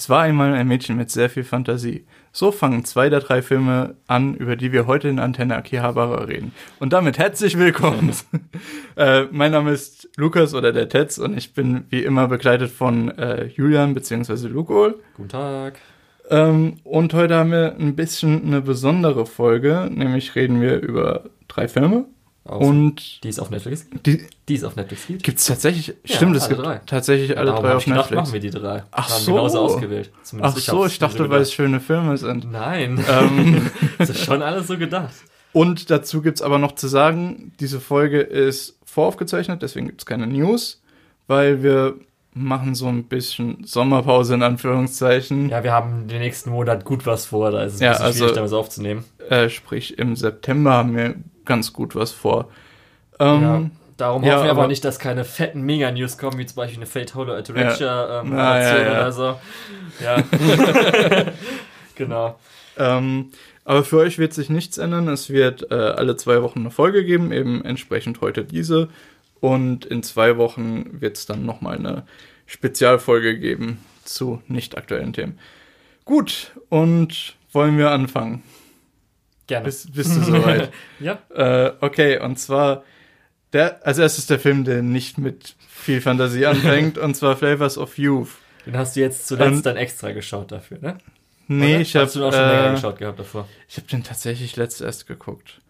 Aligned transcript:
Es 0.00 0.08
war 0.08 0.22
einmal 0.22 0.54
ein 0.54 0.66
Mädchen 0.66 0.96
mit 0.96 1.10
sehr 1.10 1.28
viel 1.28 1.44
Fantasie. 1.44 2.06
So 2.32 2.52
fangen 2.52 2.86
zwei 2.86 3.10
der 3.10 3.20
drei 3.20 3.42
Filme 3.42 3.96
an, 4.06 4.34
über 4.34 4.56
die 4.56 4.72
wir 4.72 4.86
heute 4.86 5.08
in 5.08 5.18
Antenne 5.18 5.54
Akihabara 5.54 6.24
reden. 6.24 6.54
Und 6.78 6.94
damit 6.94 7.18
herzlich 7.18 7.58
willkommen. 7.58 8.10
äh, 8.96 9.24
mein 9.30 9.52
Name 9.52 9.72
ist 9.72 10.08
Lukas 10.16 10.54
oder 10.54 10.72
der 10.72 10.88
Tetz 10.88 11.18
und 11.18 11.36
ich 11.36 11.52
bin 11.52 11.84
wie 11.90 12.02
immer 12.02 12.28
begleitet 12.28 12.70
von 12.70 13.10
äh, 13.18 13.44
Julian 13.48 13.92
bzw. 13.92 14.48
Lukol. 14.48 14.98
Guten 15.18 15.28
Tag. 15.28 15.74
Ähm, 16.30 16.78
und 16.82 17.12
heute 17.12 17.34
haben 17.34 17.50
wir 17.50 17.76
ein 17.78 17.94
bisschen 17.94 18.46
eine 18.46 18.62
besondere 18.62 19.26
Folge, 19.26 19.90
nämlich 19.92 20.34
reden 20.34 20.62
wir 20.62 20.80
über 20.80 21.24
drei 21.46 21.68
Filme. 21.68 22.06
Aus, 22.50 22.66
und 22.66 23.22
die 23.22 23.28
ist 23.28 23.38
auf 23.38 23.50
Netflix. 23.50 23.86
Die, 24.04 24.26
die 24.48 24.54
ist 24.54 24.64
auf 24.64 24.74
Netflix. 24.74 25.06
Gibt 25.22 25.38
es 25.38 25.44
tatsächlich? 25.46 25.94
Ja, 26.04 26.16
stimmt, 26.16 26.34
es 26.36 26.48
gibt 26.48 26.60
drei. 26.60 26.80
tatsächlich 26.84 27.38
alle 27.38 27.46
Darum 27.52 27.64
drei 27.64 27.72
auf 27.74 27.78
ich 27.78 27.84
gedacht, 27.84 28.10
Netflix. 28.10 28.22
machen 28.22 28.32
wir 28.32 28.40
die 28.40 28.50
drei. 28.50 28.82
Ach 28.90 29.08
Haben 29.10 29.22
so. 29.22 29.32
genauso 29.34 29.58
ausgewählt. 29.60 30.10
Ach 30.40 30.56
ich 30.56 30.64
so, 30.64 30.84
ich 30.84 30.98
dachte, 30.98 31.30
weil 31.30 31.42
es 31.42 31.52
schöne 31.52 31.78
Filme 31.80 32.16
sind. 32.16 32.50
Nein. 32.50 33.04
Ähm, 33.08 33.70
das 33.98 34.10
ist 34.10 34.24
schon 34.24 34.42
alles 34.42 34.66
so 34.66 34.76
gedacht. 34.76 35.14
und 35.52 35.90
dazu 35.90 36.22
gibt's 36.22 36.42
aber 36.42 36.58
noch 36.58 36.74
zu 36.74 36.88
sagen, 36.88 37.52
diese 37.60 37.80
Folge 37.80 38.20
ist 38.20 38.76
voraufgezeichnet, 38.84 39.62
deswegen 39.62 39.86
gibt's 39.86 40.04
keine 40.04 40.26
News, 40.26 40.82
weil 41.28 41.62
wir 41.62 41.94
machen 42.34 42.74
so 42.74 42.86
ein 42.88 43.04
bisschen 43.04 43.64
Sommerpause 43.64 44.34
in 44.34 44.42
Anführungszeichen. 44.42 45.48
Ja, 45.50 45.62
wir 45.64 45.72
haben 45.72 46.06
den 46.08 46.20
nächsten 46.20 46.50
Monat 46.50 46.84
gut 46.84 47.06
was 47.06 47.26
vor, 47.26 47.50
da 47.52 47.62
ist 47.64 47.74
es 47.74 47.80
ein 47.80 47.84
Ja, 47.84 47.90
bisschen 47.92 48.04
also- 48.06 48.18
schwierig, 48.18 48.34
damit 48.36 48.52
aufzunehmen. 48.52 49.04
Äh, 49.28 49.48
sprich, 49.48 49.98
im 49.98 50.16
September 50.16 50.72
haben 50.72 50.96
wir 50.96 51.14
ganz 51.44 51.72
gut 51.72 51.94
was 51.94 52.12
vor. 52.12 52.48
Ähm, 53.18 53.42
ja. 53.42 53.70
Darum 53.96 54.24
ja, 54.24 54.32
hoffen 54.34 54.44
wir 54.44 54.50
aber 54.50 54.60
aber- 54.60 54.68
nicht, 54.68 54.84
dass 54.84 54.98
keine 54.98 55.24
fetten 55.24 55.60
Mega-News 55.62 56.16
kommen, 56.16 56.38
wie 56.38 56.46
zum 56.46 56.56
Beispiel 56.56 56.78
eine 56.78 56.86
Fate 56.86 57.14
Holo 57.14 57.34
Ataraxia 57.34 58.20
ähm, 58.22 58.32
Ah, 58.32 58.58
ja, 58.58 58.78
ja. 58.82 58.90
oder 58.92 59.12
so. 59.12 59.38
Ja. 60.02 60.22
genau. 61.94 62.38
Ähm, 62.78 63.30
aber 63.64 63.84
für 63.84 63.98
euch 63.98 64.18
wird 64.18 64.32
sich 64.32 64.48
nichts 64.48 64.78
ändern. 64.78 65.06
Es 65.08 65.28
wird 65.30 65.70
äh, 65.70 65.74
alle 65.74 66.16
zwei 66.16 66.42
Wochen 66.42 66.60
eine 66.60 66.70
Folge 66.70 67.04
geben, 67.04 67.30
eben 67.30 67.62
entsprechend 67.64 68.20
heute 68.20 68.44
diese. 68.44 68.88
Und 69.40 69.84
in 69.84 70.02
zwei 70.02 70.36
Wochen 70.38 71.00
wird 71.00 71.16
es 71.18 71.26
dann 71.26 71.44
nochmal 71.44 71.76
eine 71.76 72.04
Spezialfolge 72.46 73.38
geben 73.38 73.84
zu 74.04 74.42
nicht 74.48 74.76
aktuellen 74.76 75.12
Themen. 75.12 75.38
Gut, 76.04 76.52
und 76.68 77.34
wollen 77.52 77.78
wir 77.78 77.90
anfangen? 77.90 78.42
Gerne. 79.50 79.64
Bist, 79.64 79.92
bist 79.92 80.14
du 80.16 80.22
soweit? 80.22 80.70
ja. 81.00 81.18
äh, 81.34 81.72
okay, 81.80 82.20
und 82.20 82.38
zwar 82.38 82.84
der, 83.52 83.84
als 83.84 83.98
erstes 83.98 84.26
der 84.26 84.38
Film, 84.38 84.62
der 84.62 84.80
nicht 84.80 85.18
mit 85.18 85.56
viel 85.68 86.00
Fantasie 86.00 86.46
anfängt, 86.46 86.96
und 86.98 87.16
zwar 87.16 87.36
Flavors 87.36 87.76
of 87.76 87.98
Youth. 87.98 88.28
Den 88.64 88.76
hast 88.76 88.94
du 88.94 89.00
jetzt 89.00 89.26
zuletzt 89.26 89.56
Ähm, 89.56 89.62
dann 89.64 89.76
extra 89.76 90.12
geschaut 90.12 90.52
dafür, 90.52 90.78
ne? 90.80 90.98
Nee, 91.48 91.72
Oder? 91.72 91.80
ich 91.80 91.96
habe 91.96 92.06
Hast 92.06 92.14
du 92.14 92.24
auch 92.24 92.32
schon 92.32 92.46
länger 92.46 92.68
äh, 92.68 92.74
geschaut 92.74 92.98
gehabt 92.98 93.18
davor? 93.18 93.48
Ich 93.68 93.76
habe 93.76 93.88
den 93.88 94.04
tatsächlich 94.04 94.54
letzt 94.54 94.82
erst 94.82 95.08
geguckt. 95.08 95.60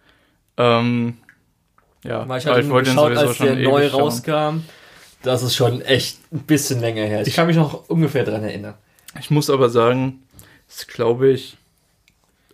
Ähm, 0.58 1.16
ja, 2.04 2.28
Weil 2.28 2.38
ich 2.38 2.46
hatte 2.46 2.60
ihn 2.60 2.68
geschaut, 2.68 3.16
als 3.16 3.38
der 3.38 3.56
neu 3.56 3.88
schauen. 3.88 4.00
rauskam. 4.02 4.56
Das 5.22 5.42
ist 5.42 5.56
schon 5.56 5.80
echt 5.80 6.18
ein 6.34 6.40
bisschen 6.40 6.80
länger 6.80 7.04
her. 7.04 7.26
Ich 7.26 7.34
kann 7.34 7.46
mich 7.46 7.56
noch 7.56 7.88
ungefähr 7.88 8.24
dran 8.24 8.44
erinnern. 8.44 8.74
Ich 9.18 9.30
muss 9.30 9.48
aber 9.48 9.70
sagen, 9.70 10.22
ist 10.68 10.86
glaube 10.86 11.30
ich 11.30 11.56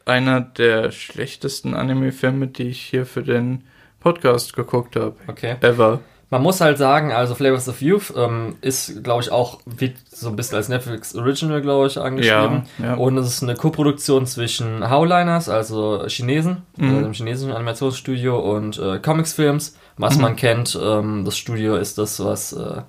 einer 0.06 0.40
der 0.40 0.90
schlechtesten 0.92 1.74
Anime-Filme, 1.74 2.46
die 2.46 2.68
ich 2.68 2.80
hier 2.80 3.04
für 3.06 3.22
den 3.22 3.64
Podcast 4.00 4.54
geguckt 4.54 4.96
habe. 4.96 5.16
Okay. 5.26 5.56
Ever. 5.60 6.00
Man 6.28 6.42
muss 6.42 6.60
halt 6.60 6.76
sagen, 6.76 7.12
also 7.12 7.36
Flavors 7.36 7.68
of 7.68 7.80
Youth 7.80 8.12
ähm, 8.16 8.56
ist, 8.60 9.04
glaube 9.04 9.22
ich, 9.22 9.30
auch 9.30 9.60
wird 9.64 9.96
so 10.10 10.28
ein 10.28 10.34
bisschen 10.34 10.56
als 10.56 10.68
Netflix 10.68 11.14
Original, 11.14 11.62
glaube 11.62 11.86
ich, 11.86 11.98
angeschrieben. 11.98 12.64
Ja, 12.78 12.84
ja. 12.84 12.94
Und 12.94 13.16
es 13.16 13.28
ist 13.28 13.42
eine 13.44 13.54
Koproduktion 13.54 14.26
zwischen 14.26 14.90
Howliners, 14.90 15.48
also 15.48 16.04
Chinesen, 16.08 16.62
Mhm. 16.76 16.88
also 16.88 17.00
dem 17.02 17.12
chinesischen 17.12 17.52
Animationsstudio 17.52 18.38
und 18.38 18.76
äh, 18.78 18.98
Comics 18.98 19.34
Films. 19.34 19.76
Was 19.98 20.16
Mhm. 20.16 20.22
man 20.22 20.36
kennt, 20.36 20.76
ähm, 20.82 21.24
das 21.24 21.38
Studio 21.38 21.76
ist 21.76 21.96
das, 21.98 22.18
was, 22.24 22.52
äh, 22.52 22.80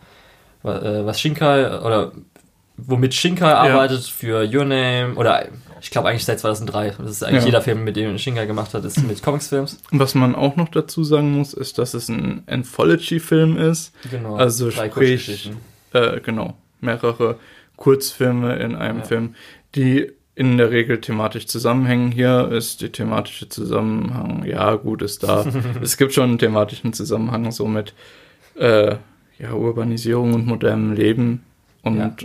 äh, 0.68 1.06
was 1.06 1.20
Shinkai 1.22 1.80
oder 1.82 2.14
womit 2.78 3.14
Shinkai 3.14 3.52
arbeitet 3.54 4.04
für 4.04 4.48
Your 4.52 4.66
Name 4.66 5.16
oder 5.16 5.48
ich 5.82 5.92
glaube 5.92 6.10
eigentlich 6.10 6.26
seit 6.26 6.40
2003. 6.40 6.96
Das 7.00 7.10
ist 7.12 7.24
eigentlich 7.24 7.42
Ja. 7.42 7.46
jeder 7.48 7.62
Film, 7.62 7.84
mit 7.84 7.96
dem 7.96 8.18
Shinkai 8.18 8.46
gemacht 8.46 8.74
hat, 8.74 8.84
ist 8.86 9.06
mit 9.08 9.22
Comics 9.22 9.50
Films. 9.50 9.80
Was 9.92 10.16
man 10.16 10.34
auch 10.36 10.56
noch 10.56 10.70
dazu 10.70 11.04
sagen 11.04 11.32
muss, 11.38 11.54
ist, 11.54 11.78
dass 11.78 11.94
es 11.94 12.10
ein 12.10 12.44
Anthology-Film 12.48 13.58
ist. 13.58 13.94
Genau. 14.10 14.36
Also 14.36 14.70
drei 14.70 14.90
sprich, 14.90 15.52
äh, 15.94 16.20
genau, 16.22 16.56
mehrere 16.82 17.38
Kurzfilme 17.76 18.56
in 18.58 18.76
einem 18.76 19.00
Ja. 19.00 19.04
Film, 19.06 19.36
die 19.76 20.12
in 20.36 20.58
der 20.58 20.70
Regel 20.72 21.00
thematisch 21.02 21.48
zusammenhängen. 21.48 22.12
Hier 22.12 22.52
ist 22.52 22.82
die 22.82 22.90
thematische 22.92 23.50
Zusammenhang, 23.50 24.44
ja, 24.46 24.76
gut, 24.76 25.02
ist 25.02 25.24
da. 25.24 25.46
es 25.82 25.98
gibt 25.98 26.14
schon 26.14 26.30
einen 26.30 26.40
thematischen 26.40 26.94
Zusammenhang 26.94 27.52
so 27.52 27.68
mit 27.68 27.94
äh, 28.56 28.96
ja, 29.40 29.54
Urbanisierung 29.54 30.34
und 30.34 30.46
modernem 30.48 30.94
Leben. 30.94 31.44
Und 31.84 31.98
ja, 31.98 32.16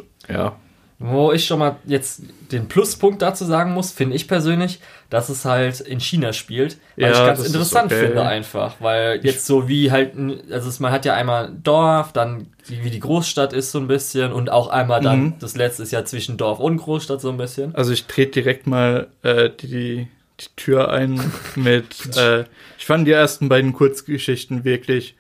Wo 1.05 1.33
ich 1.33 1.47
schon 1.47 1.59
mal 1.59 1.77
jetzt 1.85 2.23
den 2.53 2.69
Pluspunkt 2.69 3.23
dazu 3.23 3.45
sagen 3.45 3.73
muss, 3.75 3.91
finde 3.91 4.15
ich 4.15 4.29
persönlich, 4.29 4.79
dass 5.11 5.31
es 5.31 5.45
halt 5.45 5.81
in 5.81 5.99
China 5.99 6.33
spielt, 6.33 6.77
weil 6.97 7.11
Ja, 7.11 7.11
ich 7.11 7.27
ganz 7.27 7.45
interessant 7.45 7.87
okay. 7.93 8.07
finde 8.07 8.23
einfach, 8.23 8.77
weil 8.79 9.19
jetzt 9.25 9.45
so 9.47 9.67
wie 9.69 9.91
halt, 9.91 10.13
also 10.53 10.71
man 10.81 10.93
hat 10.93 11.05
ja 11.05 11.15
einmal 11.15 11.47
ein 11.47 11.63
Dorf, 11.65 12.13
dann 12.13 12.47
die, 12.69 12.85
wie 12.85 12.91
die 12.91 13.01
Großstadt 13.01 13.53
ist 13.53 13.73
so 13.73 13.81
ein 13.81 13.89
bisschen 13.89 14.33
und 14.33 14.49
auch 14.49 14.69
einmal 14.69 15.01
dann, 15.01 15.21
Mhm. 15.23 15.35
das 15.41 15.57
letzte 15.57 15.83
ist 15.83 15.91
ja 15.91 16.05
zwischen 16.05 16.37
Dorf 16.37 16.61
und 16.61 16.77
Großstadt 16.77 17.21
so 17.21 17.31
ein 17.31 17.37
bisschen. 17.37 17.75
also 17.75 17.93
ich 17.93 18.05
trete 18.05 18.31
direkt 18.41 18.69
mal 18.69 19.09
äh, 19.25 19.51
die, 19.51 20.07
die 20.39 20.47
Tür 20.55 20.93
ein 20.93 21.21
mit, 21.57 22.17
äh, 22.17 22.45
ich 22.79 22.87
fand 22.87 23.09
die 23.09 23.13
ersten 23.13 23.49
beiden 23.49 23.73
Kurzgeschichten 23.73 24.63
wirklich 24.63 25.17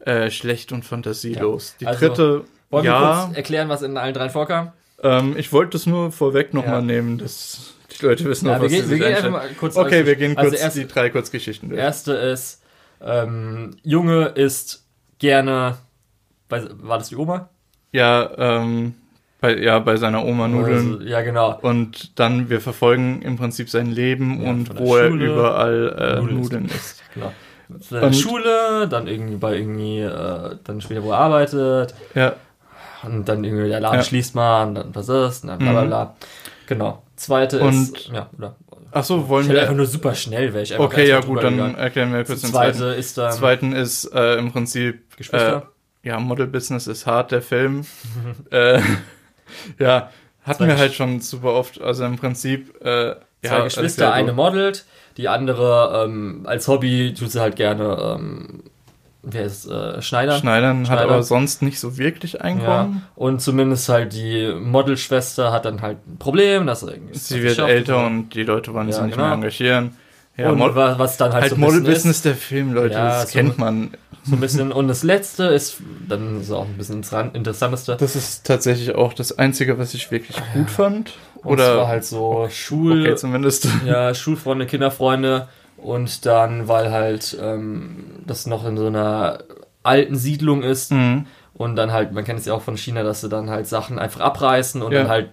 äh, 0.00 0.30
schlecht 0.30 0.72
und 0.72 0.84
fantasielos. 0.84 1.76
Die 1.80 1.86
Also, 1.86 2.08
dritte, 2.08 2.44
Wollen 2.74 2.84
wir 2.84 2.90
ja, 2.92 3.24
kurz 3.26 3.36
erklären, 3.36 3.68
was 3.68 3.82
in 3.82 3.96
allen 3.96 4.14
dreien 4.14 4.30
vorkam? 4.30 4.72
ähm, 5.02 5.34
ich 5.36 5.52
wollte 5.52 5.76
es 5.76 5.86
nur 5.86 6.12
vorweg 6.12 6.54
nochmal 6.54 6.76
Ja. 6.76 6.80
nehmen, 6.82 7.18
dass 7.18 7.74
die 8.00 8.04
Leute 8.06 8.24
wissen, 8.24 8.46
Ja, 8.46 8.54
auf 8.54 8.58
wir 8.62 8.64
was 8.66 8.72
sie 8.72 8.78
gehen, 8.80 8.90
wir 8.90 8.98
gehen 8.98 9.16
einfach 9.16 9.30
mal 9.30 9.48
kurz 9.58 9.76
Okay, 9.76 9.94
alles 9.96 10.06
wir 10.06 10.16
gehen 10.16 10.36
also 10.36 10.50
kurz 10.50 10.62
erst, 10.62 10.76
die 10.76 10.86
drei 10.86 11.10
Kurzgeschichten 11.10 11.68
durch. 11.68 11.80
erste 11.80 12.12
ist, 12.14 12.62
ähm, 13.02 13.76
Junge 13.82 14.26
ist 14.26 14.84
gerne, 15.18 15.76
war 16.48 16.98
das 16.98 17.08
die 17.08 17.16
Oma? 17.16 17.48
Ja, 17.92 18.30
ähm, 18.38 18.94
bei, 19.40 19.56
ja, 19.58 19.78
bei 19.78 19.96
seiner 19.96 20.24
Oma 20.24 20.48
Nudeln. 20.48 20.94
Also, 20.94 21.04
ja, 21.04 21.20
genau. 21.20 21.58
Und 21.60 22.18
dann, 22.18 22.48
wir 22.48 22.60
verfolgen 22.60 23.20
im 23.22 23.36
Prinzip 23.36 23.68
sein 23.68 23.90
Leben 23.90 24.42
Ja, 24.42 24.50
und 24.50 24.66
von 24.68 24.76
der 24.76 24.86
wo 24.86 24.96
er 24.96 25.08
Schule. 25.10 25.26
überall 25.26 25.96
äh, 25.98 26.20
Nudeln 26.20 26.40
Nudeln, 26.40 26.64
isst. 26.66 27.02
Genau. 27.14 27.32
Seine 27.80 28.06
Und- 28.06 28.14
Schule, 28.16 28.88
dann 28.90 29.06
irgendwie 29.06 29.36
bei 29.36 29.56
irgendwie, 29.56 30.00
äh, 30.00 30.56
dann 30.64 30.80
später, 30.80 31.02
wo 31.02 31.12
er 31.12 31.18
arbeitet, 31.18 31.94
Ja, 32.14 32.34
und 33.06 33.28
dann 33.28 33.44
irgendwie 33.44 33.68
der 33.68 33.80
Laden 33.80 33.98
Ja. 33.98 34.04
schließt 34.04 34.34
mal, 34.34 34.64
und 34.68 34.74
dann 34.74 34.94
was 34.94 35.08
ist, 35.08 35.44
und 35.44 35.48
dann 35.50 35.58
bla 35.58 35.72
bla 35.72 35.82
Mhm. 35.84 35.86
bla. 35.88 36.16
Genau. 36.66 37.02
Zweite 37.16 37.60
Und- 37.60 37.96
ist, 37.96 38.08
ja, 38.08 38.28
oder? 38.36 38.56
ach 38.90 39.04
so, 39.04 39.18
Ich 39.20 39.28
wollen 39.28 39.50
einfach 39.50 39.68
wir. 39.70 39.76
nur 39.76 39.86
super 39.86 40.14
schnell, 40.14 40.52
wäre 40.52 40.62
ich 40.64 40.72
einfach 40.72 40.84
Okay, 40.86 41.08
ja 41.08 41.20
gut, 41.20 41.42
dann 41.42 41.54
gegangen. 41.56 41.74
erklären 41.76 42.12
wir 42.12 42.24
kurz 42.24 42.40
den 42.40 42.50
Zweite 42.50 42.78
zweiten. 42.78 42.98
ist 42.98 43.18
dann 43.18 43.32
Zweiten 43.32 43.72
ist 43.72 44.04
äh, 44.14 44.36
im 44.36 44.50
Prinzip 44.52 45.16
Geschwister. 45.16 45.70
Äh, 46.02 46.08
ja, 46.08 46.18
Model 46.20 46.46
Business 46.46 46.86
ist 46.86 47.06
hart, 47.06 47.30
der 47.32 47.42
Film. 47.42 47.84
äh, 48.50 48.80
ja, 49.78 50.10
hatten 50.42 50.66
wir 50.66 50.76
halt 50.76 50.94
schon 50.94 51.20
super 51.20 51.52
oft. 51.54 51.80
Also 51.80 52.04
im 52.04 52.16
Prinzip, 52.16 52.74
äh, 52.84 53.14
Zwei 53.42 53.58
ja, 53.58 53.64
Geschwister, 53.64 54.12
eine 54.12 54.32
modelt, 54.32 54.84
die 55.18 55.28
andere 55.28 56.04
ähm, 56.04 56.42
als 56.46 56.66
Hobby 56.66 57.14
tut 57.14 57.30
sie 57.30 57.40
halt 57.40 57.56
gerne, 57.56 58.16
ähm, 58.18 58.62
wer 59.26 59.44
ist 59.44 59.66
äh, 59.66 60.00
Schneider? 60.02 60.38
Schneidern 60.38 60.80
hat 60.80 60.98
Schneider. 60.98 61.02
aber 61.04 61.22
sonst 61.22 61.62
nicht 61.62 61.78
so 61.80 61.98
wirklich 61.98 62.34
Ja, 62.34 62.40
Einkommen. 62.40 63.02
und 63.16 63.40
zumindest 63.40 63.88
halt 63.88 64.12
die 64.12 64.52
Modelschwester 64.58 65.52
hat 65.52 65.64
dann 65.64 65.82
halt 65.82 65.98
ein 66.06 66.18
Problem, 66.18 66.66
dass 66.66 66.82
irgendwie 66.82 67.16
Sie 67.18 67.42
wird 67.42 67.58
älter 67.58 68.00
hat. 68.00 68.06
und 68.06 68.30
die 68.30 68.42
Leute 68.42 68.72
wollen 68.74 68.88
Ja, 68.88 68.94
sie 68.94 69.02
nicht 69.02 69.14
genau. 69.14 69.26
mehr 69.26 69.34
engagieren. 69.34 69.96
Ja, 70.36 70.50
und 70.50 70.58
Mod 70.58 70.74
was 70.74 71.16
dann 71.16 71.32
halt, 71.32 71.42
halt 71.42 71.50
so 71.50 71.56
ein 71.56 71.60
bisschen 71.60 71.78
Model-Business 71.80 72.22
der 72.22 72.34
Film, 72.34 72.72
Leute, 72.72 72.94
Ja, 72.94 73.08
das 73.20 73.30
so- 73.30 73.38
kennt 73.38 73.56
man. 73.58 73.90
so 74.24 74.34
ein 74.34 74.40
bisschen. 74.40 74.72
Und 74.72 74.88
das 74.88 75.02
letzte 75.04 75.44
ist, 75.44 75.76
dann 76.08 76.40
ist 76.40 76.50
auch 76.50 76.64
ein 76.66 76.76
bisschen 76.76 76.96
interessant- 76.96 77.36
interessanteste. 77.36 77.96
Das 78.00 78.16
ist 78.16 78.44
tatsächlich 78.44 78.94
auch 78.96 79.12
das 79.12 79.38
Einzige, 79.38 79.78
was 79.78 79.94
ich 79.94 80.10
wirklich 80.10 80.36
gut 80.54 80.70
fand. 80.70 81.12
Und 81.42 81.52
Oder 81.52 81.74
zwar 81.74 81.86
halt 81.88 82.04
so 82.04 82.48
Schul, 82.50 83.02
okay, 83.02 83.14
zumindest. 83.16 83.68
ja, 83.86 84.12
Schulfreunde, 84.14 84.66
Kinderfreunde 84.66 85.46
und 85.84 86.24
dann, 86.26 86.66
weil 86.66 86.90
halt 86.90 87.36
ähm, 87.40 88.04
das 88.26 88.46
noch 88.46 88.66
in 88.66 88.76
so 88.76 88.86
einer 88.86 89.38
alten 89.82 90.16
Siedlung 90.16 90.62
ist 90.62 90.90
Mhm. 90.92 91.26
und 91.52 91.76
dann 91.76 91.92
halt, 91.92 92.12
man 92.12 92.24
kennt 92.24 92.40
es 92.40 92.46
ja 92.46 92.54
auch 92.54 92.62
von 92.62 92.76
China, 92.76 93.02
dass 93.02 93.20
sie 93.20 93.28
dann 93.28 93.50
halt 93.50 93.66
Sachen 93.66 93.98
einfach 93.98 94.20
abreißen 94.20 94.80
und 94.82 94.92
Ja. 94.92 95.00
dann 95.02 95.08
halt 95.10 95.28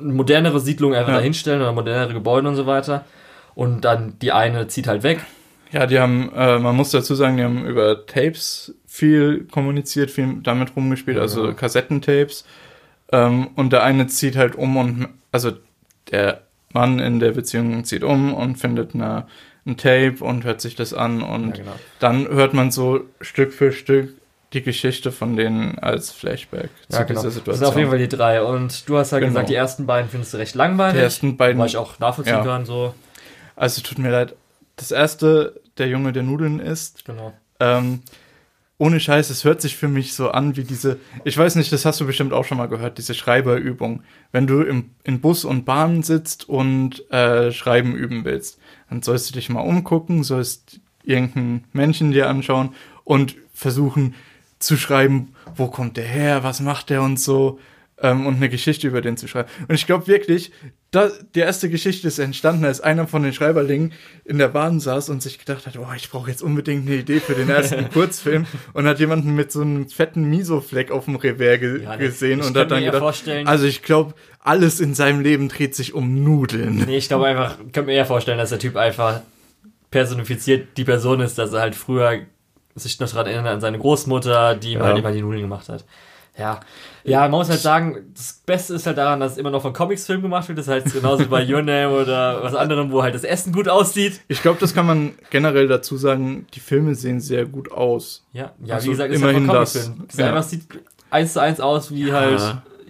modernere 0.00 0.60
Siedlungen 0.60 0.96
einfach 0.96 1.12
Ja. 1.12 1.18
dahinstellen 1.18 1.60
oder 1.60 1.72
modernere 1.72 2.12
Gebäude 2.12 2.48
und 2.48 2.56
so 2.56 2.66
weiter. 2.66 3.04
Und 3.54 3.82
dann 3.82 4.18
die 4.20 4.32
eine 4.32 4.66
zieht 4.68 4.86
halt 4.86 5.02
weg. 5.02 5.20
Ja, 5.70 5.86
die 5.86 5.98
haben, 5.98 6.30
äh, 6.34 6.58
man 6.58 6.76
muss 6.76 6.90
dazu 6.90 7.14
sagen, 7.14 7.36
die 7.36 7.44
haben 7.44 7.66
über 7.66 8.06
Tapes 8.06 8.74
viel 8.86 9.44
kommuniziert, 9.50 10.10
viel 10.10 10.36
damit 10.42 10.76
rumgespielt, 10.76 11.18
also 11.18 11.46
Ja. 11.46 11.52
Kassettentapes. 11.52 12.44
Ähm, 13.12 13.48
und 13.56 13.72
der 13.72 13.82
eine 13.82 14.06
zieht 14.06 14.36
halt 14.36 14.54
um 14.56 14.76
und, 14.76 15.08
also 15.32 15.52
der 16.10 16.42
Mann 16.74 16.98
in 16.98 17.20
der 17.20 17.32
Beziehung 17.32 17.84
zieht 17.84 18.04
um 18.04 18.34
und 18.34 18.56
findet 18.56 18.94
eine, 18.94 19.26
ein 19.66 19.76
Tape 19.78 20.16
und 20.20 20.44
hört 20.44 20.60
sich 20.60 20.74
das 20.74 20.92
an 20.92 21.22
und 21.22 21.56
Ja, 21.56 21.62
genau. 21.64 21.72
dann 22.00 22.28
hört 22.28 22.52
man 22.52 22.70
so 22.70 23.00
Stück 23.22 23.52
für 23.52 23.72
Stück 23.72 24.10
die 24.52 24.62
Geschichte 24.62 25.10
von 25.10 25.36
denen 25.36 25.78
als 25.80 26.12
Flashback 26.12 26.68
Ja, 26.92 27.02
genau. 27.02 27.08
dieser 27.20 27.24
Das 27.24 27.34
Situation. 27.34 27.56
sind 27.56 27.66
auf 27.66 27.76
jeden 27.76 27.88
Fall 27.90 27.98
die 27.98 28.08
drei. 28.08 28.42
Und 28.42 28.88
du 28.88 28.98
hast 28.98 29.10
ja 29.10 29.18
Genau. 29.18 29.30
gesagt, 29.30 29.48
die 29.48 29.54
ersten 29.56 29.86
beiden 29.86 30.08
findest 30.10 30.32
du 30.34 30.36
recht 30.36 30.54
langweilig. 30.54 30.94
Die 30.96 31.02
ersten 31.02 31.36
beiden- 31.36 31.58
Weil 31.58 31.66
ich 31.66 31.76
auch 31.76 31.98
nachvollziehen 31.98 32.34
ja. 32.36 32.44
kann, 32.44 32.64
so. 32.64 32.94
Also 33.56 33.82
tut 33.82 33.98
mir 33.98 34.10
leid. 34.10 34.34
Das 34.76 34.90
erste, 34.92 35.60
der 35.78 35.88
Junge, 35.88 36.12
der 36.12 36.22
Nudeln 36.22 36.60
isst, 36.60 37.04
Genau. 37.04 37.32
ähm, 37.58 38.02
ohne 38.78 38.98
Scheiß, 38.98 39.30
es 39.30 39.44
hört 39.44 39.60
sich 39.60 39.76
für 39.76 39.88
mich 39.88 40.14
so 40.14 40.30
an 40.30 40.56
wie 40.56 40.64
diese, 40.64 40.98
ich 41.24 41.38
weiß 41.38 41.54
nicht, 41.56 41.72
das 41.72 41.84
hast 41.84 42.00
du 42.00 42.06
bestimmt 42.06 42.32
auch 42.32 42.44
schon 42.44 42.58
mal 42.58 42.66
gehört, 42.66 42.98
diese 42.98 43.14
Schreiberübung. 43.14 44.02
Wenn 44.32 44.46
du 44.46 44.62
im, 44.62 44.90
in 45.04 45.20
Bus 45.20 45.44
und 45.44 45.64
Bahn 45.64 46.02
sitzt 46.02 46.48
und 46.48 47.08
äh, 47.12 47.52
Schreiben 47.52 47.94
üben 47.94 48.24
willst, 48.24 48.58
dann 48.90 49.02
sollst 49.02 49.30
du 49.30 49.34
dich 49.34 49.48
mal 49.48 49.60
umgucken, 49.60 50.24
sollst 50.24 50.80
irgendein 51.04 51.64
Männchen 51.72 52.10
dir 52.10 52.28
anschauen 52.28 52.74
und 53.04 53.36
versuchen 53.52 54.14
zu 54.58 54.76
schreiben, 54.76 55.34
wo 55.54 55.68
kommt 55.68 55.96
der 55.96 56.06
her, 56.06 56.42
was 56.42 56.60
macht 56.60 56.90
der 56.90 57.02
und 57.02 57.20
so. 57.20 57.60
Ähm, 57.98 58.26
und 58.26 58.36
eine 58.36 58.48
Geschichte 58.48 58.88
über 58.88 59.00
den 59.00 59.16
zu 59.16 59.28
schreiben. 59.28 59.48
Und 59.68 59.74
ich 59.76 59.86
glaube 59.86 60.08
wirklich, 60.08 60.50
da, 60.94 61.10
die 61.34 61.40
erste 61.40 61.68
Geschichte 61.70 62.08
ist 62.08 62.18
entstanden, 62.18 62.64
als 62.64 62.80
einer 62.80 63.06
von 63.06 63.22
den 63.22 63.32
Schreiberlingen 63.32 63.92
in 64.24 64.38
der 64.38 64.48
Bahn 64.48 64.80
saß 64.80 65.08
und 65.08 65.22
sich 65.22 65.38
gedacht 65.38 65.66
hat, 65.66 65.76
oh, 65.78 65.86
ich 65.96 66.10
brauche 66.10 66.30
jetzt 66.30 66.42
unbedingt 66.42 66.86
eine 66.86 66.96
Idee 66.96 67.20
für 67.20 67.34
den 67.34 67.48
ersten 67.48 67.88
Kurzfilm 67.92 68.46
und 68.72 68.86
hat 68.86 69.00
jemanden 69.00 69.34
mit 69.34 69.50
so 69.52 69.62
einem 69.62 69.88
fetten 69.88 70.24
Miso-Fleck 70.30 70.90
auf 70.90 71.06
dem 71.06 71.16
Revers 71.16 71.60
ge 71.60 71.82
Ja, 71.82 71.96
gesehen 71.96 72.40
und 72.40 72.56
hat 72.56 72.70
dann 72.70 72.84
gedacht, 72.84 73.00
vorstellen- 73.00 73.46
also 73.48 73.66
ich 73.66 73.82
glaube, 73.82 74.14
alles 74.40 74.80
in 74.80 74.94
seinem 74.94 75.20
Leben 75.20 75.48
dreht 75.48 75.74
sich 75.74 75.94
um 75.94 76.22
Nudeln. 76.22 76.84
Nee, 76.86 76.96
ich 76.98 77.08
glaube 77.08 77.26
einfach, 77.26 77.56
ich 77.66 77.72
kann 77.72 77.86
mir 77.86 77.92
eher 77.94 78.06
vorstellen, 78.06 78.38
dass 78.38 78.50
der 78.50 78.58
Typ 78.58 78.76
einfach 78.76 79.20
personifiziert 79.90 80.76
die 80.76 80.84
Person 80.84 81.20
ist, 81.20 81.38
dass 81.38 81.52
er 81.52 81.60
halt 81.60 81.74
früher 81.74 82.20
sich 82.74 82.98
noch 82.98 83.08
daran 83.10 83.26
erinnert 83.26 83.54
an 83.54 83.60
seine 83.60 83.78
Großmutter, 83.78 84.56
die 84.56 84.72
ihm 84.72 84.80
Ja. 84.80 84.86
halt 84.86 84.98
immer 84.98 85.12
die 85.12 85.22
Nudeln 85.22 85.42
gemacht 85.42 85.68
hat. 85.68 85.84
Ja. 86.36 86.60
Ja, 87.04 87.20
man 87.22 87.32
muss 87.32 87.48
halt 87.48 87.60
sagen, 87.60 88.12
das 88.14 88.40
Beste 88.44 88.74
ist 88.74 88.86
halt 88.86 88.98
daran, 88.98 89.20
dass 89.20 89.32
es 89.32 89.38
immer 89.38 89.50
noch 89.50 89.62
von 89.62 89.72
Comics-Film 89.72 90.20
gemacht 90.22 90.48
wird. 90.48 90.58
Das 90.58 90.66
halt 90.66 90.92
genauso 90.92 91.26
bei 91.26 91.46
Your 91.48 91.62
Name 91.62 91.90
oder 91.90 92.42
was 92.42 92.54
anderem, 92.56 92.90
wo 92.90 93.02
halt 93.04 93.14
das 93.14 93.22
Essen 93.24 93.52
gut 93.52 93.68
aussieht. 93.68 94.20
Ich 94.26 94.42
glaube, 94.42 94.58
das 94.58 94.74
kann 94.74 94.84
man 94.86 95.12
generell 95.30 95.68
dazu 95.68 95.96
sagen, 95.96 96.46
die 96.54 96.60
Filme 96.60 96.94
sehen 96.96 97.20
sehr 97.20 97.44
gut 97.46 97.70
aus. 97.70 98.24
Ja, 98.32 98.52
ja 98.64 98.74
Also 98.74 98.86
wie 98.86 98.90
gesagt, 98.90 99.12
ist 99.12 99.22
halt 99.22 99.30
immerhin 99.36 99.46
von 99.46 99.54
das. 99.54 99.74
Es 99.76 99.90
Ja. 100.16 100.26
einfach 100.28 100.42
sieht 100.42 100.62
eins 101.10 101.34
zu 101.34 101.40
eins 101.40 101.60
aus 101.60 101.92
wie 101.92 102.12
halt 102.12 102.40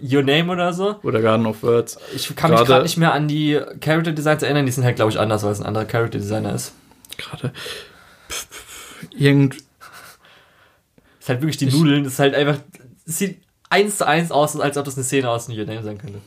Your 0.01 0.23
Name 0.23 0.51
oder 0.51 0.73
so. 0.73 0.95
Oder 1.03 1.21
Garden 1.21 1.45
of 1.45 1.61
Words. 1.61 1.97
Ich 2.15 2.35
kann 2.35 2.49
mich 2.51 2.61
Gerade- 2.65 2.81
nicht 2.83 2.97
mehr 2.97 3.13
an 3.13 3.27
die 3.27 3.59
Character 3.79 4.11
Designs 4.11 4.41
erinnern. 4.41 4.65
Die 4.65 4.71
sind 4.71 4.83
halt, 4.85 4.95
glaube 4.95 5.11
ich, 5.11 5.19
anders, 5.19 5.43
weil 5.43 5.51
es 5.51 5.59
ein 5.59 5.65
anderer 5.67 5.85
Character 5.85 6.17
Designer 6.17 6.55
ist. 6.55 6.73
Gerade. 7.17 7.53
Irgend. 9.15 9.55
ist 11.19 11.29
halt 11.29 11.41
wirklich 11.41 11.57
die 11.57 11.67
Nudeln. 11.67 12.03
Das 12.03 12.13
ist 12.13 12.19
halt 12.19 12.33
einfach. 12.35 12.57
Sieht 13.05 13.41
eins 13.69 13.97
zu 13.97 14.07
eins 14.07 14.31
aus, 14.31 14.59
als 14.59 14.77
ob 14.77 14.85
das 14.85 14.95
eine 14.95 15.03
Szene 15.03 15.29
aus 15.29 15.47
einem 15.47 15.59
Your 15.59 15.65
Name 15.65 15.83
sein 15.83 15.97
könnte. 15.97 16.19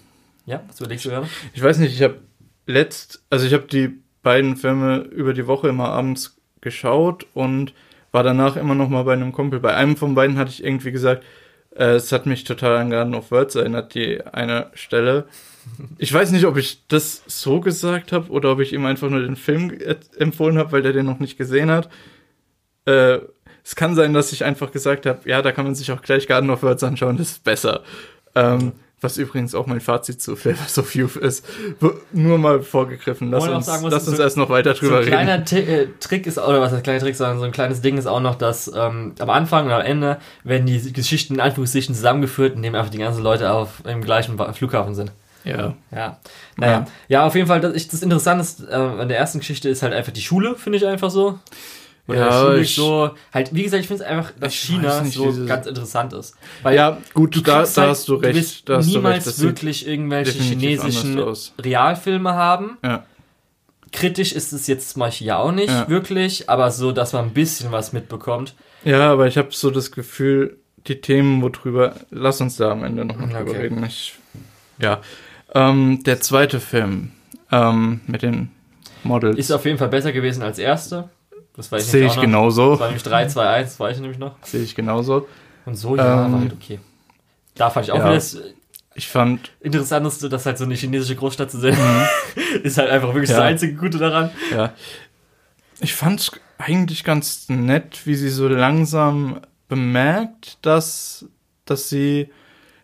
Ja, 0.46 0.62
was 0.66 0.80
überlegst 0.80 1.04
du 1.04 1.10
gerade? 1.10 1.28
Ich 1.52 1.62
weiß 1.62 1.78
nicht, 1.78 1.94
ich 1.94 2.02
habe 2.02 2.20
letzt, 2.66 3.22
also 3.30 3.46
ich 3.46 3.52
habe 3.52 3.66
die 3.66 4.00
beiden 4.22 4.56
Filme 4.56 4.98
über 4.98 5.34
die 5.34 5.46
Woche 5.46 5.68
immer 5.68 5.88
abends 5.88 6.36
geschaut 6.60 7.26
und 7.34 7.74
war 8.12 8.22
danach 8.22 8.56
immer 8.56 8.74
noch 8.74 8.88
mal 8.88 9.02
bei 9.04 9.12
einem 9.12 9.32
Kumpel. 9.32 9.60
Bei 9.60 9.74
einem 9.74 9.96
von 9.96 10.14
beiden 10.14 10.38
hatte 10.38 10.50
ich 10.50 10.64
irgendwie 10.64 10.92
gesagt, 10.92 11.24
äh, 11.74 11.94
es 11.94 12.12
hat 12.12 12.26
mich 12.26 12.44
total 12.44 12.76
an 12.76 12.90
Garden 12.90 13.14
of 13.14 13.30
Words 13.30 13.54
erinnert, 13.54 13.94
die 13.94 14.24
eine 14.24 14.70
Stelle. 14.74 15.26
Ich 15.98 16.12
weiß 16.12 16.30
nicht, 16.32 16.46
ob 16.46 16.56
ich 16.56 16.86
das 16.88 17.22
so 17.26 17.60
gesagt 17.60 18.12
habe 18.12 18.30
oder 18.30 18.52
ob 18.52 18.60
ich 18.60 18.72
ihm 18.72 18.86
einfach 18.86 19.10
nur 19.10 19.20
den 19.20 19.36
Film 19.36 19.76
empfohlen 20.16 20.58
habe, 20.58 20.72
weil 20.72 20.82
der 20.82 20.94
den 20.94 21.06
noch 21.06 21.18
nicht 21.18 21.36
gesehen 21.36 21.70
hat. 21.70 21.90
Äh, 22.86 23.18
es 23.68 23.76
kann 23.76 23.94
sein, 23.94 24.14
dass 24.14 24.32
ich 24.32 24.44
einfach 24.44 24.72
gesagt 24.72 25.04
habe, 25.04 25.20
ja, 25.28 25.42
da 25.42 25.52
kann 25.52 25.66
man 25.66 25.74
sich 25.74 25.92
auch 25.92 26.00
gleich 26.00 26.26
Garden 26.26 26.48
of 26.48 26.62
Words 26.62 26.82
anschauen, 26.84 27.18
das 27.18 27.32
ist 27.32 27.44
besser. 27.44 27.82
Ähm, 28.34 28.72
was 29.02 29.16
übrigens 29.18 29.54
auch 29.54 29.66
mein 29.66 29.80
Fazit 29.80 30.20
zu 30.22 30.34
Flavors 30.36 30.76
of 30.78 30.94
Youth 30.94 31.16
ist. 31.16 31.44
Nur 32.12 32.38
mal 32.38 32.62
vorgegriffen. 32.62 33.30
Lass 33.30 33.46
uns, 33.46 33.66
sagen 33.66 33.86
lass 33.90 34.08
uns 34.08 34.16
so- 34.16 34.22
erst 34.22 34.36
noch 34.38 34.48
weiter 34.48 34.74
So 34.74 34.80
drüber 34.80 34.96
ein 34.96 35.04
reden. 35.04 35.10
kleiner 35.12 35.44
Ti- 35.44 35.58
äh, 35.58 35.88
Trick 36.00 36.26
ist, 36.26 36.38
oder 36.38 36.60
was 36.62 36.72
heißt 36.72 36.82
kleiner 36.82 36.98
Trick, 37.00 37.14
sondern 37.14 37.38
so 37.38 37.44
ein 37.44 37.52
kleines 37.52 37.80
Ding 37.82 37.96
ist 37.98 38.06
auch 38.06 38.20
noch, 38.20 38.34
dass 38.36 38.66
ähm, 38.74 39.14
am 39.20 39.30
Anfang 39.30 39.66
und 39.66 39.72
am 39.72 39.82
Ende 39.82 40.16
werden 40.44 40.66
die 40.66 40.92
Geschichten 40.92 41.34
in 41.34 41.40
Anführungszeichen 41.40 41.94
zusammengeführt, 41.94 42.56
indem 42.56 42.74
einfach 42.74 42.90
die 42.90 42.98
ganzen 42.98 43.22
Leute 43.22 43.52
auf 43.52 43.82
im 43.84 44.00
gleichen 44.02 44.36
Flughafen 44.54 44.94
sind. 44.96 45.12
Ja. 45.44 45.74
Ja. 45.94 46.18
Naja. 46.56 46.72
Ja. 46.72 46.86
Ja, 47.08 47.26
auf 47.26 47.34
jeden 47.36 47.46
Fall, 47.46 47.60
das, 47.60 47.74
ich, 47.74 47.86
das 47.86 48.02
Interessante 48.02 48.44
äh, 48.68 48.74
an 48.74 49.08
der 49.08 49.18
ersten 49.18 49.38
Geschichte 49.38 49.68
ist 49.68 49.82
halt 49.82 49.92
einfach 49.92 50.12
die 50.12 50.22
Schule, 50.22 50.56
finde 50.56 50.78
ich 50.78 50.86
einfach 50.86 51.10
so. 51.10 51.38
Oder 52.08 52.18
Ja, 52.18 52.54
ich- 52.54 52.74
so. 52.74 53.10
Halt, 53.34 53.54
wie 53.54 53.62
gesagt, 53.62 53.82
ich 53.82 53.86
finde 53.86 54.02
es 54.02 54.08
einfach, 54.08 54.32
dass 54.40 54.54
China 54.54 55.02
nicht, 55.02 55.14
so 55.14 55.32
ganz 55.46 55.66
interessant 55.66 56.12
ist. 56.14 56.34
Weil 56.62 56.74
ja, 56.74 56.96
gut, 57.14 57.36
da, 57.46 57.58
kriegst 57.60 57.76
da 57.76 57.82
halt- 57.82 57.90
hast 57.90 58.08
du 58.08 58.14
recht. 58.14 58.34
wirst 58.34 58.68
da 58.68 58.80
du 58.80 58.86
niemals 58.86 59.26
recht. 59.26 59.40
Wirklich 59.40 59.86
irgendwelche 59.86 60.32
chinesischen. 60.42 61.22
Realfilme 61.60 62.32
haben. 62.34 62.78
Ja. 62.82 63.04
Kritisch 63.92 64.32
ist 64.32 64.52
es 64.52 64.66
jetzt 64.66 64.90
zum 64.90 65.00
Beispiel 65.00 65.26
ja 65.28 65.38
auch 65.38 65.52
nicht 65.52 65.68
Ja. 65.70 65.88
wirklich, 65.88 66.48
aber 66.50 66.70
so, 66.70 66.92
dass 66.92 67.12
man 67.12 67.26
ein 67.26 67.30
bisschen 67.34 67.72
was 67.72 67.92
mitbekommt. 67.92 68.54
ja, 68.84 69.10
aber 69.12 69.26
ich 69.26 69.36
habe 69.38 69.48
so 69.52 69.70
das 69.70 69.90
Gefühl, 69.92 70.58
die 70.86 71.00
Themen, 71.00 71.42
worüber, 71.42 71.94
lass 72.10 72.40
uns 72.40 72.56
da 72.56 72.70
am 72.70 72.84
Ende 72.84 73.04
noch 73.04 73.16
mal 73.16 73.26
drüber 73.28 73.50
Okay. 73.50 73.60
reden. 73.62 73.84
Ich, 73.84 74.14
ja. 74.80 75.00
Ähm, 75.54 76.02
der 76.04 76.20
zweite 76.20 76.60
Film 76.60 77.12
ähm, 77.50 78.00
mit 78.06 78.22
den 78.22 78.50
Models 79.04 79.38
Ist 79.38 79.50
auf 79.52 79.64
jeden 79.64 79.78
Fall 79.78 79.88
besser 79.88 80.12
gewesen 80.12 80.42
als 80.42 80.58
erste. 80.58 81.08
Das 81.58 81.70
weiß 81.70 81.84
ich 81.84 81.90
sehe 81.90 82.06
ich 82.06 82.14
noch. 82.14 82.22
genauso. 82.22 82.70
Das 82.70 82.80
war 82.80 82.86
nämlich 82.86 83.02
3, 83.02 83.26
2, 83.26 83.46
1, 83.48 83.68
das 83.70 83.80
weiß 83.80 83.96
ich 83.96 84.00
nämlich 84.00 84.18
noch. 84.18 84.34
Sehe 84.42 84.62
ich 84.62 84.74
genauso. 84.74 85.28
Und 85.66 85.74
so, 85.74 85.94
ja, 85.96 86.24
Ähm, 86.24 86.32
war 86.32 86.40
halt 86.40 86.52
okay. 86.54 86.80
Da 87.56 87.68
fand 87.68 87.84
ich 87.86 87.92
auch 87.92 87.98
ja. 87.98 88.04
wieder 88.04 88.14
das 88.14 88.38
Ich 88.94 89.08
fand, 89.08 89.50
Interessanteste, 89.60 90.28
dass 90.30 90.46
halt 90.46 90.56
so 90.56 90.64
eine 90.64 90.74
chinesische 90.74 91.16
Großstadt 91.16 91.50
zu 91.50 91.58
sehen 91.58 91.76
ist 92.62 92.78
halt 92.78 92.88
einfach 92.90 93.12
wirklich 93.12 93.28
das 93.28 93.36
Mhm. 93.38 93.42
Ja. 93.42 93.48
einzige 93.48 93.74
Gute 93.74 93.98
daran. 93.98 94.30
ja, 94.50 94.72
ich 95.80 95.94
fand's 95.94 96.30
eigentlich 96.58 97.04
ganz 97.04 97.48
nett, 97.48 98.00
wie 98.06 98.14
sie 98.16 98.30
so 98.30 98.48
langsam 98.48 99.40
bemerkt, 99.68 100.58
dass, 100.62 101.26
dass 101.66 101.88
sie 101.88 102.30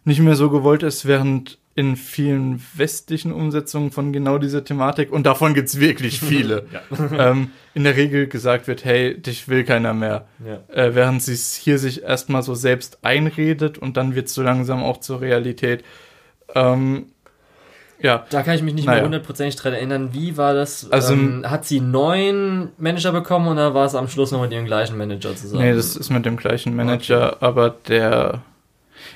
nicht 0.05 0.21
mehr 0.21 0.37
so 0.37 0.51
gewollt 0.51 0.83
ist, 0.83 1.07
während 1.07 1.59
in 1.77 1.97
vielen 1.97 2.63
westlichen 2.75 3.33
Umsetzungen 3.33 3.91
von 3.91 4.13
genau 4.13 4.39
dieser 4.39 4.63
Thematik, 4.65 5.11
und 5.13 5.27
davon 5.27 5.55
gibt's 5.55 5.81
wirklich 5.81 6.21
viele, 6.21 6.67
ähm, 7.19 7.51
in 7.75 7.83
der 7.85 7.97
Regel 7.97 8.29
gesagt 8.29 8.69
wird, 8.69 8.85
hey, 8.85 9.21
dich 9.21 9.49
will 9.49 9.65
keiner 9.65 9.93
mehr. 9.93 10.27
Ja. 10.47 10.61
Äh, 10.75 10.95
während 10.95 11.23
sie 11.23 11.33
es 11.33 11.55
hier 11.55 11.79
sich 11.79 12.03
erstmal 12.05 12.43
so 12.45 12.55
selbst 12.55 12.99
einredet 13.03 13.77
und 13.79 13.97
dann 13.97 14.15
wird's 14.15 14.35
so 14.35 14.43
langsam 14.43 14.85
auch 14.85 14.99
zur 15.01 15.21
Realität. 15.21 15.83
Ähm, 16.55 17.07
ja, 18.01 18.25
Da 18.31 18.43
kann 18.43 18.55
ich 18.55 18.63
mich 18.63 18.75
nicht 18.75 18.85
Naja. 18.87 18.99
mehr 18.99 19.05
hundertprozentig 19.07 19.57
dran 19.57 19.73
erinnern. 19.73 20.11
Wie 20.13 20.37
war 20.37 20.53
das? 20.55 20.91
Also- 20.93 21.15
ähm, 21.15 21.45
hat 21.49 21.65
sie 21.65 21.79
einen 21.81 21.91
neuen 21.91 22.69
Manager 22.79 23.13
bekommen 23.13 23.49
oder 23.49 23.73
war 23.75 23.87
es 23.87 23.95
am 23.95 24.09
Schluss 24.09 24.31
noch 24.31 24.43
mit 24.43 24.53
ihrem 24.53 24.67
gleichen 24.67 24.97
Manager 24.99 25.35
zusammen? 25.35 25.63
Nee, 25.63 25.75
das 25.75 25.97
ist 25.97 26.11
mit 26.11 26.25
dem 26.27 26.37
gleichen 26.37 26.77
Manager, 26.77 27.43
aber 27.43 27.71
der. 27.89 28.43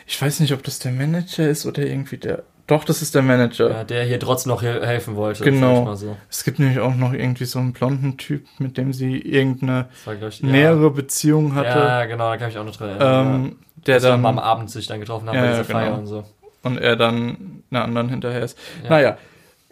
Ich 0.07 0.21
weiß 0.21 0.41
nicht, 0.41 0.53
ob 0.53 0.63
das 0.63 0.79
der 0.79 0.93
Manager 0.93 1.49
ist 1.49 1.67
oder 1.67 1.83
irgendwie 1.85 2.17
der. 2.19 2.45
Doch, 2.69 2.85
das 2.85 3.03
ist 3.03 3.15
der 3.17 3.23
Manager. 3.23 3.71
ja, 3.71 3.85
der 3.85 4.05
hier 4.05 4.21
trotzdem 4.21 4.51
noch 4.53 4.63
he- 4.63 4.69
helfen 4.87 5.17
wollte. 5.17 5.43
Genau. 5.43 5.93
so. 5.97 6.17
Es 6.31 6.45
gibt 6.45 6.59
nämlich 6.61 6.79
auch 6.79 6.95
noch 6.95 7.13
irgendwie 7.13 7.47
so 7.47 7.59
einen 7.59 7.73
blonden 7.73 8.17
Typ, 8.19 8.45
mit 8.59 8.77
dem 8.79 8.93
sie 8.93 9.19
irgendeine 9.19 9.87
war, 10.05 10.15
ich, 10.29 10.43
nähere 10.43 10.91
Beziehung 10.91 11.49
Ja, 11.49 11.55
hatte. 11.57 11.79
ja, 11.79 12.05
genau, 12.05 12.31
da 12.31 12.37
kann 12.37 12.51
ich 12.51 12.59
auch 12.59 12.65
noch 12.65 12.77
dran 12.77 12.91
erinnern. 12.91 13.35
ähm, 13.47 13.57
der 13.87 13.95
Dass 13.97 14.05
wir 14.05 14.11
dann. 14.11 14.25
am 14.27 14.39
Abend 14.39 14.71
sich 14.71 14.87
dann 14.87 15.01
getroffen 15.01 15.29
haben 15.29 15.35
Ja, 15.37 15.41
bei 15.41 15.47
ja, 15.49 15.53
dieser 15.53 15.65
Feier 15.65 15.87
genau. 15.87 15.99
und 15.99 16.07
so. 16.07 16.25
und 16.63 16.79
er 16.79 16.97
dann 16.97 17.63
einer 17.71 17.85
anderen 17.85 18.09
hinterher 18.11 18.43
ist. 18.43 18.59
Ja. 18.85 18.91
Naja, 18.91 19.19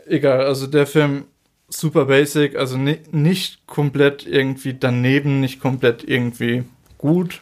egal. 0.08 0.46
Also 0.46 0.66
der 0.66 0.86
Film 0.86 1.24
super 1.68 2.06
basic, 2.06 2.56
also 2.56 2.76
ni 2.78 2.98
nicht 3.10 3.66
komplett 3.66 4.26
irgendwie 4.26 4.72
daneben, 4.74 5.40
nicht 5.40 5.60
komplett 5.60 6.02
irgendwie 6.08 6.64
gut. 6.96 7.40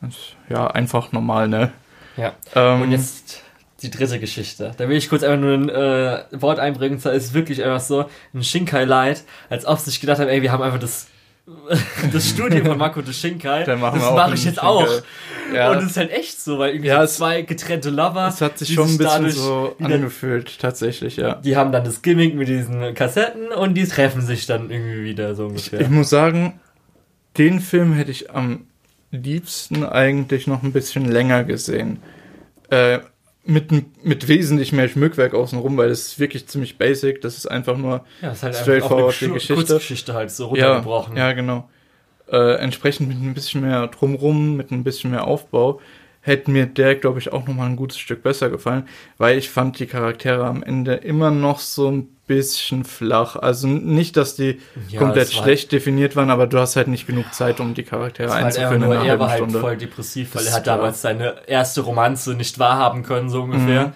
Also, 0.00 0.16
ja, 0.48 0.66
einfach 0.68 1.12
normal, 1.12 1.48
ne? 1.48 1.72
Ja. 2.16 2.32
Ähm, 2.54 2.82
Und 2.82 2.90
jetzt 2.92 3.42
die 3.82 3.90
dritte 3.90 4.18
Geschichte. 4.18 4.72
Da 4.76 4.88
will 4.88 4.96
ich 4.96 5.08
kurz 5.08 5.22
einfach 5.22 5.38
nur 5.40 5.52
ein 5.54 5.68
äh, 5.68 6.24
Wort 6.32 6.58
einbringen. 6.58 6.98
Da 7.02 7.10
ist 7.10 7.34
wirklich 7.34 7.62
einfach 7.62 7.80
so 7.80 8.06
ein 8.34 8.42
Shinkai-Light, 8.42 9.24
als 9.50 9.66
ob 9.66 9.78
sie 9.78 9.90
sich 9.90 10.00
gedacht 10.00 10.18
haben, 10.18 10.28
ey, 10.28 10.40
wir 10.42 10.50
haben 10.52 10.62
einfach 10.62 10.78
das, 10.78 11.08
das 12.12 12.28
Studio 12.28 12.64
von 12.64 12.78
Makoto 12.78 13.12
Shinkai. 13.12 13.64
das 13.64 13.78
mache 13.78 13.96
ich 14.34 14.44
jetzt 14.44 14.56
Schinkel. 14.56 14.58
auch. 14.60 14.88
Ja, 15.54 15.70
Und 15.70 15.78
es 15.78 15.84
ist 15.90 15.96
halt 15.96 16.10
echt 16.10 16.40
so, 16.40 16.58
weil 16.58 16.70
irgendwie 16.70 16.88
Ja, 16.88 17.04
es- 17.04 17.16
zwei 17.16 17.42
getrennte 17.42 17.90
Lover. 17.90 18.26
es 18.28 18.40
hat 18.40 18.58
sich 18.58 18.72
schon 18.74 18.88
ein 18.88 18.98
bisschen 18.98 19.30
so 19.30 19.76
angefühlt, 19.80 20.58
tatsächlich, 20.58 21.16
ja. 21.16 21.36
Die 21.36 21.56
haben 21.56 21.70
dann 21.70 21.84
das 21.84 22.02
Gimmick 22.02 22.34
mit 22.34 22.48
diesen 22.48 22.94
Kassetten 22.94 23.48
und 23.52 23.74
die 23.74 23.86
treffen 23.86 24.22
sich 24.22 24.46
dann 24.46 24.70
irgendwie 24.70 25.04
wieder 25.04 25.34
so 25.36 25.46
ungefähr. 25.46 25.80
Ich 25.82 25.88
muss 25.88 26.10
sagen, 26.10 26.58
den 27.38 27.60
Film 27.60 27.92
hätte 27.92 28.10
ich 28.10 28.30
am 28.32 28.66
liebsten 29.12 29.84
eigentlich 29.84 30.46
noch 30.48 30.62
ein 30.64 30.72
bisschen 30.72 31.04
länger 31.04 31.44
gesehen. 31.44 32.02
Äh, 32.70 32.98
mit, 33.46 34.04
mit 34.04 34.28
wesentlich 34.28 34.72
mehr 34.72 34.88
Schmückwerk 34.88 35.34
außenrum, 35.34 35.76
weil 35.76 35.88
das 35.88 36.00
ist 36.00 36.18
wirklich 36.18 36.46
ziemlich 36.48 36.78
basic. 36.78 37.20
Das 37.20 37.36
ist 37.36 37.46
einfach 37.46 37.76
nur 37.76 38.04
Ja, 38.20 38.32
ist 38.32 38.42
halt 38.42 38.56
straightforward 38.56 39.20
die 39.20 39.30
Geschichte. 39.30 39.54
Kurzgeschichte 39.54 40.14
halt 40.14 40.30
so 40.30 40.54
Ja, 40.56 40.72
runtergebrochen. 40.72 41.16
ja, 41.16 41.32
genau. 41.32 41.68
Äh, 42.28 42.56
entsprechend 42.56 43.08
mit 43.08 43.18
ein 43.18 43.34
bisschen 43.34 43.60
mehr 43.62 43.86
drumrum, 43.86 44.56
mit 44.56 44.72
ein 44.72 44.82
bisschen 44.82 45.12
mehr 45.12 45.26
Aufbau, 45.26 45.80
hätte 46.22 46.50
mir 46.50 46.66
der, 46.66 46.96
glaube 46.96 47.20
ich, 47.20 47.32
auch 47.32 47.46
nochmal 47.46 47.68
ein 47.68 47.76
gutes 47.76 47.98
Stück 47.98 48.24
besser 48.24 48.50
gefallen, 48.50 48.88
weil 49.16 49.38
ich 49.38 49.48
fand 49.48 49.78
die 49.78 49.86
Charaktere 49.86 50.44
am 50.44 50.64
Ende 50.64 50.94
immer 50.94 51.30
noch 51.30 51.60
so 51.60 51.88
ein 51.90 52.15
bisschen 52.26 52.84
flach. 52.84 53.36
Also 53.36 53.66
nicht, 53.68 54.16
dass 54.16 54.34
die 54.34 54.60
Ja, 54.88 54.98
komplett 54.98 55.32
schlecht 55.32 55.72
definiert 55.72 56.16
waren, 56.16 56.30
aber 56.30 56.46
du 56.46 56.58
hast 56.58 56.76
halt 56.76 56.88
nicht 56.88 57.06
genug 57.06 57.32
Zeit, 57.32 57.60
um 57.60 57.74
die 57.74 57.82
Charaktere 57.84 58.30
halt 58.32 58.44
einzuführen 58.46 58.82
in 58.82 58.84
einer 58.84 58.94
er 58.96 59.00
halben 59.10 59.20
war 59.20 59.28
halt 59.30 59.38
Stunde. 59.42 59.60
voll 59.60 59.76
depressiv, 59.76 60.34
weil 60.34 60.42
Das 60.44 60.52
er 60.52 60.56
hat 60.56 60.62
klar. 60.64 60.76
damals 60.78 61.02
seine 61.02 61.46
erste 61.48 61.82
Romanze 61.82 62.34
nicht 62.34 62.58
wahrhaben 62.58 63.02
können, 63.02 63.28
so 63.30 63.42
ungefähr. 63.42 63.92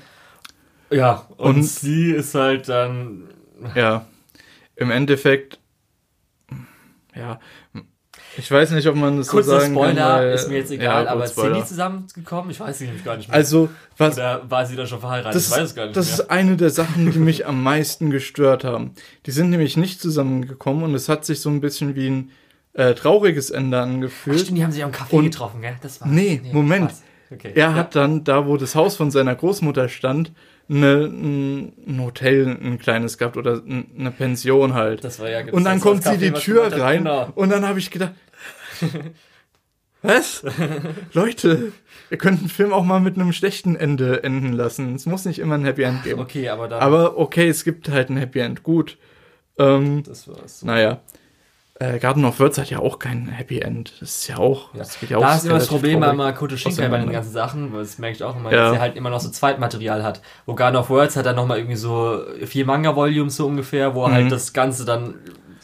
Ja, 0.91 1.27
und, 1.37 1.57
Und- 1.57 1.63
sie 1.65 2.11
ist 2.13 2.35
halt 2.35 2.69
dann. 2.69 3.29
Ja, 3.75 4.07
im 4.77 4.91
Endeffekt, 4.91 5.59
ja, 7.15 7.39
ich 8.41 8.51
weiß 8.51 8.71
nicht, 8.73 8.87
ob 8.89 8.97
man 8.97 9.19
das 9.19 9.29
Kurzer 9.29 9.53
so 9.53 9.59
sagen 9.61 9.75
Spoiler, 9.75 9.95
kann. 9.95 10.19
weil- 10.21 10.33
ist 10.35 10.49
mir 10.49 10.57
jetzt 10.59 10.71
egal, 10.71 11.05
ja, 11.05 11.11
aber 11.11 11.27
Spoiler. 11.27 11.55
die 11.61 11.65
zusammengekommen? 11.65 12.51
Ich 12.51 12.59
weiß 12.61 12.75
es 12.77 12.81
nämlich 12.81 13.05
gar 13.05 13.17
nicht 13.17 13.29
mehr. 13.29 13.37
Also, 13.37 13.69
was, 13.97 14.17
Oder 14.17 14.43
war 14.49 14.67
sie 14.67 14.77
da 14.77 14.87
schon 14.87 15.01
verheiratet? 15.01 15.35
das, 15.37 15.47
ich 15.47 15.53
weiß 15.53 15.63
es 15.69 15.75
gar 15.75 15.85
nicht 15.87 15.97
das 15.97 16.07
mehr. 16.07 16.15
ist 16.15 16.31
eine 16.31 16.57
der 16.57 16.71
Sachen, 16.71 17.11
die 17.13 17.19
mich 17.19 17.47
am 17.47 17.63
meisten 17.63 18.11
gestört 18.11 18.65
haben. 18.65 18.93
Die 19.27 19.31
sind 19.31 19.51
nämlich 19.51 19.77
nicht 19.77 20.01
zusammengekommen 20.01 20.83
und 20.85 20.95
es 20.95 21.09
hat 21.09 21.25
sich 21.25 21.41
so 21.41 21.49
ein 21.51 21.61
bisschen 21.61 21.95
wie 21.95 22.09
ein 22.09 22.31
äh, 22.73 22.95
trauriges 22.95 23.51
Ende 23.51 23.79
Ach, 23.79 23.83
angefühlt. 23.83 24.41
stimmt, 24.41 24.59
die 24.59 24.65
haben 24.65 24.73
sich 24.73 24.85
am 24.85 24.93
Café 24.93 25.13
Und- 25.13 25.25
getroffen, 25.25 25.61
gell? 25.61 25.75
Das 25.83 26.01
war 26.01 26.09
Nee, 26.09 26.41
Moment. 26.53 26.89
krass. 26.89 27.03
Okay. 27.33 27.53
Er 27.55 27.75
hat 27.75 27.95
dann, 27.97 28.25
da 28.25 28.47
wo 28.47 28.57
das 28.57 28.75
Haus 28.75 28.97
von 28.97 29.11
seiner 29.11 29.35
Großmutter 29.37 29.89
stand, 29.89 30.33
eine, 30.69 31.05
ein 31.07 32.01
Hotel, 32.01 32.47
ein 32.47 32.79
kleines 32.79 33.19
gehabt 33.19 33.37
oder 33.37 33.55
ein- 33.55 33.87
eine 33.99 34.11
Pension 34.13 34.75
halt. 34.75 35.03
Das 35.03 35.19
war 35.19 35.29
ja 35.29 35.41
Und 35.53 35.65
dann 35.65 35.81
kommt 35.81 36.05
sie 36.05 36.11
das 36.11 36.19
die 36.21 36.31
Tür 36.33 36.73
rein 36.81 36.99
Genau. 36.99 37.29
und 37.35 37.51
dann 37.51 37.67
habe 37.67 37.81
ich 37.81 37.91
gedacht, 37.91 38.13
was? 40.03 40.43
Leute, 41.13 41.73
ihr 42.11 42.17
könnt 42.19 42.41
einen 42.41 42.49
Film 42.49 42.73
auch 42.73 42.85
mal 42.85 43.01
mit 43.01 43.17
einem 43.17 43.33
schlechten 43.33 43.77
Ende 43.77 44.23
enden 44.25 44.53
lassen. 44.53 44.95
Es 44.95 45.07
muss 45.07 45.25
nicht 45.25 45.39
immer 45.39 45.57
ein 45.57 45.65
Happy 45.65 45.83
End 45.83 46.03
geben. 46.05 46.21
Okay, 46.21 46.49
aber 46.49 46.69
dann. 46.69 46.81
Aber 46.81 47.19
okay, 47.19 47.49
es 47.49 47.65
gibt 47.65 47.89
halt 47.91 48.09
ein 48.11 48.17
Happy 48.17 48.39
End, 48.41 48.63
gut. 48.63 48.97
Ähm, 49.59 50.03
das 50.05 50.27
war's. 50.29 50.63
naja. 50.63 51.01
Äh, 51.83 51.99
Garden 51.99 52.27
of 52.27 52.39
Words 52.41 52.59
hat 52.59 52.69
ja 52.69 52.79
auch 52.81 52.99
kein 52.99 53.29
Happy 53.29 53.61
End. 53.61 53.95
Das 54.01 54.11
ist 54.11 54.29
ja 54.29 54.37
auch. 54.37 54.75
Ja. 54.75 54.81
Das 54.81 55.01
geht 55.01 55.09
ja 55.09 55.17
auch 55.17 55.23
da 55.23 55.37
ist 55.37 55.47
immer 55.47 55.55
das 55.55 55.67
Problem 55.67 55.99
bei. 56.01 56.13
Makoto 56.13 56.55
Shinkai 56.55 56.89
bei 56.89 56.99
den 56.99 57.11
ganzen 57.11 57.33
Sachen, 57.33 57.73
weil 57.73 57.81
das 57.81 57.99
merke 57.99 58.17
ich 58.17 58.23
auch 58.23 58.37
immer, 58.37 58.53
Ja. 58.53 58.65
dass 58.67 58.75
er 58.75 58.81
halt 58.83 58.97
immer 58.97 59.09
noch 59.09 59.21
so 59.21 59.31
Zweitmaterial 59.31 60.03
hat. 60.05 60.21
Wo 60.45 60.55
Garden 60.55 60.77
of 60.77 60.91
Words 60.91 61.17
hat 61.17 61.25
er 61.25 61.33
nochmal 61.33 61.57
irgendwie 61.57 61.77
so 61.77 62.21
vier 62.45 62.67
Manga-Volumes 62.67 63.35
so 63.37 63.47
ungefähr, 63.47 63.95
wo 63.95 64.07
Mhm. 64.07 64.13
halt 64.13 64.33
das 64.33 64.53
Ganze 64.53 64.85
dann, 64.85 65.15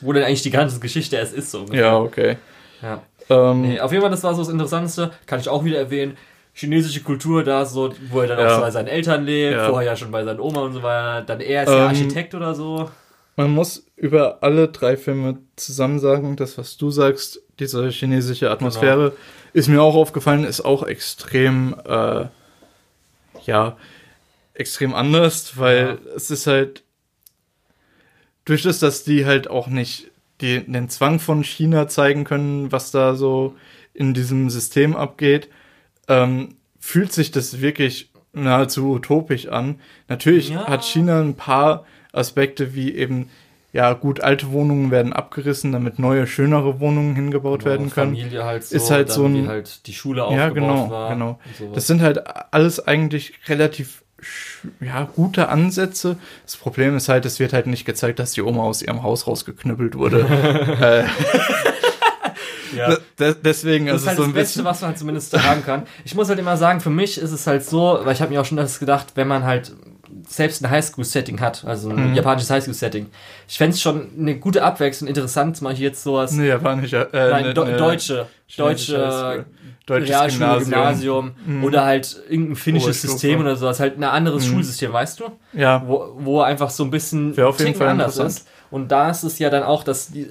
wo 0.00 0.10
dann 0.14 0.22
eigentlich 0.24 0.40
die 0.42 0.50
ganze 0.50 0.80
Geschichte 0.80 1.16
erst 1.16 1.34
ist 1.34 1.50
so 1.50 1.60
ungefähr. 1.60 1.82
Ja, 1.82 1.98
okay. 1.98 2.36
Ja. 2.82 3.02
Ähm, 3.28 3.62
Nee, 3.62 3.80
auf 3.80 3.90
jeden 3.92 4.02
Fall, 4.02 4.10
das 4.10 4.22
war 4.22 4.34
so 4.34 4.42
das 4.42 4.50
Interessanteste, 4.50 5.10
kann 5.26 5.40
ich 5.40 5.48
auch 5.48 5.64
wieder 5.64 5.78
erwähnen. 5.78 6.16
Chinesische 6.54 7.02
Kultur, 7.02 7.44
da 7.44 7.66
so, 7.66 7.92
wo 8.08 8.20
er 8.20 8.28
dann 8.28 8.38
Ja. 8.38 8.56
auch 8.56 8.60
bei 8.60 8.70
seinen 8.70 8.88
Eltern 8.88 9.24
lebt, 9.24 9.56
Ja. 9.58 9.68
vorher 9.68 9.90
ja 9.92 9.96
schon 9.96 10.10
bei 10.10 10.24
seiner 10.24 10.40
Oma 10.42 10.60
und 10.62 10.72
so 10.72 10.82
weiter. 10.82 11.22
Dann 11.22 11.40
er 11.40 11.64
ist 11.64 11.68
ja 11.68 11.74
Ähm, 11.82 11.88
Architekt 11.88 12.34
oder 12.34 12.54
so. 12.54 12.90
Man 13.36 13.50
muss 13.50 13.84
über 13.96 14.38
alle 14.42 14.68
drei 14.68 14.96
Filme 14.96 15.38
zusammen 15.56 15.98
sagen, 15.98 16.36
das, 16.36 16.56
was 16.56 16.78
du 16.78 16.90
sagst, 16.90 17.42
diese 17.58 17.88
chinesische 17.90 18.50
Atmosphäre, 18.50 19.12
ist 19.52 19.68
mir 19.68 19.82
auch 19.82 19.94
aufgefallen, 19.94 20.44
ist 20.44 20.62
auch 20.62 20.82
extrem, 20.84 21.76
äh, 21.86 22.26
ja, 23.44 23.76
extrem 24.54 24.94
anders, 24.94 25.58
weil 25.58 25.98
es 26.16 26.30
ist 26.30 26.46
halt, 26.46 26.82
durch 28.46 28.62
das, 28.62 28.78
dass 28.78 29.04
die 29.04 29.26
halt 29.26 29.48
auch 29.50 29.66
nicht 29.66 30.10
die, 30.40 30.60
den 30.66 30.88
Zwang 30.88 31.18
von 31.18 31.42
China 31.42 31.88
zeigen 31.88 32.24
können, 32.24 32.70
was 32.72 32.90
da 32.90 33.14
so 33.14 33.54
in 33.94 34.12
diesem 34.14 34.50
System 34.50 34.94
abgeht, 34.96 35.48
ähm, 36.08 36.56
fühlt 36.78 37.12
sich 37.12 37.30
das 37.30 37.60
wirklich 37.60 38.10
nahezu 38.32 38.90
utopisch 38.92 39.48
an. 39.48 39.76
Natürlich 40.08 40.50
Ja. 40.50 40.66
hat 40.66 40.84
China 40.84 41.20
ein 41.20 41.34
paar 41.34 41.86
Aspekte 42.12 42.74
wie 42.74 42.94
eben, 42.94 43.30
ja 43.72 43.92
gut, 43.94 44.20
alte 44.20 44.52
Wohnungen 44.52 44.90
werden 44.90 45.12
abgerissen, 45.14 45.72
damit 45.72 45.98
neue, 45.98 46.26
schönere 46.26 46.80
Wohnungen 46.80 47.14
hingebaut 47.16 47.64
werden 47.64 47.90
können. 47.90 48.14
Familie 48.14 48.44
halt 48.44 48.64
so, 48.64 48.76
Ist 48.76 48.90
halt 48.90 49.08
dann 49.08 49.14
so 49.16 49.24
ein- 49.24 49.48
halt 49.48 49.86
die 49.86 49.94
Schule 49.94 50.20
Ja, 50.20 50.26
aufgebaut 50.48 50.54
genau, 50.54 50.90
war. 50.90 51.10
genau. 51.12 51.38
Das 51.74 51.86
sind 51.86 52.02
halt 52.02 52.22
alles 52.52 52.86
eigentlich 52.86 53.34
relativ 53.48 54.02
ja, 54.80 55.04
gute 55.14 55.48
Ansätze. 55.48 56.16
Das 56.44 56.56
Problem 56.56 56.96
ist 56.96 57.08
halt, 57.08 57.24
es 57.26 57.38
wird 57.38 57.52
halt 57.52 57.66
nicht 57.66 57.84
gezeigt, 57.84 58.18
dass 58.18 58.32
die 58.32 58.42
Oma 58.42 58.62
aus 58.62 58.82
ihrem 58.82 59.02
Haus 59.02 59.26
rausgeknüppelt 59.26 59.96
wurde. 59.96 60.20
äh, 62.74 62.76
ja. 62.76 62.96
de- 63.18 63.34
deswegen, 63.42 63.86
Das 63.86 64.02
ist 64.02 64.08
also 64.08 64.08
halt 64.08 64.16
so 64.16 64.22
das 64.22 64.30
ein 64.30 64.34
Beste, 64.34 64.52
bisschen. 64.58 64.64
was 64.64 64.80
man 64.80 64.88
halt 64.88 64.98
zumindest 64.98 65.30
sagen 65.30 65.62
kann. 65.64 65.82
Ich 66.04 66.14
muss 66.14 66.28
halt 66.28 66.38
immer 66.38 66.56
sagen, 66.56 66.80
für 66.80 66.90
mich 66.90 67.18
ist 67.18 67.32
es 67.32 67.46
halt 67.46 67.64
so, 67.64 68.00
weil 68.02 68.12
ich 68.14 68.20
habe 68.20 68.32
mir 68.32 68.40
auch 68.40 68.44
schon 68.44 68.56
das 68.56 68.78
gedacht, 68.78 69.08
wenn 69.14 69.28
man 69.28 69.44
halt 69.44 69.72
selbst 70.28 70.64
ein 70.64 70.70
Highschool-Setting 70.70 71.40
hat, 71.40 71.64
also 71.64 71.90
ein 71.90 72.10
Mhm. 72.10 72.14
japanisches 72.14 72.50
Highschool-Setting, 72.50 73.06
ich 73.48 73.58
fände 73.58 73.74
es 73.74 73.80
schon 73.82 74.08
eine 74.18 74.36
gute 74.38 74.62
Abwechslung, 74.64 75.08
interessant, 75.08 75.60
mal 75.62 75.74
hier 75.74 75.88
jetzt 75.88 76.02
sowas. 76.02 76.32
Nee, 76.32 76.48
japanische. 76.48 77.08
Äh, 77.12 77.30
Nein, 77.30 77.44
ne- 77.46 77.54
Do 77.54 77.64
ne- 77.64 77.76
deutsche, 77.76 78.26
deutsche. 78.56 79.44
Deutsches 79.86 80.10
Realschule, 80.10 80.58
Gymnasium. 80.64 81.32
Gymnasium, 81.44 81.64
oder 81.64 81.84
halt 81.84 82.20
irgendein 82.28 82.56
finnisches 82.56 82.88
Oberstufe. 83.04 83.12
System 83.12 83.40
oder 83.40 83.56
sowas, 83.56 83.78
halt 83.80 83.96
ein 83.98 84.04
anderes 84.04 84.46
Mhm. 84.46 84.52
Schulsystem, 84.54 84.92
weißt 84.92 85.20
du? 85.20 85.24
Ja, 85.52 85.82
Wo, 85.86 86.12
wo 86.18 86.40
einfach 86.40 86.70
so 86.70 86.82
ein 86.84 86.90
bisschen 86.90 87.36
Wäre 87.36 87.48
auf 87.48 87.58
jeden 87.60 87.74
Fall 87.74 87.88
anders 87.88 88.18
ist. 88.18 88.48
Und 88.70 88.90
da 88.90 89.10
ist 89.10 89.22
es 89.22 89.38
ja 89.38 89.48
dann 89.48 89.62
auch, 89.62 89.84
dass 89.84 90.10
die, 90.10 90.26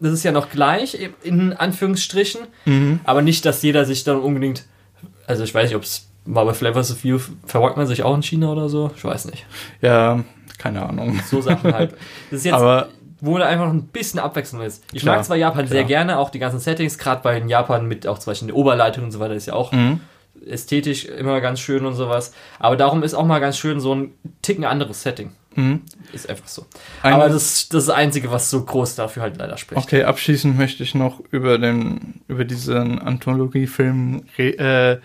das 0.00 0.12
ist 0.12 0.24
ja 0.24 0.32
noch 0.32 0.50
gleich, 0.50 0.94
eben 1.00 1.14
in 1.22 1.52
Anführungsstrichen, 1.52 2.40
mhm. 2.64 3.00
aber 3.04 3.22
nicht, 3.22 3.44
dass 3.46 3.62
jeder 3.62 3.84
sich 3.84 4.02
dann 4.04 4.18
unbedingt, 4.18 4.64
also 5.26 5.44
ich 5.44 5.54
weiß 5.54 5.68
nicht, 5.68 5.76
ob 5.76 5.82
es 5.84 6.08
mal 6.24 6.44
bei 6.44 6.54
Flavors 6.54 6.90
of 6.90 7.04
You 7.04 7.18
verwagt 7.46 7.76
man 7.76 7.86
sich 7.86 8.02
auch 8.02 8.14
in 8.16 8.22
China 8.22 8.50
oder 8.50 8.68
so, 8.68 8.90
ich 8.96 9.04
weiß 9.04 9.26
nicht. 9.26 9.46
ja, 9.80 10.24
keine 10.58 10.84
Ahnung. 10.84 11.20
So 11.30 11.40
Sachen 11.40 11.72
halt. 11.72 11.92
Das 12.32 12.40
ist 12.40 12.46
jetzt, 12.46 12.54
Aber 12.54 12.88
wo 13.20 13.38
da 13.38 13.46
einfach 13.46 13.68
ein 13.68 13.84
bisschen 13.88 14.20
Abwechslung 14.20 14.62
ist. 14.62 14.84
Ich 14.92 15.02
Klar, 15.02 15.16
mag 15.16 15.24
zwar 15.24 15.36
Japan 15.36 15.66
sehr 15.66 15.78
klar. 15.84 15.88
gerne, 15.88 16.18
auch 16.18 16.30
die 16.30 16.38
ganzen 16.38 16.60
Settings, 16.60 16.98
gerade 16.98 17.22
bei 17.22 17.36
in 17.36 17.48
Japan 17.48 17.86
mit 17.86 18.06
auch 18.06 18.18
zum 18.18 18.30
Beispiel 18.30 18.48
der 18.48 18.56
Oberleitung 18.56 19.04
und 19.04 19.10
so 19.10 19.20
weiter, 19.20 19.34
ist 19.34 19.46
ja 19.46 19.54
auch 19.54 19.72
mhm. 19.72 20.00
ästhetisch 20.46 21.04
immer 21.06 21.40
ganz 21.40 21.60
schön 21.60 21.84
und 21.84 21.94
sowas. 21.94 22.32
Aber 22.58 22.76
darum 22.76 23.02
ist 23.02 23.14
auch 23.14 23.26
mal 23.26 23.40
ganz 23.40 23.58
schön 23.58 23.80
so 23.80 23.94
ein 23.94 24.12
Ticken 24.42 24.64
anderes 24.64 25.02
Setting. 25.02 25.32
Mhm. 25.54 25.82
Ist 26.12 26.28
einfach 26.30 26.46
so. 26.46 26.66
Eine- 27.02 27.16
Aber 27.16 27.24
das, 27.24 27.68
das 27.68 27.82
ist 27.82 27.88
das 27.88 27.88
Einzige, 27.90 28.30
was 28.30 28.48
so 28.48 28.62
groß 28.64 28.94
dafür 28.94 29.22
halt 29.22 29.38
leider 29.38 29.56
spricht. 29.56 29.82
Okay, 29.82 30.04
abschließend 30.04 30.56
möchte 30.56 30.84
ich 30.84 30.94
noch 30.94 31.20
über 31.32 31.58
den 31.58 32.20
über 32.28 32.44
diesen 32.44 33.00
Anthologiefilm 33.00 34.22
äh, 34.36 34.98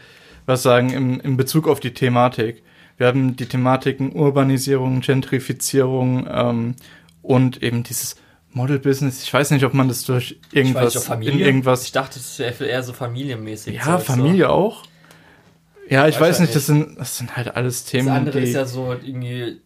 was 0.46 0.62
sagen 0.62 0.92
im, 0.92 1.20
in 1.22 1.38
Bezug 1.38 1.68
auf 1.68 1.80
die 1.80 1.94
Thematik. 1.94 2.62
Wir 2.98 3.08
haben 3.08 3.36
die 3.36 3.48
Thematiken 3.48 4.14
Urbanisierung, 4.14 5.02
Gentrifizierung 5.02 6.28
ähm, 6.32 6.76
und 7.24 7.64
eben 7.64 7.82
dieses 7.82 8.16
Model-Business. 8.52 9.24
Ich 9.24 9.34
weiß 9.34 9.50
nicht, 9.50 9.66
ob 9.66 9.74
man 9.74 9.88
das 9.88 10.06
durch 10.06 10.32
Ich 10.32 10.38
weiß 10.52 10.56
irgendwas 10.58 10.98
ob 10.98 11.04
Familie. 11.04 11.34
in 11.34 11.40
irgendwas. 11.40 11.86
Ich 11.86 11.92
dachte, 11.92 12.20
das 12.20 12.38
wäre 12.38 12.66
eher 12.66 12.84
so 12.84 12.94
familienmäßig. 12.94 13.76
ja, 13.78 13.98
Zeug, 13.98 14.04
Familie 14.04 14.50
auch. 14.52 14.84
Ja, 15.90 16.08
ich 16.08 16.16
Weiß 16.16 16.22
weiß 16.22 16.40
nicht, 16.42 16.56
das 16.56 16.68
sind 16.68 17.00
das 17.00 17.18
sind 17.18 17.36
halt 17.36 17.56
alles 17.56 17.86
So. 17.86 17.92
Themen, 17.92 18.08
Das 18.08 18.16
andere 18.18 18.40
die 18.42 18.48
ist 18.48 18.54
ja 18.54 18.66
so 18.66 18.94
irgendwie. 18.94 19.60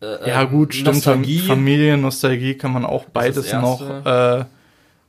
Äh, 0.00 0.28
Ja, 0.28 0.44
gut, 0.44 0.74
stimmt. 0.74 0.94
Nostalgie. 0.96 1.40
Familie, 1.40 1.96
Nostalgie 1.96 2.54
kann 2.54 2.72
man 2.72 2.84
auch 2.84 3.04
beides 3.06 3.52
noch, 3.52 3.82
äh, 4.06 4.44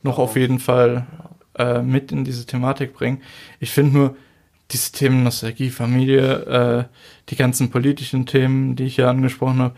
noch 0.04 0.18
auf 0.18 0.36
jeden 0.36 0.60
Fall 0.60 1.06
äh, 1.58 1.82
mit 1.82 2.12
in 2.12 2.24
diese 2.26 2.46
Thematik 2.46 2.94
bringen. 2.94 3.22
Ich 3.60 3.72
finde 3.72 3.94
nur, 3.98 4.16
diese 4.72 4.92
Themen 4.92 5.24
Nostalgie, 5.24 5.70
Familie, 5.70 6.34
äh, 6.46 6.84
die 7.30 7.36
ganzen 7.38 7.70
politischen 7.70 8.26
Themen, 8.26 8.76
die 8.76 8.84
ich 8.86 8.96
hier 8.96 9.08
angesprochen 9.10 9.60
habe, 9.60 9.76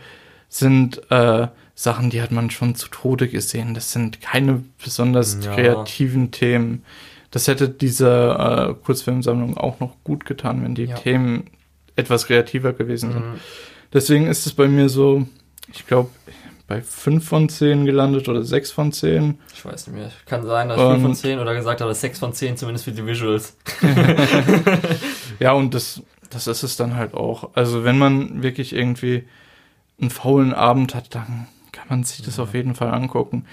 sind 0.48 1.00
äh, 1.12 1.46
Sachen, 1.82 2.10
die 2.10 2.20
hat 2.20 2.30
man 2.30 2.50
schon 2.50 2.74
zu 2.74 2.88
Tode 2.88 3.26
gesehen. 3.28 3.72
Das 3.74 3.92
sind 3.92 4.20
keine 4.20 4.62
besonders 4.84 5.38
Ja. 5.42 5.54
kreativen 5.54 6.30
Themen. 6.30 6.84
Das 7.30 7.48
hätte 7.48 7.68
diese 7.70 8.08
äh, 8.38 8.74
Kurzfilmsammlung 8.84 9.56
auch 9.56 9.80
noch 9.80 9.94
gut 10.04 10.26
getan, 10.26 10.62
wenn 10.62 10.74
die 10.74 10.84
Ja. 10.84 10.96
Themen 10.96 11.44
etwas 11.96 12.26
kreativer 12.26 12.72
gewesen 12.74 13.12
sind. 13.12 13.24
Mhm. 13.24 13.40
Deswegen 13.94 14.26
ist 14.26 14.44
es 14.46 14.52
bei 14.52 14.68
mir 14.68 14.88
so, 14.90 15.26
ich 15.72 15.86
glaube, 15.86 16.10
bei 16.66 16.82
5 16.82 17.26
von 17.26 17.48
10 17.48 17.86
gelandet 17.86 18.28
oder 18.28 18.44
6 18.44 18.70
von 18.72 18.92
10. 18.92 19.38
Ich 19.54 19.64
weiß 19.64 19.86
nicht 19.86 19.96
mehr. 19.96 20.10
Kann 20.26 20.44
sein, 20.46 20.68
dass 20.68 20.76
ich 20.78 20.84
5 20.84 21.00
von 21.00 21.10
Und- 21.12 21.16
10 21.16 21.38
oder 21.38 21.54
gesagt 21.54 21.80
habe, 21.80 21.94
6 21.94 22.18
von 22.18 22.32
10, 22.34 22.56
zumindest 22.58 22.84
für 22.84 22.92
die 22.92 23.06
Visuals. 23.06 23.56
Ja, 25.40 25.52
und 25.52 25.74
das, 25.74 26.02
das 26.28 26.46
ist 26.46 26.62
es 26.62 26.76
dann 26.76 26.96
halt 26.96 27.14
auch. 27.14 27.50
Also 27.54 27.84
wenn 27.84 27.98
man 27.98 28.42
wirklich 28.42 28.74
irgendwie 28.74 29.24
einen 30.00 30.10
faulen 30.10 30.52
Abend 30.52 30.94
hat, 30.94 31.14
dann 31.14 31.46
man 31.90 32.04
sich 32.04 32.22
das 32.22 32.38
auf 32.38 32.54
jeden 32.54 32.74
Fall 32.74 32.88
angucken. 32.92 33.44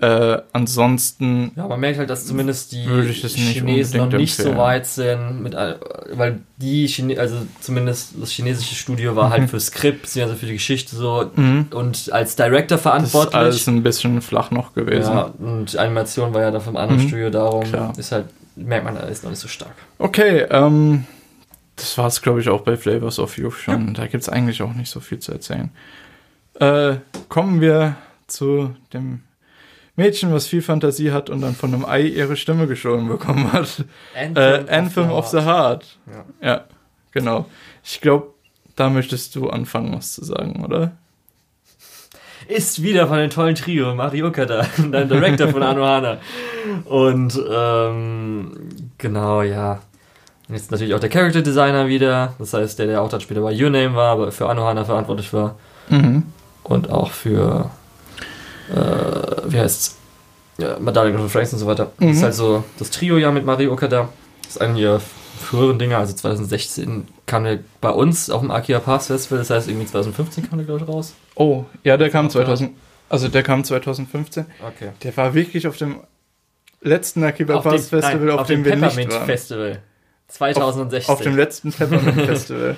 Äh, 0.00 0.38
ansonsten. 0.54 1.52
Ja, 1.54 1.68
man 1.68 1.78
merkt 1.78 1.98
halt, 1.98 2.08
dass 2.08 2.24
zumindest 2.26 2.72
die 2.72 2.78
Chinesen 2.86 3.98
noch 3.98 4.10
nicht 4.10 4.34
so 4.34 4.44
empfehlen. 4.44 4.58
weit 4.58 4.86
sind, 4.86 5.42
mit, 5.42 5.52
weil 5.54 6.40
die 6.56 6.86
Chine 6.86 7.20
also 7.20 7.36
zumindest 7.60 8.14
das 8.18 8.30
chinesische 8.30 8.74
Studio 8.74 9.16
war 9.16 9.28
halt 9.28 9.50
für 9.50 9.60
Skript, 9.60 10.04
also 10.16 10.34
für 10.34 10.46
die 10.46 10.54
Geschichte 10.54 10.96
so 10.96 11.30
Mhm. 11.36 11.66
und 11.74 12.10
als 12.10 12.36
Director 12.36 12.78
Das 12.78 12.80
ist 12.80 12.82
verantwortlich. 12.82 13.34
alles 13.34 13.66
ein 13.66 13.82
bisschen 13.82 14.22
flach 14.22 14.50
noch 14.50 14.72
gewesen. 14.72 15.12
ja, 15.12 15.30
und 15.38 15.76
Animation 15.76 16.32
war 16.32 16.40
ja 16.40 16.50
da 16.50 16.60
vom 16.60 16.78
anderen 16.78 17.02
Mhm, 17.02 17.08
Studio 17.08 17.28
darum. 17.28 17.64
klar. 17.64 17.92
Ist 17.98 18.12
halt, 18.12 18.24
merkt 18.56 18.86
man, 18.86 18.94
da 18.94 19.02
ist 19.02 19.24
noch 19.24 19.30
nicht 19.30 19.40
so 19.40 19.48
stark. 19.48 19.74
Okay, 19.98 20.46
ähm, 20.48 21.04
das 21.76 21.98
war 21.98 22.06
es, 22.06 22.22
glaube 22.22 22.40
ich, 22.40 22.48
auch 22.48 22.62
bei 22.62 22.78
Flavors 22.78 23.18
of 23.18 23.36
Youth 23.36 23.54
schon. 23.56 23.92
Da 23.92 24.06
gibt 24.06 24.22
es 24.22 24.30
eigentlich 24.30 24.62
auch 24.62 24.72
nicht 24.72 24.90
so 24.90 25.00
viel 25.00 25.18
zu 25.18 25.32
erzählen. 25.32 25.68
Äh, 26.54 26.96
kommen 27.28 27.60
wir 27.60 27.96
zu 28.26 28.74
dem 28.92 29.22
Mädchen, 29.96 30.32
was 30.32 30.46
viel 30.46 30.62
Fantasie 30.62 31.12
hat 31.12 31.28
und 31.30 31.40
dann 31.40 31.54
von 31.54 31.74
einem 31.74 31.84
Ei 31.84 32.02
ihre 32.02 32.36
Stimme 32.36 32.66
gestohlen 32.66 33.08
bekommen 33.08 33.52
hat. 33.52 33.84
Äh, 34.14 34.64
Anthem 34.68 35.10
of 35.10 35.28
the 35.28 35.40
Heart. 35.40 35.98
Ja. 36.06 36.48
Ja, 36.48 36.64
genau. 37.10 37.46
Ich 37.84 38.00
glaube, 38.00 38.28
da 38.76 38.88
möchtest 38.90 39.34
du 39.36 39.50
anfangen, 39.50 39.94
was 39.94 40.12
zu 40.12 40.24
sagen, 40.24 40.64
oder? 40.64 40.92
ist 42.48 42.82
wieder 42.82 43.06
von 43.06 43.18
dem 43.18 43.30
tollen 43.30 43.54
Trio, 43.54 43.94
Mari 43.94 44.22
Okada, 44.22 44.66
dein 44.90 45.08
Director 45.08 45.48
von 45.48 45.62
Anohana. 45.62 46.18
Und 46.84 47.40
ähm, 47.50 48.50
genau, 48.98 49.42
ja. 49.42 49.80
Jetzt 50.48 50.70
natürlich 50.70 50.94
auch 50.94 51.00
der 51.00 51.08
Character 51.08 51.40
Designer 51.40 51.88
wieder, 51.88 52.34
das 52.38 52.52
heißt, 52.52 52.78
der, 52.78 52.86
der 52.86 53.00
auch 53.00 53.08
dann 53.08 53.20
später 53.20 53.40
bei 53.40 53.52
Your 53.54 53.70
Name 53.70 53.94
war, 53.94 54.12
aber 54.12 54.32
für 54.32 54.48
Anohana 54.48 54.84
verantwortlich 54.84 55.32
war. 55.32 55.56
Mhm. 55.88 56.24
Und 56.64 56.90
auch 56.90 57.10
für, 57.10 57.70
äh, 58.70 58.74
wie 59.46 59.58
heißt's? 59.60 59.96
Ja, 60.58 60.78
Madonna 60.78 61.18
und 61.18 61.28
Franks 61.30 61.52
und 61.52 61.58
so 61.58 61.66
weiter. 61.66 61.92
Das 61.98 62.10
ist 62.10 62.18
Mhm. 62.18 62.22
halt 62.22 62.34
so 62.34 62.64
das 62.78 62.90
Trio 62.90 63.16
ja 63.16 63.30
mit 63.30 63.44
Mari 63.44 63.68
Okada. 63.68 64.10
Das 64.42 64.52
ist 64.56 64.60
einer 64.60 64.76
ihrer 64.78 65.00
früheren 65.40 65.78
Dinger, 65.78 65.98
also 65.98 66.14
2016 66.14 67.08
kam 67.26 67.44
der 67.44 67.58
bei 67.80 67.90
uns 67.90 68.30
auf 68.30 68.42
dem 68.42 68.50
Akia 68.50 68.78
Pass 68.78 69.06
Festival, 69.08 69.38
das 69.38 69.50
heißt 69.50 69.68
irgendwie 69.68 69.86
2015 69.86 70.48
kam 70.48 70.58
der, 70.58 70.66
glaube 70.66 70.84
ich, 70.84 70.88
raus. 70.88 71.14
Oh, 71.34 71.64
ja, 71.82 71.96
der 71.96 72.10
kam 72.10 72.26
Auch 72.26 72.32
2000. 72.32 72.70
Also 73.08 73.28
der 73.28 73.42
kam 73.42 73.64
2015. 73.64 74.46
Okay. 74.64 74.90
Der 75.02 75.16
war 75.16 75.34
wirklich 75.34 75.66
auf 75.66 75.76
dem 75.78 76.00
letzten 76.80 77.24
Akiba 77.24 77.54
Auf 77.54 77.64
dem, 77.64 77.72
Pass 77.72 77.88
Festival, 77.88 78.26
nein, 78.26 78.38
auf, 78.38 78.46
dem, 78.46 78.64
wir 78.64 78.76
nicht 78.76 78.82
Peppermint 78.84 79.12
waren. 79.12 79.26
Festival 79.26 79.82
2016. 80.28 81.12
Auf 81.12 81.20
dem 81.22 81.36
letzten 81.36 81.72
Peppermint 81.72 82.20
Festival. 82.26 82.76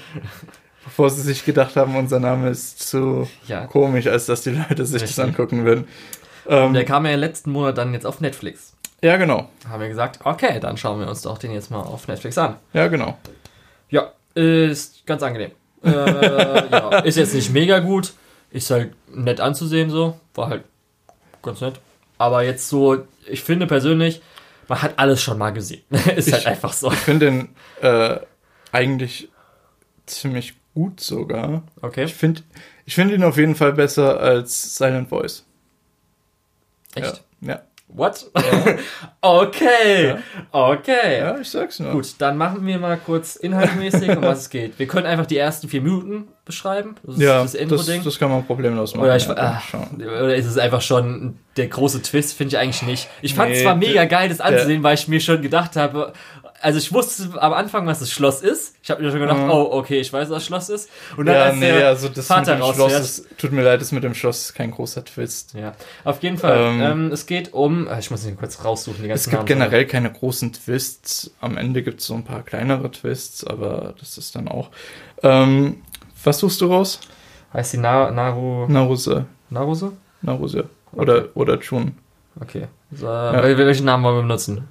Bevor 0.85 1.09
sie 1.11 1.23
sich 1.23 1.45
gedacht 1.45 1.77
haben, 1.77 1.97
unser 1.97 2.21
Name 2.21 2.51
ist 2.51 2.87
zu 2.89 3.29
ja. 3.47 3.67
komisch, 3.67 4.07
als 4.07 4.27
dass 4.27 4.43
die 4.43 4.51
Leute 4.51 4.85
sich 4.85 5.01
das 5.01 5.11
Richtig. 5.11 5.25
angucken 5.25 5.65
würden. 5.65 5.89
Ähm, 6.47 6.75
Der 6.75 6.85
kam 6.85 7.07
ja 7.07 7.15
letzten 7.17 7.53
Monat 7.53 7.79
dann 7.79 7.95
jetzt 7.95 8.05
auf 8.07 8.21
Netflix. 8.21 8.75
ja, 9.03 9.17
genau. 9.17 9.49
Haben 9.69 9.81
wir 9.81 9.89
gesagt, 9.89 10.21
okay, 10.25 10.61
dann 10.61 10.77
schauen 10.77 11.01
wir 11.01 11.09
uns 11.09 11.23
doch 11.23 11.39
den 11.39 11.53
jetzt 11.53 11.71
mal 11.71 11.81
auf 11.81 12.07
Netflix 12.07 12.37
an. 12.39 12.57
Ja, 12.75 12.89
genau. 12.89 13.17
Ja, 13.89 14.13
ist 14.35 15.07
ganz 15.07 15.23
angenehm. 15.23 15.53
Äh, 15.83 15.91
ja, 16.71 16.99
ist 17.05 17.17
jetzt 17.17 17.35
nicht 17.35 17.51
mega 17.51 17.79
gut, 17.79 18.13
ist 18.51 18.71
halt 18.71 18.93
nett 19.15 19.41
anzusehen 19.41 19.89
so, 19.91 20.19
war 20.35 20.49
halt 20.49 20.65
ganz 21.43 21.61
nett. 21.63 21.81
Aber 22.19 22.43
jetzt 22.43 22.69
so, 22.69 23.05
ich 23.27 23.43
finde 23.43 23.67
persönlich, 23.67 24.21
man 24.69 24.81
hat 24.83 24.99
alles 24.99 25.23
schon 25.23 25.39
mal 25.39 25.51
gesehen. 25.51 25.83
ist 26.17 26.31
halt 26.33 26.43
Ich- 26.43 26.47
einfach 26.49 26.73
so. 26.75 26.91
Ich 26.93 26.99
finde 26.99 27.27
den 27.27 27.49
äh, 27.81 28.19
eigentlich 28.73 29.31
ziemlich 30.07 30.55
gut 30.75 31.01
sogar. 31.01 31.63
Okay, 31.81 32.05
Ich 32.05 32.15
finde 32.15 32.43
ich 32.87 32.95
find 32.95 33.11
ihn 33.13 33.23
auf 33.25 33.37
jeden 33.39 33.55
Fall 33.55 33.73
besser 33.73 34.21
als 34.21 34.77
Silent 34.77 35.09
Voice. 35.09 35.45
echt? 36.95 37.23
Ja, 37.41 37.49
ja. 37.55 37.63
What? 37.89 38.29
okay, 39.21 40.09
Ja. 40.09 40.19
okay. 40.51 41.19
ja 41.21 41.39
ich 41.39 41.49
sag's 41.49 41.79
nur. 41.79 41.93
Gut, 41.93 42.15
dann 42.19 42.37
machen 42.37 42.67
wir 42.67 42.79
mal 42.79 42.97
kurz 42.97 43.37
inhaltmäßig, 43.37 44.09
um 44.17 44.23
was 44.23 44.41
es 44.41 44.51
geht. 44.51 44.79
Wir 44.79 44.87
können 44.89 45.07
einfach 45.07 45.27
die 45.27 45.37
ersten 45.37 45.69
vier 45.69 45.81
Minuten 45.81 46.29
beschreiben. 46.45 46.97
Das 47.05 47.15
ist 47.17 47.21
Ja, 47.23 47.43
das 47.43 47.53
das, 47.53 48.05
das 48.05 48.19
kann 48.19 48.31
man 48.31 48.45
problemlos 48.45 48.95
machen. 48.95 49.05
Oder, 49.05 49.17
ich, 49.17 49.27
ja, 49.27 49.63
schauen. 49.71 50.03
oder 50.03 50.35
ist 50.35 50.47
es 50.47 50.59
einfach 50.59 50.81
schon 50.81 51.39
der 51.57 51.69
große 51.69 52.03
Twist? 52.03 52.37
Finde 52.37 52.57
ich 52.57 52.59
eigentlich 52.59 52.83
nicht. 52.83 53.09
Ich 53.23 53.35
fand 53.35 53.53
es 53.53 53.59
Nee, 53.59 53.65
zwar 53.65 53.77
mega 53.77 54.05
geil, 54.07 54.29
das 54.29 54.41
anzusehen, 54.41 54.83
weil 54.83 54.95
ich 54.95 55.07
mir 55.07 55.21
schon 55.21 55.41
gedacht 55.41 55.77
habe, 55.77 56.13
also 56.65 56.79
ich 56.79 56.93
wusste 56.93 57.41
am 57.41 57.53
Anfang, 57.53 57.87
was 57.87 58.01
das 58.01 58.11
Schloss 58.11 58.41
ist. 58.43 58.75
Ich 58.83 58.91
habe 58.91 59.03
mir 59.03 59.11
schon 59.11 59.21
gedacht, 59.21 59.39
Mhm. 59.39 59.51
oh, 59.51 59.69
okay, 59.73 60.01
ich 60.01 60.13
weiß, 60.13 60.29
was 60.31 60.39
das 60.39 60.45
Schloss 60.47 60.69
ist. 60.71 60.91
Und 61.17 61.27
dann 61.27 61.37
Ja, 61.37 61.43
als 61.45 61.57
nee, 61.57 61.71
der 61.73 61.89
also 61.89 62.09
das 62.09 62.27
Vater 62.27 62.57
mit 62.57 62.65
dem 62.65 62.75
Schloss 62.75 62.93
ist, 62.95 63.27
tut 63.39 63.53
mir 63.53 63.63
leid, 63.63 63.81
das 63.81 63.93
mit 63.93 64.03
dem 64.03 64.15
Schloss 64.15 64.43
ist 64.47 64.55
kein 64.55 64.71
großer 64.73 65.05
Twist. 65.05 65.55
Ja, 65.55 65.75
auf 66.05 66.23
jeden 66.23 66.39
Fall. 66.39 66.57
Ähm, 66.59 66.81
Ähm, 66.83 67.13
es 67.13 67.27
geht 67.27 67.53
um, 67.55 67.87
äh, 67.87 67.99
ich 68.01 68.11
muss 68.11 68.27
ihn 68.27 68.37
kurz 68.37 68.65
raussuchen, 68.65 69.03
die 69.05 69.11
Es 69.11 69.25
ganzen 69.25 69.31
gibt 69.31 69.41
Namen. 69.41 69.47
generell 69.71 69.87
keine 69.87 70.11
großen 70.11 70.53
Twists. 70.53 71.31
Am 71.41 71.57
Ende 71.57 71.83
gibt 71.83 72.01
es 72.01 72.07
so 72.07 72.15
ein 72.15 72.25
paar 72.25 72.43
kleinere 72.43 72.91
Twists, 72.91 73.45
aber 73.47 73.95
das 74.01 74.19
ist 74.19 74.35
dann 74.35 74.49
auch. 74.49 74.71
Ähm, 75.23 75.83
was 76.25 76.39
suchst 76.39 76.61
du 76.61 76.67
raus? 76.67 77.01
Heißt 77.53 77.75
die 77.75 77.79
Na 77.79 78.11
Naru, 78.11 78.67
Naruse. 78.69 79.27
Naruse? 79.51 79.93
Naruse. 80.23 80.65
Oder, 80.93 81.27
oder 81.35 81.59
June. 81.61 81.93
Okay. 82.41 82.67
So, 82.93 83.07
wel- 83.07 83.57
Welchen 83.59 83.87
Namen 83.87 84.03
wollen 84.05 84.17
wir 84.17 84.23
benutzen? 84.23 84.69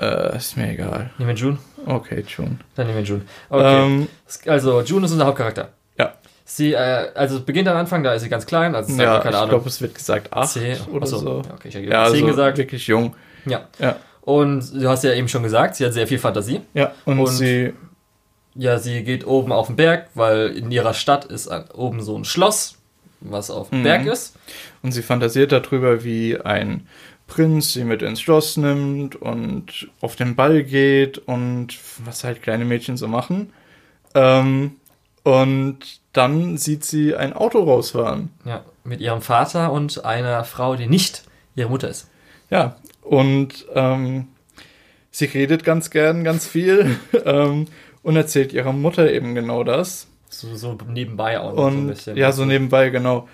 Äh, 0.00 0.36
ist 0.36 0.56
mir 0.56 0.70
egal. 0.72 1.10
Nehmen 1.18 1.30
wir 1.30 1.36
June? 1.36 1.58
Okay, 1.86 2.24
June. 2.26 2.58
Dann 2.74 2.86
nehmen 2.86 2.98
wir 2.98 3.04
June. 3.04 3.22
Okay. 3.48 3.84
Ähm, 3.84 4.08
Also, 4.46 4.82
June 4.82 5.06
ist 5.06 5.12
unser 5.12 5.26
Hauptcharakter. 5.26 5.70
Ja. 5.98 6.14
Sie, 6.44 6.72
äh, 6.72 7.08
also 7.14 7.40
beginnt 7.42 7.68
am 7.68 7.76
Anfang, 7.76 8.02
da 8.02 8.12
ist 8.14 8.22
sie 8.22 8.28
ganz 8.28 8.46
klein, 8.46 8.74
also 8.74 8.92
ja, 9.00 9.18
keine 9.18 9.30
ich 9.30 9.36
Ahnung. 9.36 9.50
glaube, 9.50 9.68
es 9.68 9.80
wird 9.80 9.94
gesagt 9.94 10.32
8 10.32 10.48
C 10.48 10.76
oder 10.92 11.02
achso, 11.02 11.18
so. 11.18 11.42
Ja, 11.46 11.54
okay, 11.54 11.68
ich 11.68 11.74
hätte 11.74 11.86
Ja, 11.86 12.04
10 12.06 12.14
also 12.14 12.26
gesagt. 12.26 12.58
wirklich 12.58 12.86
jung. 12.86 13.14
Ja. 13.46 13.62
Ja. 13.78 13.96
Und 14.22 14.74
du 14.74 14.88
hast 14.88 15.04
ja 15.04 15.12
eben 15.14 15.28
schon 15.28 15.42
gesagt, 15.42 15.76
sie 15.76 15.86
hat 15.86 15.92
sehr 15.94 16.06
viel 16.06 16.18
Fantasie. 16.18 16.60
Ja, 16.74 16.92
und, 17.04 17.18
Und- 17.18 17.26
sie. 17.28 17.72
Ja, 18.54 18.78
sie 18.78 19.04
geht 19.04 19.24
oben 19.26 19.52
auf 19.52 19.68
den 19.68 19.76
Berg, 19.76 20.08
weil 20.14 20.48
in 20.48 20.70
ihrer 20.72 20.92
Stadt 20.92 21.24
ist 21.26 21.46
an- 21.48 21.66
oben 21.74 22.02
so 22.02 22.16
ein 22.18 22.24
Schloss, 22.24 22.74
was 23.20 23.50
auf 23.50 23.70
dem 23.70 23.80
Mhm. 23.80 23.84
Berg 23.84 24.06
ist. 24.06 24.36
Und 24.82 24.90
sie 24.92 25.02
fantasiert 25.02 25.52
darüber, 25.52 26.02
wie 26.02 26.40
ein 26.40 26.86
Prinz 27.28 27.72
sie 27.74 27.84
mit 27.84 28.02
ins 28.02 28.20
Schloss 28.20 28.56
nimmt 28.56 29.14
und 29.14 29.88
auf 30.00 30.16
den 30.16 30.34
Ball 30.34 30.64
geht 30.64 31.18
und 31.18 31.78
was 32.04 32.24
halt 32.24 32.42
kleine 32.42 32.64
Mädchen 32.64 32.96
so 32.96 33.06
machen. 33.06 33.52
Ähm, 34.14 34.72
und 35.22 35.78
dann 36.12 36.56
sieht 36.56 36.84
sie 36.84 37.14
ein 37.14 37.34
Auto 37.34 37.62
rausfahren. 37.62 38.30
Ja, 38.44 38.64
mit 38.82 39.00
ihrem 39.00 39.20
Vater 39.20 39.70
und 39.70 40.04
einer 40.04 40.42
Frau, 40.44 40.74
die 40.74 40.86
nicht 40.86 41.22
ihre 41.54 41.68
Mutter 41.68 41.88
ist. 41.88 42.08
Ja, 42.50 42.76
und 43.02 43.66
ähm, 43.74 44.28
sie 45.10 45.26
redet 45.26 45.64
ganz 45.64 45.90
gern 45.90 46.24
ganz 46.24 46.46
viel 46.46 46.98
ähm, 47.24 47.66
und 48.02 48.16
erzählt 48.16 48.52
ihrer 48.54 48.72
Mutter 48.72 49.12
eben 49.12 49.34
genau 49.34 49.64
das. 49.64 50.08
So, 50.30 50.56
so 50.56 50.76
nebenbei 50.86 51.38
auch 51.38 51.54
noch 51.54 51.70
so 51.70 51.78
ein 51.78 51.78
Und 51.78 51.86
bisschen. 51.88 52.16
ja, 52.16 52.32
so 52.32 52.44
nebenbei, 52.46 52.88
genau. 52.90 53.28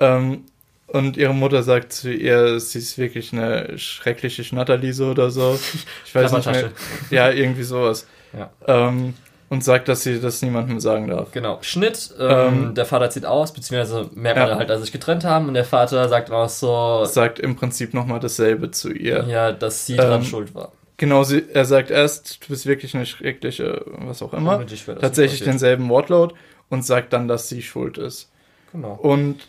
Ähm, 0.00 0.44
und 0.88 1.16
ihre 1.16 1.34
Mutter 1.34 1.62
sagt 1.62 1.92
zu 1.92 2.12
ihr, 2.12 2.58
sie 2.60 2.78
ist 2.78 2.96
wirklich 2.98 3.32
eine 3.32 3.78
schreckliche 3.78 4.44
Schnatterliese 4.44 5.06
oder 5.10 5.30
so. 5.30 5.58
Ich 6.04 6.14
weiß 6.14 6.32
nicht 6.32 6.46
mehr. 6.50 6.70
Ja, 7.10 7.30
irgendwie 7.30 7.62
sowas. 7.64 8.06
Ja. 8.36 8.50
Ähm, 8.66 9.14
und 9.48 9.62
sagt, 9.62 9.88
dass 9.88 10.02
sie 10.02 10.20
das 10.20 10.42
niemandem 10.42 10.80
sagen 10.80 11.06
darf. 11.08 11.30
Genau. 11.30 11.58
Schnitt, 11.62 12.12
ähm, 12.18 12.28
Ähm, 12.68 12.74
der 12.74 12.84
Vater 12.84 13.10
zieht 13.10 13.24
aus, 13.26 13.52
beziehungsweise 13.52 14.10
merkt 14.14 14.38
man 14.40 14.48
Ja. 14.48 14.56
halt, 14.56 14.68
dass 14.68 14.78
sie 14.78 14.84
sich 14.84 14.92
getrennt 14.92 15.24
haben 15.24 15.46
und 15.46 15.54
der 15.54 15.64
Vater 15.64 16.08
sagt 16.08 16.30
auch 16.32 16.48
so, 16.48 17.04
Sagt 17.04 17.38
im 17.38 17.54
Prinzip 17.54 17.94
nochmal 17.94 18.18
dasselbe 18.18 18.72
zu 18.72 18.92
ihr. 18.92 19.24
ja, 19.28 19.52
dass 19.52 19.86
sie 19.86 19.96
dran 19.96 20.20
Ähm, 20.22 20.24
schuld 20.24 20.54
war. 20.54 20.72
Genau, 20.96 21.22
sie, 21.22 21.44
er 21.52 21.64
sagt 21.64 21.90
erst, 21.90 22.42
du 22.44 22.48
bist 22.48 22.66
wirklich 22.66 22.94
eine 22.96 23.06
schreckliche, 23.06 23.82
was 23.86 24.20
auch 24.22 24.32
immer. 24.32 24.64
Tatsächlich 25.00 25.42
denselben 25.44 25.88
Wortlaut 25.90 26.34
und 26.70 26.84
sagt 26.84 27.12
dann, 27.12 27.28
dass 27.28 27.48
sie 27.48 27.62
schuld 27.62 27.98
ist. 27.98 28.30
Genau. 28.72 28.94
Und 28.94 29.46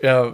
ja, 0.00 0.32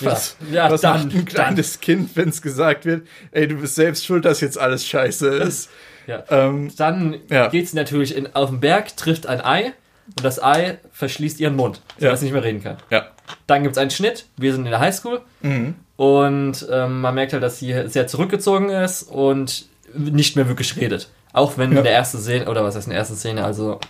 was, 0.00 0.36
ja, 0.50 0.66
ja 0.66 0.70
was 0.70 0.80
dann, 0.82 1.04
macht 1.06 1.14
ein 1.16 1.24
kleines 1.24 1.80
Kind, 1.80 2.10
wenn 2.14 2.28
es 2.28 2.40
gesagt 2.42 2.84
wird, 2.84 3.06
ey, 3.32 3.48
du 3.48 3.56
bist 3.56 3.74
selbst 3.74 4.04
schuld, 4.04 4.24
dass 4.24 4.40
jetzt 4.40 4.58
alles 4.58 4.86
scheiße 4.86 5.28
ist. 5.28 5.70
Ja. 6.06 6.24
Ähm, 6.30 6.70
Dann 6.76 7.16
Ja. 7.28 7.48
geht 7.48 7.68
sie 7.68 7.76
natürlich 7.76 8.16
in, 8.16 8.34
auf 8.34 8.50
den 8.50 8.60
Berg, 8.60 8.96
trifft 8.96 9.26
ein 9.26 9.44
Ei 9.44 9.72
und 10.16 10.24
das 10.24 10.42
Ei 10.42 10.78
verschließt 10.92 11.38
ihren 11.40 11.56
Mund, 11.56 11.82
Ja. 11.98 12.06
sodass 12.08 12.20
sie 12.20 12.26
nicht 12.26 12.32
mehr 12.34 12.44
reden 12.44 12.62
kann. 12.62 12.76
ja. 12.90 13.06
Dann 13.46 13.62
gibt 13.62 13.76
es 13.76 13.78
einen 13.78 13.90
Schnitt, 13.90 14.24
wir 14.38 14.52
sind 14.54 14.64
in 14.64 14.70
der 14.70 14.80
Highschool 14.80 15.20
Mhm. 15.42 15.74
und 15.96 16.66
ähm, 16.70 17.02
man 17.02 17.14
merkt 17.14 17.34
halt, 17.34 17.42
dass 17.42 17.58
sie 17.58 17.74
sehr 17.88 18.06
zurückgezogen 18.06 18.70
ist 18.70 19.02
und 19.02 19.66
nicht 19.94 20.34
mehr 20.36 20.48
wirklich 20.48 20.76
redet. 20.76 21.10
Auch 21.34 21.58
wenn 21.58 21.72
Ja. 21.72 21.78
in 21.78 21.84
der 21.84 21.92
ersten 21.94 22.18
Szene, 22.18 22.48
oder 22.48 22.64
was 22.64 22.74
heißt 22.74 22.86
in 22.86 22.90
der 22.92 23.00
ersten 23.00 23.16
Szene, 23.16 23.44
also 23.44 23.80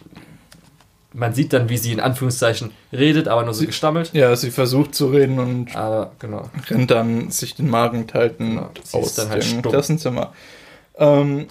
man 1.18 1.35
sieht 1.35 1.52
dann, 1.52 1.68
wie 1.68 1.76
sie 1.78 1.92
in 1.92 2.00
Anführungszeichen 2.00 2.70
redet, 2.92 3.26
aber 3.28 3.42
nur 3.42 3.52
so 3.52 3.61
Sie- 3.61 3.66
gestammelt. 3.66 4.11
Ja, 4.14 4.35
sie 4.37 4.50
versucht 4.52 4.94
zu 4.94 5.09
reden 5.09 5.38
und 5.40 5.74
Aber 5.74 6.12
genau. 6.20 6.48
rennt 6.70 6.90
dann 6.90 7.31
sich 7.31 7.54
den 7.57 7.68
Magen 7.68 8.07
halten 8.14 8.50
Genau, 8.57 8.70
aus 8.92 9.14
dann 9.14 9.28
halt 9.31 9.42
dem 9.42 9.59
stumm. 9.59 9.72
Klassenzimmer. 9.72 10.33
Ähm, 10.96 11.46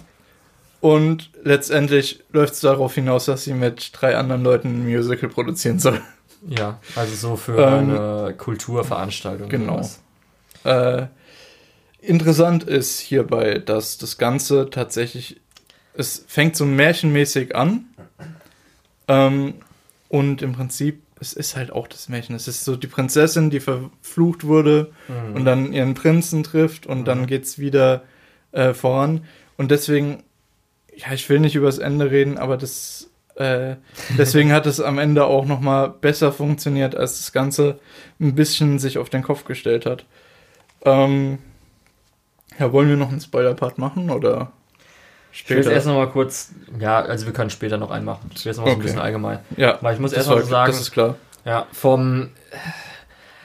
und 0.80 1.32
letztendlich 1.43 2.23
läuft 2.32 2.53
es 2.53 2.60
darauf 2.62 2.93
hinaus, 2.95 3.25
dass 3.25 3.43
sie 3.43 3.53
mit 3.53 3.91
drei 3.93 4.15
anderen 4.15 4.43
Leuten 4.43 4.67
ein 4.69 4.86
Musical 4.88 5.30
produzieren 5.30 5.80
soll. 5.80 6.01
Ja, 6.47 6.80
also 6.95 7.15
so 7.15 7.36
für 7.36 7.58
Ähm, 7.58 7.89
eine 7.89 8.34
Kulturveranstaltung. 8.38 9.49
genau. 9.49 9.82
Äh, 10.63 11.08
interessant 11.99 12.63
ist 12.63 12.99
hierbei, 12.99 13.58
dass 13.60 13.97
das 13.97 14.17
Ganze 14.17 14.69
tatsächlich, 14.69 15.41
es 15.93 16.23
fängt 16.27 16.56
so 16.56 16.65
märchenmäßig 16.65 17.56
an. 17.56 17.86
Ähm, 19.08 19.56
und 20.10 20.41
im 20.41 20.54
Prinzip, 20.54 21.02
es 21.20 21.34
ist 21.34 21.56
halt 21.56 21.72
auch 21.72 21.88
das 21.88 22.10
Märchen. 22.10 22.36
Es 22.36 22.48
ist 22.48 22.63
so 22.63 22.76
die 22.76 22.88
Prinzessin, 22.88 23.50
die 23.50 23.60
verflucht 23.60 24.43
wurde 24.46 24.91
Mhm. 25.08 25.36
und 25.36 25.46
dann 25.46 25.74
ihren 25.74 25.93
Prinzen 25.93 26.43
trifft 26.43 26.86
und 26.86 27.06
dann 27.06 27.26
geht's 27.28 27.58
wieder 27.60 28.04
äh, 28.52 28.74
voran. 28.74 29.26
Und 29.58 29.72
deswegen, 29.72 30.24
ja, 30.96 31.12
ich 31.13 31.28
will 31.30 31.39
nicht 31.39 31.56
übers 31.56 31.80
Ende 31.80 32.10
reden, 32.12 32.38
aber 32.38 32.56
das, 32.58 33.10
äh, 33.36 33.76
deswegen 34.17 34.52
hat 34.52 34.65
es 34.65 34.80
am 34.80 35.00
Ende 35.00 35.26
auch 35.26 35.46
noch 35.46 35.60
mal 35.60 35.88
besser 35.89 36.32
funktioniert, 36.32 36.96
als 36.96 37.17
das 37.17 37.32
Ganze 37.34 37.80
ein 38.20 38.36
bisschen 38.36 38.80
sich 38.80 38.98
auf 38.98 39.10
den 39.10 39.24
Kopf 39.24 39.43
gestellt 39.46 39.86
hat. 39.86 40.06
Ähm, 40.86 41.39
ja, 42.60 42.72
wollen 42.72 42.89
wir 42.89 42.96
noch 42.98 43.10
einen 43.10 43.20
Spoiler-Part 43.22 43.78
machen 43.78 44.10
oder 44.10 44.52
Ich 45.43 45.50
will 45.50 45.58
jetzt 45.58 45.65
später? 45.65 45.76
erst 45.76 45.88
noch 45.88 45.95
mal 45.95 46.10
kurz, 46.10 46.50
ja, 46.80 47.00
also 47.00 47.26
wir 47.28 47.34
können 47.34 47.50
später 47.50 47.78
noch 47.78 47.91
einen 47.91 48.06
machen. 48.06 48.32
Jetzt 48.34 48.45
noch 48.45 48.56
mal 48.56 48.56
so 48.56 48.62
ein 48.63 48.71
Okay. 48.73 48.82
bisschen 48.82 49.00
allgemein. 49.00 49.39
ja, 49.56 49.78
Weil 49.82 49.93
ich 49.93 50.00
muss 50.00 50.12
erst 50.13 50.30
mal 50.30 50.41
so 50.41 50.47
sagen, 50.47 50.71
Das 50.71 50.82
ist 50.82 50.91
klar. 50.91 51.15
Ja, 51.45 51.67
vom. 51.71 52.30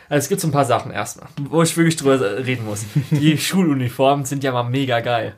Also 0.09 0.25
es 0.25 0.29
gibt 0.29 0.41
so 0.41 0.49
ein 0.49 0.53
paar 0.53 0.65
Sachen 0.65 0.91
erstmal, 0.91 1.29
wo 1.39 1.63
ich 1.63 1.77
wirklich 1.77 1.97
drüber 1.97 2.21
reden 2.45 2.65
muss. 2.67 2.85
Die 3.11 3.37
Schuluniformen 3.39 4.25
sind 4.25 4.43
ja 4.45 4.53
mal 4.53 4.65
mega 4.65 5.01
geil. 5.01 5.35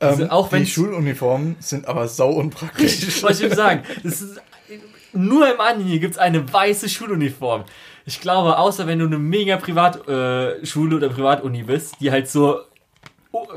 Also 0.00 0.24
Ähm, 0.24 0.30
auch 0.30 0.48
die 0.48 0.66
Schuluniformen 0.66 1.56
sind 1.60 1.86
aber 1.88 2.08
sau 2.08 2.30
unpraktisch. 2.30 3.22
Was 3.22 3.40
ich 3.40 3.48
will 3.50 3.56
sagen, 3.56 3.82
ist, 4.02 4.24
nur 5.12 5.52
im 5.52 5.60
Anime 5.60 5.98
gibt 5.98 6.12
es 6.14 6.18
eine 6.18 6.50
weiße 6.52 6.88
Schuluniform. 6.88 7.64
Ich 8.06 8.20
glaube, 8.20 8.58
außer 8.58 8.86
wenn 8.86 8.98
du 8.98 9.06
eine 9.06 9.18
mega 9.18 9.56
Privatschule 9.56 10.94
äh, 10.94 10.96
oder 10.96 11.08
Privatuni 11.08 11.62
bist, 11.62 11.96
die 12.00 12.10
halt 12.10 12.28
so 12.28 12.58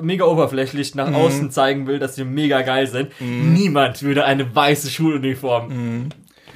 mega 0.01 0.25
oberflächlich 0.25 0.95
nach 0.95 1.13
außen 1.13 1.51
zeigen 1.51 1.87
will, 1.87 1.99
dass 1.99 2.15
sie 2.15 2.23
mega 2.23 2.61
geil 2.61 2.87
sind, 2.87 3.11
niemand 3.19 4.01
würde 4.03 4.25
eine 4.25 4.53
weiße 4.55 4.89
Schuluniform 4.89 6.09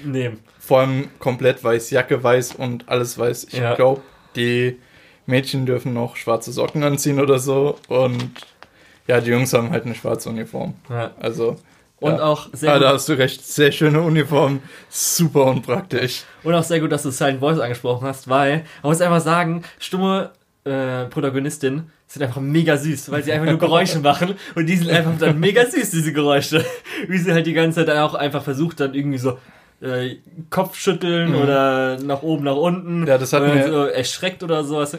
nehmen. 0.03 0.39
Vor 0.59 0.79
allem 0.81 1.09
komplett 1.19 1.63
weiß, 1.63 1.89
Jacke 1.91 2.23
weiß 2.23 2.55
und 2.55 2.87
alles 2.87 3.17
weiß. 3.17 3.45
Ich 3.45 3.53
Ja. 3.59 3.75
glaube, 3.75 4.01
die 4.35 4.77
Mädchen 5.25 5.65
dürfen 5.65 5.93
noch 5.93 6.15
schwarze 6.15 6.51
Socken 6.51 6.83
anziehen 6.83 7.19
oder 7.19 7.39
so. 7.39 7.77
Und 7.87 8.31
ja, 9.07 9.19
die 9.19 9.31
Jungs 9.31 9.53
haben 9.53 9.71
halt 9.71 9.85
eine 9.85 9.95
schwarze 9.95 10.29
Uniform. 10.29 10.75
Ja. 10.89 11.11
Also. 11.19 11.57
Und 11.99 12.13
ja. 12.13 12.23
auch 12.23 12.49
sehr 12.53 12.73
Ah, 12.73 12.79
da 12.79 12.93
hast 12.93 13.07
du 13.09 13.13
recht. 13.17 13.45
Sehr 13.45 13.71
schöne 13.71 14.01
Uniform. 14.01 14.59
Super 14.89 15.45
unpraktisch. 15.45 16.23
Und 16.43 16.53
auch 16.55 16.63
sehr 16.63 16.79
gut, 16.79 16.91
dass 16.91 17.03
du 17.03 17.11
Silent 17.11 17.39
Voice 17.39 17.59
angesprochen 17.59 18.07
hast, 18.07 18.27
weil 18.27 18.63
man 18.81 18.91
muss 18.91 19.01
einfach 19.01 19.21
sagen, 19.21 19.63
stumme 19.79 20.31
äh, 20.63 21.05
Protagonistinnen 21.05 21.91
sind 22.13 22.23
einfach 22.23 22.41
mega 22.41 22.77
süß, 22.77 23.11
weil 23.11 23.23
sie 23.23 23.31
einfach 23.31 23.47
nur 23.49 23.59
Geräusche 23.59 23.99
machen 23.99 24.35
und 24.55 24.65
die 24.65 24.75
sind 24.77 24.89
einfach 24.89 25.17
dann 25.19 25.39
mega 25.39 25.65
süß, 25.65 25.91
diese 25.91 26.13
Geräusche. 26.13 26.63
Wie 27.07 27.17
sie 27.17 27.31
halt 27.33 27.45
die 27.47 27.53
ganze 27.53 27.79
Zeit 27.79 27.87
dann 27.87 27.99
auch 27.99 28.15
einfach 28.15 28.43
versucht, 28.43 28.79
dann 28.81 28.93
irgendwie 28.93 29.17
so 29.17 29.39
äh, 29.81 30.17
Kopfschütteln 30.49 31.35
oder 31.35 31.97
nach 31.99 32.21
oben, 32.21 32.43
nach 32.43 32.55
unten. 32.55 33.01
Mhm. 33.01 33.07
Ja, 33.07 33.17
das 33.17 33.33
oder 33.33 33.53
wir- 33.55 33.67
so 33.71 33.85
erschreckt 33.85 34.43
oder 34.43 34.63
sowas. 34.63 34.97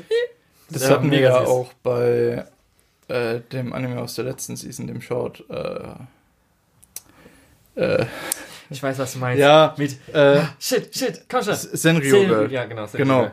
Das 0.70 0.85
Ja, 0.85 0.90
hatten 0.90 1.11
wir 1.11 1.20
ja 1.20 1.37
auch 1.38 1.70
bei 1.83 2.46
äh, 3.09 3.40
dem 3.53 3.72
Anime 3.75 4.01
aus 4.01 4.14
der 4.14 4.25
letzten 4.25 4.57
Season, 4.57 4.87
dem 4.87 5.03
Short. 5.03 5.44
Äh, 5.51 5.81
äh, 7.81 8.07
Ich 8.70 8.83
weiß, 8.83 8.98
was 8.98 9.12
du 9.12 9.18
meinst. 9.18 9.38
ja, 9.40 9.75
Mit 9.77 9.96
äh, 10.14 10.40
Shit, 10.59 10.96
shit, 10.96 11.25
komm 11.31 11.42
schon. 11.42 11.55
Senryo 11.55 12.25
Girl. 12.27 12.51
Ja, 12.51 12.64
genau. 12.64 12.87
Senryu 12.87 13.05
Genau. 13.05 13.31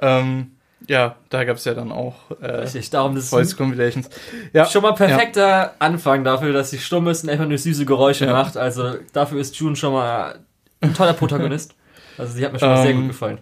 Ähm, 0.00 0.52
ja, 0.86 1.16
da 1.30 1.44
gab 1.44 1.56
es 1.56 1.64
ja 1.64 1.74
dann 1.74 1.90
auch 1.92 2.14
äh, 2.40 2.46
Richtig, 2.46 2.90
darum 2.90 3.14
das 3.14 3.28
Voice 3.30 3.56
Compilations. 3.56 4.08
Ja, 4.52 4.64
Schon 4.66 4.82
mal 4.82 4.92
perfekter 4.92 5.74
Anfang 5.78 6.24
dafür, 6.24 6.52
dass 6.52 6.70
sie 6.70 6.78
stumm 6.78 7.08
ist 7.08 7.24
und 7.24 7.30
einfach 7.30 7.46
nur 7.48 7.58
süße 7.58 7.84
Geräusche 7.84 8.26
Ja. 8.26 8.32
macht. 8.32 8.56
Also 8.56 8.94
dafür 9.12 9.40
ist 9.40 9.56
June 9.56 9.76
schon 9.76 9.92
mal 9.92 10.38
ein 10.80 10.94
toller 10.94 11.14
Protagonist. 11.14 11.74
Also 12.16 12.32
sie 12.34 12.44
hat 12.44 12.52
mir 12.52 12.58
schon 12.58 12.68
mal 12.68 12.82
sehr 12.82 12.90
Ähm, 12.92 13.00
gut 13.02 13.08
gefallen. 13.08 13.38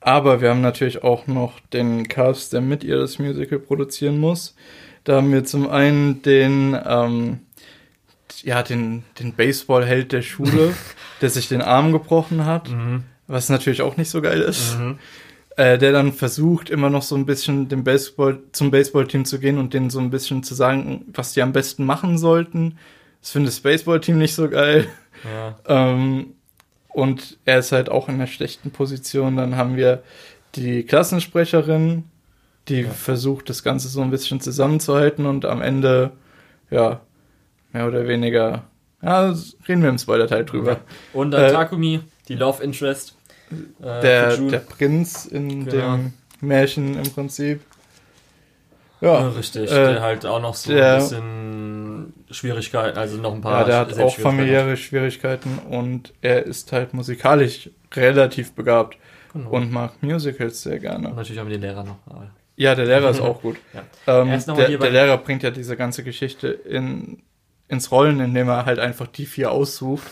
Aber 0.00 0.40
wir 0.40 0.50
haben 0.50 0.60
natürlich 0.60 1.02
auch 1.02 1.26
noch 1.26 1.58
den 1.72 2.06
Cast, 2.08 2.52
der 2.52 2.60
mit 2.60 2.84
ihr 2.84 2.98
das 2.98 3.18
Musical 3.18 3.58
produzieren 3.58 4.18
muss. 4.18 4.54
Da 5.04 5.16
haben 5.16 5.32
wir 5.32 5.44
zum 5.44 5.68
einen 5.68 6.22
den, 6.22 6.78
ähm, 6.86 7.40
ja, 8.42 8.62
den, 8.62 9.04
den 9.18 9.32
Baseballheld 9.32 10.12
der 10.12 10.22
Schule, 10.22 10.74
der 11.20 11.30
sich 11.30 11.48
den 11.48 11.62
Arm 11.62 11.92
gebrochen 11.92 12.44
hat, 12.44 12.68
Mhm. 12.70 13.04
was 13.26 13.48
natürlich 13.48 13.82
auch 13.82 13.96
nicht 13.96 14.10
so 14.10 14.20
geil 14.20 14.40
ist. 14.40 14.76
Äh, 15.58 15.78
der 15.78 15.92
dann 15.92 16.12
versucht, 16.12 16.68
immer 16.68 16.90
noch 16.90 17.00
so 17.02 17.14
ein 17.16 17.24
bisschen 17.24 17.68
dem 17.68 17.82
Baseball, 17.82 18.40
zum 18.52 18.70
Baseballteam 18.70 19.24
zu 19.24 19.38
gehen 19.38 19.56
und 19.56 19.72
denen 19.72 19.88
so 19.88 19.98
ein 20.00 20.10
bisschen 20.10 20.42
zu 20.42 20.54
sagen, 20.54 21.06
was 21.14 21.32
die 21.32 21.40
am 21.40 21.52
besten 21.52 21.86
machen 21.86 22.18
sollten. 22.18 22.76
Das 23.22 23.30
findet 23.30 23.52
das 23.54 23.60
Baseballteam 23.60 24.18
nicht 24.18 24.34
so 24.34 24.50
geil. 24.50 24.86
Ja. 25.24 25.56
Ähm, 25.66 26.34
und 26.88 27.38
er 27.46 27.60
ist 27.60 27.72
halt 27.72 27.88
auch 27.88 28.08
in 28.10 28.16
einer 28.16 28.26
schlechten 28.26 28.70
Position. 28.70 29.36
Dann 29.36 29.56
haben 29.56 29.76
wir 29.76 30.02
die 30.56 30.82
Klassensprecherin, 30.84 32.04
die 32.68 32.82
Ja. 32.82 32.90
versucht, 32.90 33.48
das 33.48 33.62
Ganze 33.62 33.88
so 33.88 34.02
ein 34.02 34.10
bisschen 34.10 34.40
zusammenzuhalten 34.42 35.24
und 35.24 35.46
am 35.46 35.62
Ende, 35.62 36.12
ja, 36.70 37.00
mehr 37.72 37.88
oder 37.88 38.06
weniger, 38.06 38.64
ja, 39.00 39.34
reden 39.66 39.82
wir 39.82 39.88
im 39.88 39.98
Spoiler-Teil 39.98 40.44
drüber. 40.44 40.80
Und 41.14 41.30
dann 41.30 41.44
Äh, 41.44 41.52
Takumi, 41.52 42.00
die 42.28 42.34
Love 42.34 42.62
Interest. 42.62 43.15
Äh, 43.80 44.00
Der, 44.00 44.36
der 44.36 44.58
Prinz 44.58 45.24
in 45.26 45.64
Genau. 45.66 45.96
dem 45.96 46.12
Märchen 46.40 46.96
im 46.96 47.10
Prinzip. 47.12 47.60
ja, 49.00 49.20
Ja, 49.20 49.28
richtig, 49.28 49.70
äh, 49.70 49.74
der 49.92 50.02
halt 50.02 50.24
auch 50.26 50.40
noch 50.40 50.54
so 50.54 50.72
der- 50.72 50.94
ein 50.94 50.98
bisschen 51.00 52.14
Schwierigkeiten, 52.30 52.98
also 52.98 53.16
noch 53.18 53.34
ein 53.34 53.40
paar 53.40 53.60
ja, 53.60 53.84
der 53.84 53.96
hat 53.96 53.98
auch 54.00 54.16
familiäre 54.16 54.76
Schwierigkeiten 54.76 55.58
und 55.70 56.12
er 56.22 56.44
ist 56.44 56.72
halt 56.72 56.94
musikalisch 56.94 57.70
relativ 57.94 58.52
begabt 58.52 58.96
Genau. 59.32 59.50
und 59.50 59.70
mag 59.70 60.02
Musicals 60.02 60.62
sehr 60.62 60.78
gerne. 60.78 61.08
Und 61.08 61.16
natürlich 61.16 61.38
haben 61.38 61.48
wir 61.48 61.58
den 61.58 61.62
Lehrer 61.62 61.84
noch. 61.84 61.98
Ja, 62.56 62.74
der 62.74 62.86
Lehrer 62.86 63.10
ist 63.10 63.20
auch 63.20 63.42
gut. 63.42 63.56
Ja. 64.06 64.22
Ähm, 64.22 64.30
noch 64.46 64.56
der, 64.56 64.68
der 64.78 64.90
Lehrer 64.90 65.18
bringt 65.18 65.42
ja 65.42 65.50
diese 65.50 65.76
ganze 65.76 66.02
Geschichte 66.02 66.48
in, 66.48 67.22
ins 67.68 67.90
Rollen, 67.92 68.18
indem 68.20 68.48
er 68.48 68.64
halt 68.64 68.78
einfach 68.78 69.06
die 69.08 69.26
vier 69.26 69.50
aussucht, 69.52 70.06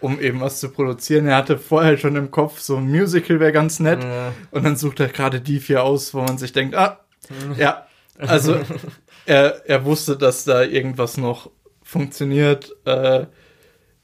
um 0.00 0.20
eben 0.20 0.40
was 0.40 0.60
zu 0.60 0.68
produzieren. 0.70 1.26
Er 1.26 1.36
hatte 1.36 1.58
vorher 1.58 1.96
schon 1.96 2.16
im 2.16 2.30
Kopf, 2.30 2.60
so 2.60 2.76
ein 2.76 2.88
Musical 2.88 3.40
wäre 3.40 3.52
ganz 3.52 3.80
nett. 3.80 4.02
Äh, 4.04 4.30
Und 4.50 4.64
dann 4.64 4.76
sucht 4.76 5.00
er 5.00 5.08
gerade 5.08 5.40
die 5.40 5.60
vier 5.60 5.82
aus, 5.82 6.14
wo 6.14 6.22
man 6.22 6.38
sich 6.38 6.52
denkt, 6.52 6.74
ah, 6.74 7.00
ja, 7.58 7.86
also 8.18 8.58
er, 9.26 9.62
er 9.68 9.84
wusste, 9.84 10.16
dass 10.16 10.44
da 10.44 10.62
irgendwas 10.62 11.16
noch 11.16 11.50
funktioniert. 11.82 12.74
Äh, 12.84 13.26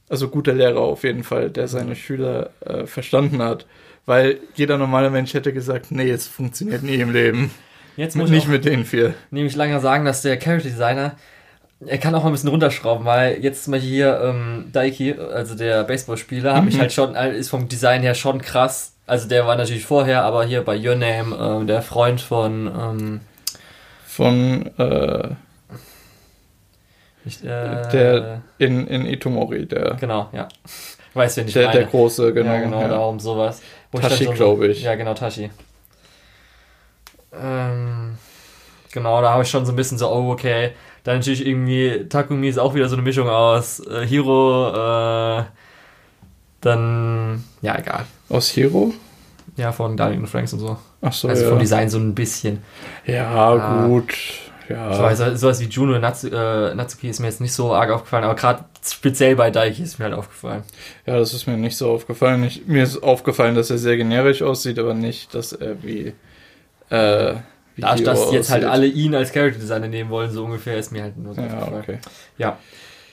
also 0.09 0.29
guter 0.29 0.53
Lehrer 0.53 0.81
auf 0.81 1.03
jeden 1.05 1.25
Fall, 1.25 1.51
der 1.51 1.67
seine 1.69 1.97
Schüler 1.97 2.51
äh, 2.61 2.87
verstanden 2.87 3.41
hat. 3.43 3.67
Weil 4.07 4.39
jeder 4.55 4.77
normale 4.77 5.09
Mensch 5.11 5.33
hätte 5.33 5.53
gesagt, 5.55 5.91
nee, 5.91 6.11
es 6.11 6.27
funktioniert 6.29 6.83
nie 6.83 6.97
im 6.97 7.11
Leben. 7.13 7.51
Jetzt 7.97 8.17
muss 8.17 8.27
ich 8.29 8.35
Nicht 8.35 8.49
mit 8.49 8.65
den 8.65 8.85
vier. 8.85 9.15
nämlich 9.31 9.57
lange 9.57 9.81
sagen, 9.81 10.05
dass 10.05 10.21
der 10.21 10.37
Character 10.37 10.69
Designer, 10.69 11.17
er 11.87 11.99
kann 11.99 12.15
auch 12.15 12.23
mal 12.23 12.31
ein 12.31 12.33
bisschen 12.33 12.49
runterschrauben, 12.51 13.05
weil 13.05 13.43
jetzt 13.43 13.71
Beispiel 13.71 13.91
hier 13.91 14.21
ähm, 14.23 14.71
Daiki, 14.73 15.15
also 15.15 15.55
der 15.55 15.85
Baseballspieler, 15.85 16.55
hat 16.55 16.65
mich 16.65 16.75
Mhm. 16.77 16.81
halt 16.81 16.93
schon, 16.93 17.15
äh, 17.15 17.37
ist 17.37 17.51
vom 17.51 17.69
Design 17.69 18.03
her 18.03 18.15
schon 18.15 18.41
krass. 18.41 18.93
Also 19.07 19.29
der 19.29 19.47
war 19.47 19.57
natürlich 19.57 19.85
vorher, 19.85 20.23
aber 20.25 20.45
hier 20.45 20.63
bei 20.65 20.77
Your 20.79 20.95
Name, 20.97 21.37
ähm, 21.39 21.67
der 21.67 21.83
Freund 21.83 22.21
von, 22.21 22.67
ähm, 22.67 23.21
Von 24.07 24.71
äh, 24.79 25.29
nicht, 27.25 27.43
äh, 27.45 27.89
der 27.91 28.43
in, 28.59 28.87
in 28.87 29.07
Itomori, 29.07 29.67
der, 29.67 29.95
genau, 30.01 30.29
ja. 30.33 30.49
Weißt 31.15 31.37
du, 31.37 31.41
wen 31.43 31.49
ich 31.49 31.55
der, 31.55 31.67
meine? 31.69 31.81
der 31.81 31.89
große, 31.89 32.33
genau. 32.35 32.53
ja, 32.53 32.61
genau, 32.61 32.81
ja. 32.81 32.89
darum 32.89 33.21
sowas. 33.21 33.63
Wo 33.93 33.99
Tashi, 33.99 34.25
so- 34.25 34.33
glaube 34.33 34.67
ich. 34.69 34.83
Ja, 34.83 34.95
genau, 34.95 35.15
Tashi. 35.15 35.51
Ähm, 37.33 38.17
genau, 38.95 39.21
da 39.21 39.33
habe 39.33 39.43
ich 39.43 39.51
schon 39.51 39.67
so 39.67 39.73
ein 39.73 39.77
bisschen 39.77 39.99
so, 39.99 40.09
oh, 40.09 40.31
okay. 40.31 40.71
Dann 41.03 41.19
natürlich 41.19 41.47
irgendwie, 41.47 42.07
Takumi 42.09 42.49
ist 42.49 42.59
auch 42.59 42.75
wieder 42.75 42.89
so 42.89 42.95
eine 42.95 43.03
Mischung 43.03 43.29
aus 43.29 43.81
äh, 43.81 44.07
Hiro, 44.07 44.71
äh, 44.71 45.45
dann, 46.63 47.45
ja, 47.61 47.79
egal. 47.79 48.07
Aus 48.31 48.57
Hero? 48.57 48.95
Ja, 49.57 49.71
von 49.73 49.97
Daniel 49.99 50.21
und 50.21 50.27
Franks 50.29 50.55
und 50.55 50.61
so. 50.61 50.79
Ach 51.03 51.13
so, 51.13 51.29
also 51.29 51.43
ja. 51.45 51.51
vom 51.51 51.59
Design 51.59 51.91
so 51.91 51.99
ein 51.99 52.15
bisschen. 52.15 52.63
Ja, 53.05 53.31
Ah. 53.31 53.87
gut. 53.87 54.15
Ja. 54.71 54.93
Ich 54.93 54.99
weiß, 54.99 55.39
sowas 55.39 55.61
wie 55.61 55.67
Juno 55.67 55.95
und 55.95 56.01
Natsu, 56.01 56.29
äh, 56.29 56.75
Natsuki 56.75 57.11
ist 57.11 57.21
mir 57.21 57.27
jetzt 57.27 57.43
nicht 57.43 57.53
so 57.53 57.75
arg 57.75 57.91
aufgefallen, 57.91 58.25
aber 58.25 58.35
gerade 58.35 58.65
speziell 58.83 59.37
bei 59.37 59.51
Daiki 59.51 59.83
ist 59.83 59.99
mir 59.99 60.07
halt 60.07 60.15
aufgefallen. 60.15 60.63
Ja, 61.05 61.19
das 61.19 61.35
ist 61.35 61.47
mir 61.47 61.59
nicht 61.59 61.77
so 61.77 61.91
aufgefallen. 61.91 62.43
Ich, 62.45 62.67
mir 62.67 62.83
ist 62.83 63.03
aufgefallen, 63.03 63.55
dass 63.55 63.69
er 63.69 63.77
sehr 63.77 63.99
generisch 63.99 64.41
aussieht, 64.41 64.79
aber 64.79 64.95
nicht, 64.95 65.35
dass 65.35 65.53
er 65.53 65.83
wie. 65.83 66.15
Äh, 66.89 67.35
wie 67.35 67.54
Da, 67.77 67.97
dass 67.97 68.31
jetzt 68.33 68.51
halt 68.51 68.65
alle 68.65 68.87
ihn 68.87 69.15
als 69.15 69.33
Character 69.33 69.59
Designer 69.59 69.89
nehmen 69.89 70.11
wollen, 70.11 70.31
so 70.31 70.45
ungefähr, 70.45 70.79
ist 70.79 70.93
mir 70.93 71.03
halt 71.03 71.17
nur 71.17 71.35
so 71.35 71.41
Ja, 71.41 71.69
okay. 71.73 71.99
Ja. 72.39 72.59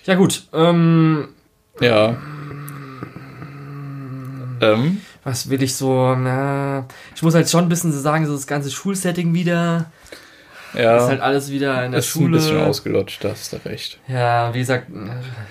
Ja, 0.05 0.15
gut. 0.15 0.43
Ähm, 0.53 1.29
Ja. 1.79 2.15
Ähm, 4.61 5.01
was 5.23 5.49
will 5.49 5.61
ich 5.63 5.75
so, 5.75 6.15
na, 6.15 6.85
ich 7.15 7.21
muss 7.23 7.33
halt 7.33 7.49
schon 7.49 7.65
ein 7.65 7.69
bisschen 7.69 7.91
so 7.91 7.99
sagen, 7.99 8.25
so 8.25 8.33
das 8.33 8.47
ganze 8.47 8.69
Schulsetting 8.71 9.33
wieder. 9.33 9.91
Ja. 10.73 10.97
ist 10.97 11.03
halt 11.09 11.19
alles 11.21 11.51
wieder 11.51 11.83
in 11.83 11.91
der 11.91 11.99
ist 11.99 12.07
Schule. 12.07 12.27
ein 12.27 12.31
bisschen 12.31 12.61
ausgelutscht, 12.61 13.23
da 13.23 13.29
hast 13.31 13.51
du 13.51 13.57
recht. 13.65 13.99
Ja, 14.07 14.53
wie 14.53 14.59
gesagt, 14.59 14.87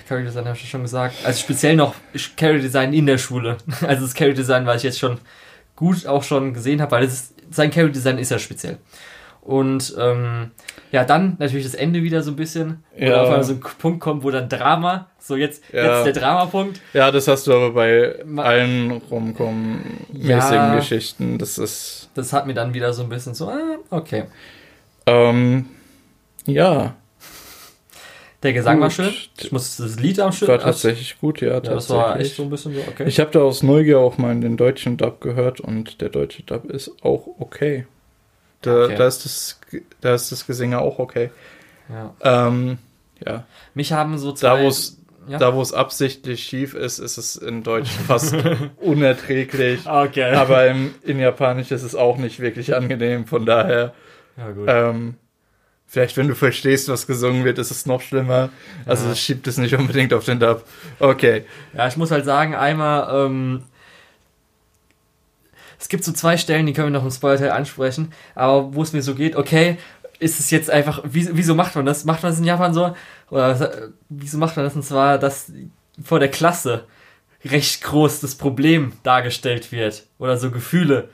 Character 0.08 0.28
Design 0.30 0.44
habe 0.46 0.56
ich 0.56 0.70
schon 0.70 0.82
gesagt. 0.82 1.14
Also 1.24 1.40
speziell 1.40 1.76
noch 1.76 1.94
Character 2.38 2.62
Design 2.62 2.94
in 2.94 3.04
der 3.06 3.18
Schule. 3.18 3.58
Also 3.86 4.06
das 4.06 4.14
Character 4.14 4.40
Design, 4.40 4.64
was 4.64 4.78
ich 4.78 4.84
jetzt 4.84 4.98
schon 4.98 5.18
gut 5.76 6.06
auch 6.06 6.22
schon 6.22 6.54
gesehen 6.54 6.80
habe, 6.80 6.92
weil 6.92 7.04
das 7.04 7.12
ist, 7.12 7.34
sein 7.50 7.70
Character 7.70 7.92
Design 7.94 8.18
ist 8.18 8.30
ja 8.30 8.38
speziell. 8.38 8.78
Und 9.42 9.94
ähm, 9.98 10.50
ja, 10.92 11.04
dann 11.04 11.36
natürlich 11.38 11.64
das 11.64 11.74
Ende 11.74 12.02
wieder 12.02 12.22
so 12.22 12.30
ein 12.30 12.36
bisschen, 12.36 12.84
wo 12.98 13.04
Ja. 13.06 13.22
auf 13.22 13.28
einmal 13.28 13.44
so 13.44 13.54
ein 13.54 13.60
Punkt 13.60 14.00
kommt, 14.00 14.22
wo 14.22 14.30
dann 14.30 14.48
Drama, 14.48 15.08
so 15.18 15.34
jetzt, 15.34 15.64
Ja. 15.72 15.96
jetzt 16.04 16.06
der 16.14 16.22
Dramapunkt. 16.22 16.80
Ja, 16.92 17.10
das 17.10 17.26
hast 17.26 17.46
du 17.46 17.54
aber 17.54 17.70
bei 17.72 18.16
Ma- 18.26 18.42
allen 18.42 19.00
Romcom-mäßigen 19.10 20.28
Ja. 20.28 20.74
Geschichten. 20.76 21.38
Das 21.38 21.56
ist. 21.58 22.10
Das 22.14 22.32
hat 22.32 22.46
mir 22.46 22.54
dann 22.54 22.74
wieder 22.74 22.92
so 22.92 23.02
ein 23.02 23.08
bisschen 23.08 23.34
so, 23.34 23.48
ah, 23.48 23.76
okay. 23.90 24.24
Ähm, 25.06 25.66
ja, 26.46 26.94
Der 28.42 28.52
Gesang 28.54 28.80
war 28.80 28.88
Gut. 28.88 28.94
schön. 28.96 29.12
Ich 29.38 29.52
muss 29.52 29.76
das 29.76 30.00
Lied 30.00 30.18
am 30.18 30.32
schön. 30.32 30.48
war 30.48 30.58
tatsächlich 30.58 31.18
gut, 31.20 31.40
ja. 31.42 31.48
ja, 31.54 31.60
das 31.60 31.90
war 31.90 32.04
tatsächlich. 32.04 32.26
echt 32.28 32.36
so 32.36 32.42
ein 32.44 32.50
bisschen 32.50 32.74
so, 32.74 32.80
okay. 32.88 33.04
Ich 33.06 33.20
habe 33.20 33.30
da 33.30 33.40
aus 33.40 33.62
Neugier 33.62 33.98
auch 33.98 34.16
mal 34.16 34.32
in 34.32 34.40
den 34.40 34.56
deutschen 34.56 34.96
Dub 34.96 35.20
gehört 35.20 35.60
und 35.60 36.00
der 36.00 36.08
deutsche 36.08 36.42
Dub 36.42 36.64
ist 36.70 36.90
auch 37.02 37.26
okay. 37.38 37.86
Da, 38.62 38.84
Okay. 38.84 38.94
da, 38.96 39.06
ist, 39.06 39.24
das, 39.24 39.60
da 40.00 40.14
ist 40.14 40.32
das 40.32 40.46
Gesinge 40.46 40.80
auch 40.80 40.98
okay. 40.98 41.30
ja. 41.88 42.14
Ähm, 42.22 42.78
ja, 43.26 43.44
Mich 43.74 43.92
haben 43.92 44.16
so 44.18 44.30
da 44.30 44.36
zwei. 44.36 44.62
wo 44.64 44.68
es 44.68 44.96
ja. 45.28 45.36
da 45.38 45.54
wo 45.54 45.60
es 45.60 45.74
absichtlich 45.74 46.42
schief 46.42 46.72
ist, 46.74 46.98
ist 46.98 47.18
es 47.18 47.36
in 47.36 47.62
Deutsch 47.62 47.90
fast 47.90 48.34
unerträglich. 48.80 49.86
okay. 49.86 50.32
Aber 50.34 50.66
im, 50.66 50.94
in 51.04 51.18
Japanisch 51.18 51.70
ist 51.70 51.82
es 51.82 51.94
auch 51.94 52.16
nicht 52.16 52.40
wirklich 52.40 52.74
angenehm. 52.74 53.26
Von 53.26 53.44
daher, 53.46 53.92
ja, 54.38 54.50
gut. 54.50 54.64
ähm, 54.68 55.14
vielleicht 55.90 56.16
wenn 56.16 56.28
du 56.28 56.34
verstehst, 56.36 56.88
was 56.88 57.06
gesungen 57.08 57.44
wird, 57.44 57.58
ist 57.58 57.70
es 57.72 57.84
noch 57.84 58.00
schlimmer. 58.00 58.48
Also 58.86 59.06
Ja. 59.06 59.12
es 59.12 59.20
schiebt 59.20 59.46
es 59.48 59.58
nicht 59.58 59.74
unbedingt 59.74 60.14
auf 60.14 60.24
den 60.24 60.38
Dub. 60.38 60.64
Okay. 61.00 61.44
Ja, 61.74 61.88
ich 61.88 61.96
muss 61.96 62.12
halt 62.12 62.24
sagen, 62.24 62.54
einmal, 62.54 63.26
ähm, 63.26 63.64
es 65.78 65.88
gibt 65.88 66.04
so 66.04 66.12
zwei 66.12 66.36
Stellen, 66.36 66.66
die 66.66 66.72
können 66.72 66.92
wir 66.92 66.98
noch 66.98 67.04
im 67.04 67.10
Spoilerteil 67.10 67.50
ansprechen, 67.50 68.12
aber 68.34 68.74
wo 68.74 68.82
es 68.82 68.92
mir 68.92 69.02
so 69.02 69.14
geht, 69.14 69.34
okay, 69.34 69.78
ist 70.20 70.38
es 70.38 70.50
jetzt 70.50 70.70
einfach, 70.70 71.02
wie, 71.04 71.28
wieso 71.32 71.54
macht 71.54 71.74
man 71.74 71.86
das? 71.86 72.04
Macht 72.04 72.22
man 72.22 72.30
das 72.30 72.38
in 72.38 72.44
Japan 72.44 72.72
so? 72.74 72.94
Oder 73.30 73.60
äh, 73.60 73.88
wieso 74.10 74.38
macht 74.38 74.56
man 74.56 74.64
das? 74.66 74.76
Und 74.76 74.84
zwar, 74.84 75.18
dass 75.18 75.50
vor 76.04 76.20
der 76.20 76.30
Klasse 76.30 76.84
recht 77.44 77.82
groß 77.82 78.20
das 78.20 78.34
Problem 78.34 78.92
dargestellt 79.02 79.72
wird 79.72 80.04
oder 80.18 80.36
so 80.36 80.50
Gefühle 80.50 81.08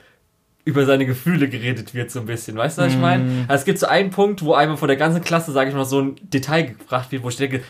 über 0.67 0.85
seine 0.85 1.05
Gefühle 1.05 1.47
geredet 1.47 1.93
wird 1.93 2.11
so 2.11 2.19
ein 2.19 2.25
bisschen, 2.25 2.57
weißt 2.57 2.77
du, 2.77 2.81
was 2.81 2.91
ich 2.91 2.99
meine? 2.99 3.23
Mm. 3.23 3.45
Also 3.47 3.61
es 3.61 3.65
gibt 3.65 3.79
so 3.79 3.87
einen 3.87 4.09
Punkt, 4.09 4.43
wo 4.43 4.53
einmal 4.53 4.75
vor 4.75 4.89
der 4.89 4.97
ganzen 4.97 5.23
Klasse, 5.23 5.53
sage 5.53 5.69
ich 5.69 5.75
mal, 5.75 5.85
so 5.85 6.01
ein 6.01 6.15
Detail 6.21 6.63
gebracht 6.63 7.09
wird, 7.11 7.23
wo 7.23 7.29
ich 7.29 7.37
denke, 7.37 7.61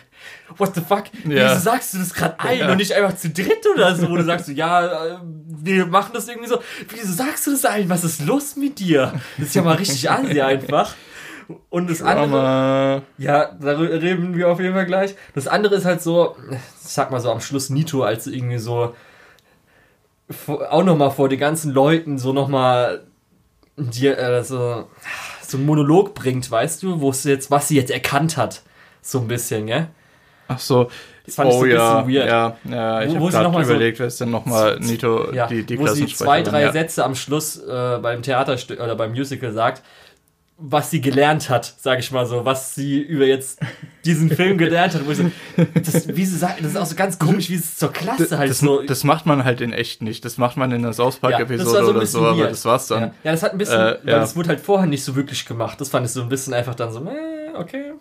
what 0.57 0.73
the 0.73 0.81
fuck, 0.81 1.03
Ja. 1.27 1.51
wieso 1.51 1.59
sagst 1.61 1.93
du 1.93 1.99
das 1.99 2.11
gerade 2.13 2.39
ein 2.39 2.57
Ja. 2.57 2.71
und 2.71 2.77
nicht 2.77 2.91
einfach 2.93 3.15
zu 3.15 3.29
dritt 3.29 3.63
oder 3.75 3.95
so, 3.95 4.09
wo 4.09 4.15
du 4.15 4.23
sagst, 4.23 4.47
so, 4.47 4.51
ja, 4.51 4.85
äh, 5.15 5.17
wir 5.23 5.85
machen 5.85 6.09
das 6.15 6.27
irgendwie 6.27 6.49
so, 6.49 6.59
wieso 6.89 7.13
sagst 7.13 7.45
du 7.45 7.51
das 7.51 7.65
ein, 7.65 7.87
was 7.87 8.03
ist 8.03 8.25
los 8.25 8.55
mit 8.55 8.79
dir? 8.79 9.13
Das 9.37 9.49
ist 9.49 9.55
ja 9.55 9.61
mal 9.61 9.75
richtig 9.75 10.09
Asi 10.09 10.41
einfach. 10.41 10.95
Und 11.69 11.89
das 11.89 12.01
andere, 12.01 13.03
ja, 13.19 13.51
darüber 13.61 13.93
reden 14.01 14.35
wir 14.35 14.49
auf 14.49 14.59
jeden 14.59 14.73
Fall 14.73 14.85
gleich. 14.87 15.15
Das 15.35 15.47
andere 15.47 15.75
ist 15.75 15.85
halt 15.85 16.01
so, 16.01 16.35
ich 16.51 16.57
sag 16.79 17.11
mal 17.11 17.21
so 17.21 17.31
am 17.31 17.39
Schluss 17.41 17.69
Nito, 17.69 18.01
als 18.03 18.25
irgendwie 18.27 18.57
so 18.57 18.95
auch 20.69 20.83
nochmal 20.83 21.11
vor 21.11 21.29
den 21.29 21.39
ganzen 21.39 21.71
Leuten 21.73 22.17
so 22.17 22.33
nochmal 22.33 23.03
dir 23.77 24.17
äh, 24.17 24.43
so, 24.43 24.87
so 25.41 25.57
einen 25.57 25.65
Monolog 25.65 26.13
bringt, 26.15 26.49
weißt 26.49 26.83
du, 26.83 26.99
wo 26.99 27.11
es 27.11 27.23
jetzt, 27.23 27.51
was 27.51 27.67
sie 27.67 27.75
jetzt 27.75 27.91
erkannt 27.91 28.35
hat. 28.37 28.63
So 29.01 29.19
ein 29.19 29.27
bisschen, 29.27 29.67
gell? 29.67 29.87
ach 30.47 30.59
so. 30.59 30.89
Das 31.25 31.35
fand 31.35 31.49
ich 31.49 31.55
so 31.55 31.59
oh 31.61 31.63
ein 31.65 31.71
ja, 31.71 32.01
bisschen 32.01 32.15
weird. 32.15 32.29
ja, 32.29 32.57
ja. 32.69 33.01
Ich 33.01 33.09
habe 33.09 33.11
sie 33.11 33.17
noch 33.19 33.29
gerade 33.31 33.49
mal 33.49 33.65
so- 33.65 33.71
überlegt, 33.71 33.99
wer 33.99 34.07
ist 34.07 34.21
denn 34.21 34.31
nochmal 34.31 34.79
Nito, 34.79 35.33
Ja, 35.33 35.47
die, 35.47 35.63
die 35.65 35.77
wo 35.77 35.87
sie 35.87 36.07
zwei, 36.07 36.41
drei 36.41 36.61
ja. 36.61 36.71
Sätze 36.71 37.03
am 37.03 37.15
Schluss 37.15 37.57
äh, 37.57 37.99
beim 38.01 38.21
Theaterstück 38.21 38.79
oder 38.79 38.95
beim 38.95 39.11
Musical 39.11 39.51
sagt, 39.51 39.83
was 40.59 40.89
sie 40.89 41.01
gelernt 41.01 41.49
hat, 41.51 41.71
sag 41.77 41.99
ich 41.99 42.11
mal 42.11 42.25
so, 42.25 42.43
was 42.43 42.73
sie 42.73 42.99
über 42.99 43.25
jetzt 43.25 43.59
diesen 44.05 44.29
Film 44.31 44.57
gelernt 44.57 44.95
hat, 44.95 45.05
wo 45.07 45.13
so, 45.13 45.29
das, 45.75 46.07
wie 46.15 46.25
sie 46.25 46.37
sagt, 46.37 46.61
das 46.61 46.71
ist 46.71 46.77
auch 46.77 46.85
so 46.87 46.95
ganz 46.95 47.19
komisch, 47.19 47.49
wie 47.49 47.55
es 47.55 47.75
zur 47.77 47.91
Klasse 47.93 48.37
halt 48.39 48.49
Das, 48.49 48.59
so. 48.59 48.81
das 48.81 49.03
macht 49.03 49.25
man 49.27 49.43
halt 49.43 49.61
in 49.61 49.71
echt 49.71 50.01
nicht. 50.01 50.25
Das 50.25 50.37
macht 50.39 50.57
man 50.57 50.71
in 50.71 50.81
der 50.81 50.93
South 50.93 51.19
Ja, 51.21 51.29
Park 51.29 51.33
das 51.33 51.41
Episode 51.51 51.77
war 51.77 51.85
so 51.85 51.91
oder 51.91 52.05
so, 52.05 52.25
aber 52.25 52.37
weird. 52.39 52.51
das 52.51 52.65
war's 52.65 52.87
dann. 52.87 53.01
ja. 53.01 53.11
ja, 53.23 53.31
das 53.33 53.43
hat 53.43 53.51
ein 53.51 53.57
bisschen, 53.59 53.79
Äh, 53.79 53.97
weil 54.03 54.13
ja. 54.13 54.19
das 54.19 54.35
wurde 54.35 54.49
halt 54.49 54.59
vorher 54.61 54.87
nicht 54.87 55.03
so 55.03 55.15
wirklich 55.15 55.45
gemacht. 55.45 55.79
Das 55.79 55.89
fand 55.89 56.05
ich 56.07 56.11
so 56.11 56.21
ein 56.21 56.29
bisschen 56.29 56.53
einfach 56.55 56.73
dann 56.75 56.91
so, 56.91 56.99
äh, 57.05 57.55
okay. 57.55 57.93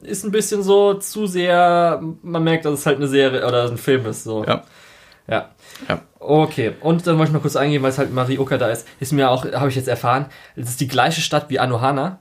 Ist 0.00 0.24
ein 0.24 0.30
bisschen 0.30 0.62
so 0.62 0.94
zu 0.94 1.26
sehr, 1.26 2.00
man 2.22 2.42
merkt, 2.44 2.64
dass 2.64 2.72
es 2.80 2.86
halt 2.86 2.96
eine 2.98 3.08
Serie 3.08 3.46
oder 3.46 3.68
ein 3.68 3.76
Film 3.76 4.06
ist. 4.06 4.24
So. 4.24 4.44
Ja. 4.46 4.62
Ja. 5.28 5.50
Ja. 5.88 6.00
Okay, 6.18 6.72
und 6.80 7.06
dann 7.06 7.18
wollte 7.18 7.30
ich 7.30 7.34
noch 7.34 7.42
kurz 7.42 7.56
eingehen, 7.56 7.82
weil 7.82 7.90
es 7.90 7.98
halt 7.98 8.12
Marioka 8.12 8.58
da 8.58 8.68
ist. 8.68 8.86
Ist 9.00 9.12
mir 9.12 9.30
auch, 9.30 9.44
habe 9.52 9.68
ich 9.68 9.76
jetzt 9.76 9.88
erfahren, 9.88 10.26
es 10.56 10.70
ist 10.70 10.80
die 10.80 10.88
gleiche 10.88 11.20
Stadt 11.20 11.50
wie 11.50 11.58
Anohana. 11.58 12.18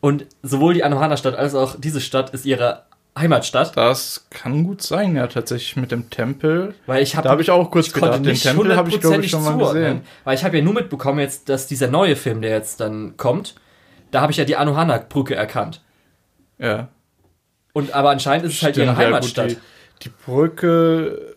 Und 0.00 0.26
sowohl 0.42 0.74
die 0.74 0.84
Anohana-Stadt 0.84 1.34
als 1.36 1.54
auch 1.54 1.76
diese 1.78 2.00
Stadt 2.00 2.30
ist 2.30 2.44
ihre 2.44 2.84
Heimatstadt. 3.18 3.76
Das 3.76 4.26
kann 4.30 4.64
gut 4.64 4.82
sein, 4.82 5.16
ja, 5.16 5.26
tatsächlich 5.26 5.76
mit 5.76 5.90
dem 5.90 6.10
Tempel. 6.10 6.74
Weil 6.86 7.02
ich 7.02 7.16
habe 7.16 7.24
Da 7.24 7.30
habe 7.30 7.42
ich 7.42 7.50
auch 7.50 7.70
kurz 7.70 7.88
ich 7.88 7.92
gedacht, 7.94 8.24
den 8.24 8.36
Tempel 8.36 8.76
habe 8.76 8.90
ich, 8.90 9.00
glaube 9.00 9.24
ich, 9.24 9.30
schon 9.30 9.42
mal 9.42 9.56
gesehen. 9.56 10.02
Weil 10.24 10.34
ich 10.34 10.44
habe 10.44 10.58
ja 10.58 10.62
nur 10.62 10.74
mitbekommen 10.74 11.20
jetzt, 11.20 11.48
dass 11.48 11.66
dieser 11.66 11.88
neue 11.88 12.14
Film, 12.14 12.42
der 12.42 12.50
jetzt 12.50 12.80
dann 12.80 13.16
kommt, 13.16 13.54
da 14.10 14.20
habe 14.20 14.32
ich 14.32 14.38
ja 14.38 14.44
die 14.44 14.56
Anohana-Brücke 14.56 15.34
erkannt. 15.34 15.82
Ja. 16.58 16.88
Und 17.72 17.92
aber 17.92 18.10
anscheinend 18.10 18.46
ist 18.46 18.54
es 18.54 18.62
halt 18.62 18.74
Stimmt, 18.74 18.86
ihre 18.86 18.94
ja, 18.94 18.98
gut, 18.98 19.14
Heimatstadt. 19.14 19.50
die, 19.50 19.58
die 20.02 20.10
Brücke, 20.24 21.34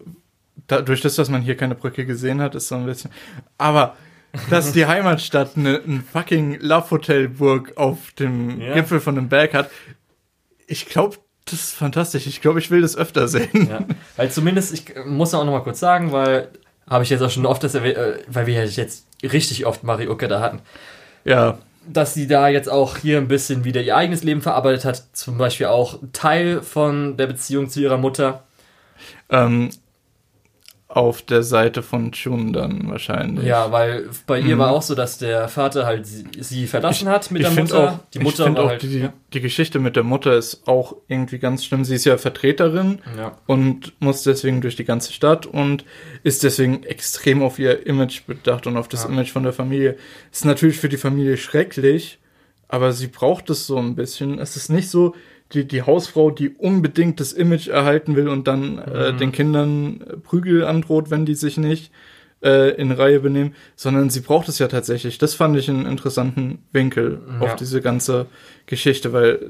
dadurch, 0.68 1.02
das, 1.02 1.16
dass 1.16 1.30
man 1.30 1.42
hier 1.42 1.56
keine 1.58 1.76
Brücke 1.76 2.06
gesehen 2.06 2.42
hat, 2.42 2.56
ist 2.56 2.68
so 2.68 2.76
ein 2.76 2.86
bisschen. 2.86 3.12
Aber 3.58 3.96
dass 4.50 4.72
die 4.72 4.86
Heimatstadt 4.88 5.52
eine 5.58 5.82
ein 5.86 6.04
fucking 6.04 6.60
Love 6.62 6.92
Hotel 6.92 7.30
Burg 7.30 7.74
auf 7.78 8.12
dem 8.20 8.60
Ja. 8.62 8.74
Gipfel 8.74 9.00
von 9.00 9.16
dem 9.16 9.30
Berg 9.30 9.54
hat, 9.54 9.70
ich 10.68 10.86
glaube, 10.88 11.18
das 11.46 11.54
ist 11.56 11.74
fantastisch. 11.74 12.28
Ich 12.28 12.42
glaube, 12.42 12.60
ich 12.60 12.70
will 12.70 12.82
das 12.82 12.96
öfter 12.96 13.28
sehen. 13.28 13.68
Ja, 13.70 13.80
weil 14.18 14.30
zumindest, 14.32 14.72
ich 14.74 14.94
muss 15.06 15.34
auch 15.34 15.44
noch 15.46 15.52
mal 15.52 15.64
kurz 15.64 15.80
sagen, 15.80 16.12
weil 16.12 16.50
habe 16.88 17.04
ich 17.04 17.10
jetzt 17.10 17.22
auch 17.22 17.30
schon 17.32 17.46
oft 17.46 17.64
das 17.64 17.74
erwähnt, 17.76 17.98
äh, 17.98 18.20
weil 18.28 18.46
wir 18.48 18.64
jetzt 18.66 19.08
richtig 19.24 19.66
oft 19.66 19.84
Marioka 19.84 20.28
da 20.28 20.42
hatten, 20.42 20.60
Ja, 21.26 21.58
dass 21.88 22.14
sie 22.14 22.28
da 22.28 22.50
jetzt 22.50 22.70
auch 22.70 22.98
hier 22.98 23.18
ein 23.18 23.28
bisschen 23.28 23.64
wieder 23.64 23.82
ihr 23.82 23.96
eigenes 23.98 24.24
Leben 24.24 24.42
verarbeitet 24.42 24.86
hat, 24.86 25.04
zum 25.14 25.38
Beispiel 25.40 25.68
auch 25.68 25.98
Teil 26.14 26.62
von 26.62 27.18
der 27.18 27.26
Beziehung 27.28 27.68
zu 27.70 27.80
ihrer 27.82 27.98
Mutter. 27.98 28.44
ähm, 29.30 29.70
auf 30.92 31.22
der 31.22 31.44
Seite 31.44 31.84
von 31.84 32.12
Chun 32.14 32.52
dann 32.52 32.90
wahrscheinlich. 32.90 33.46
Ja, 33.46 33.72
weil 33.72 34.10
bei 34.26 34.40
ihr 34.40 34.56
Mhm. 34.56 34.60
war 34.60 34.72
auch 34.72 34.82
so, 34.82 34.96
dass 34.96 35.20
der 35.20 35.48
Vater 35.48 35.86
halt 35.86 36.08
sie, 36.08 36.26
sie 36.40 36.66
verlassen 36.66 37.08
hat 37.08 37.30
mit 37.30 37.44
ich 37.44 37.48
der 37.54 37.64
Mutter. 37.64 37.94
auch, 37.94 38.00
die 38.12 38.18
ich 38.18 38.24
Mutter 38.24 38.46
find 38.46 38.58
war 38.58 38.64
auch 38.66 38.70
halt. 38.70 38.82
die, 38.82 39.00
ja. 39.02 39.14
die 39.32 39.40
Geschichte 39.40 39.78
mit 39.78 39.96
der 39.96 40.02
Mutter 40.04 40.36
ist 40.36 40.68
auch 40.68 40.96
irgendwie 41.08 41.38
ganz 41.38 41.64
schlimm. 41.64 41.86
Sie 41.86 41.94
ist 41.94 42.06
ja 42.06 42.18
Vertreterin 42.18 43.00
ja. 43.16 43.38
und 43.46 43.94
muss 44.00 44.24
deswegen 44.24 44.62
durch 44.62 44.76
die 44.78 44.84
ganze 44.84 45.14
Stadt 45.14 45.46
und 45.46 45.86
ist 46.24 46.42
deswegen 46.44 46.82
extrem 46.84 47.44
auf 47.44 47.60
ihr 47.60 47.86
Image 47.86 48.26
bedacht 48.26 48.66
und 48.66 48.76
auf 48.76 48.88
das 48.88 49.04
Ja. 49.04 49.10
Image 49.10 49.30
von 49.32 49.44
der 49.44 49.54
Familie. 49.54 49.96
Ist 50.32 50.46
natürlich 50.46 50.78
für 50.80 50.90
die 50.90 50.98
Familie 50.98 51.38
schrecklich, 51.38 52.18
aber 52.68 52.94
sie 52.94 53.08
braucht 53.08 53.52
es 53.52 53.68
so 53.68 53.78
ein 53.78 53.94
bisschen. 53.94 54.40
Es 54.40 54.56
ist 54.56 54.70
nicht 54.70 54.90
so 54.90 55.14
die, 55.54 55.68
die 55.68 55.82
Hausfrau, 55.82 56.32
die 56.32 56.50
unbedingt 56.50 57.20
das 57.20 57.34
Image 57.34 57.68
erhalten 57.68 58.16
will 58.16 58.28
und 58.30 58.48
dann 58.48 58.78
äh, 58.80 59.12
Mhm. 59.14 59.18
den 59.18 59.32
Kindern 59.32 60.02
äh, 60.02 60.18
Prügel 60.18 60.64
androht, 60.64 61.10
wenn 61.12 61.26
die 61.26 61.36
sich 61.36 61.58
nicht 61.58 61.92
äh, 62.44 62.72
in 62.76 62.92
Reihe 62.92 63.20
benehmen, 63.20 63.54
sondern 63.76 64.10
sie 64.10 64.22
braucht 64.22 64.48
es 64.48 64.60
ja 64.60 64.68
tatsächlich. 64.68 65.18
Das 65.18 65.34
fand 65.34 65.58
ich 65.58 65.70
einen 65.70 65.86
interessanten 65.86 66.60
Winkel 66.72 67.20
Ja. 67.34 67.40
auf 67.42 67.56
diese 67.56 67.82
ganze 67.82 68.28
Geschichte, 68.66 69.12
weil 69.12 69.50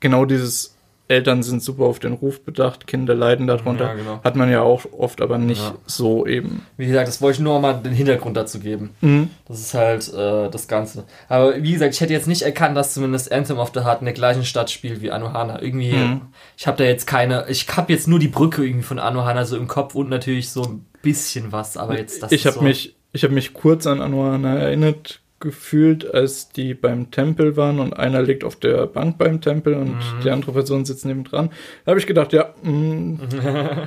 genau 0.00 0.24
dieses 0.26 0.75
Eltern 1.08 1.42
sind 1.42 1.62
super 1.62 1.84
auf 1.84 1.98
den 2.00 2.12
Ruf 2.14 2.42
bedacht, 2.42 2.86
Kinder 2.86 3.14
leiden 3.14 3.46
darunter. 3.46 3.84
Ja, 3.86 3.94
genau. 3.94 4.20
Hat 4.24 4.34
man 4.36 4.50
ja 4.50 4.62
auch 4.62 4.84
oft, 4.96 5.20
aber 5.20 5.38
nicht 5.38 5.62
Ja. 5.62 5.74
so 5.86 6.26
eben. 6.26 6.66
Wie 6.76 6.86
gesagt, 6.86 7.06
das 7.08 7.22
wollte 7.22 7.36
ich 7.36 7.42
nur 7.44 7.60
mal 7.60 7.74
den 7.74 7.92
Hintergrund 7.92 8.36
dazu 8.36 8.58
geben. 8.58 8.90
Mhm. 9.00 9.30
Das 9.46 9.60
ist 9.60 9.74
halt 9.74 10.12
äh, 10.12 10.50
das 10.50 10.66
Ganze. 10.66 11.04
Aber 11.28 11.62
wie 11.62 11.72
gesagt, 11.72 11.94
ich 11.94 12.00
hätte 12.00 12.12
jetzt 12.12 12.26
nicht 12.26 12.42
erkannt, 12.42 12.76
dass 12.76 12.94
zumindest 12.94 13.30
Anthem 13.32 13.58
of 13.58 13.70
the 13.74 13.80
Heart 13.80 14.00
in 14.00 14.06
der 14.06 14.14
gleichen 14.14 14.44
Stadt 14.44 14.70
spielt 14.70 15.00
wie 15.00 15.10
Anohana. 15.12 15.62
Irgendwie, 15.62 15.92
Mhm. 15.92 16.22
ich 16.56 16.66
habe 16.66 16.76
da 16.78 16.84
jetzt 16.84 17.06
keine, 17.06 17.46
ich 17.48 17.66
habe 17.76 17.92
jetzt 17.92 18.08
nur 18.08 18.18
die 18.18 18.28
Brücke 18.28 18.64
irgendwie 18.64 18.82
von 18.84 18.98
Anohana 18.98 19.44
so 19.44 19.56
im 19.56 19.68
Kopf 19.68 19.94
und 19.94 20.08
natürlich 20.08 20.50
so 20.50 20.62
ein 20.64 20.86
bisschen 21.02 21.52
was, 21.52 21.76
aber 21.76 21.96
jetzt 21.98 22.22
das 22.22 22.32
ich 22.32 22.46
habe 22.46 22.54
so, 22.56 22.62
mich, 22.62 22.96
ich 23.12 23.22
habe 23.22 23.32
mich 23.32 23.54
kurz 23.54 23.86
an 23.86 24.00
Anuana 24.00 24.58
erinnert 24.58 25.20
gefühlt, 25.46 26.12
als 26.12 26.50
die 26.50 26.74
beim 26.74 27.10
Tempel 27.10 27.56
waren 27.56 27.80
und 27.80 27.94
einer 27.94 28.20
liegt 28.22 28.44
auf 28.44 28.56
der 28.56 28.86
Bank 28.86 29.16
beim 29.18 29.40
Tempel 29.40 29.74
und 29.74 29.94
Mhm. 29.94 30.20
die 30.22 30.30
andere 30.30 30.52
Person 30.52 30.84
sitzt 30.84 31.06
nebendran. 31.06 31.50
Da 31.84 31.90
habe 31.92 31.98
ich 32.00 32.06
gedacht, 32.06 32.32
ja, 32.34 32.52
mh, 32.62 33.86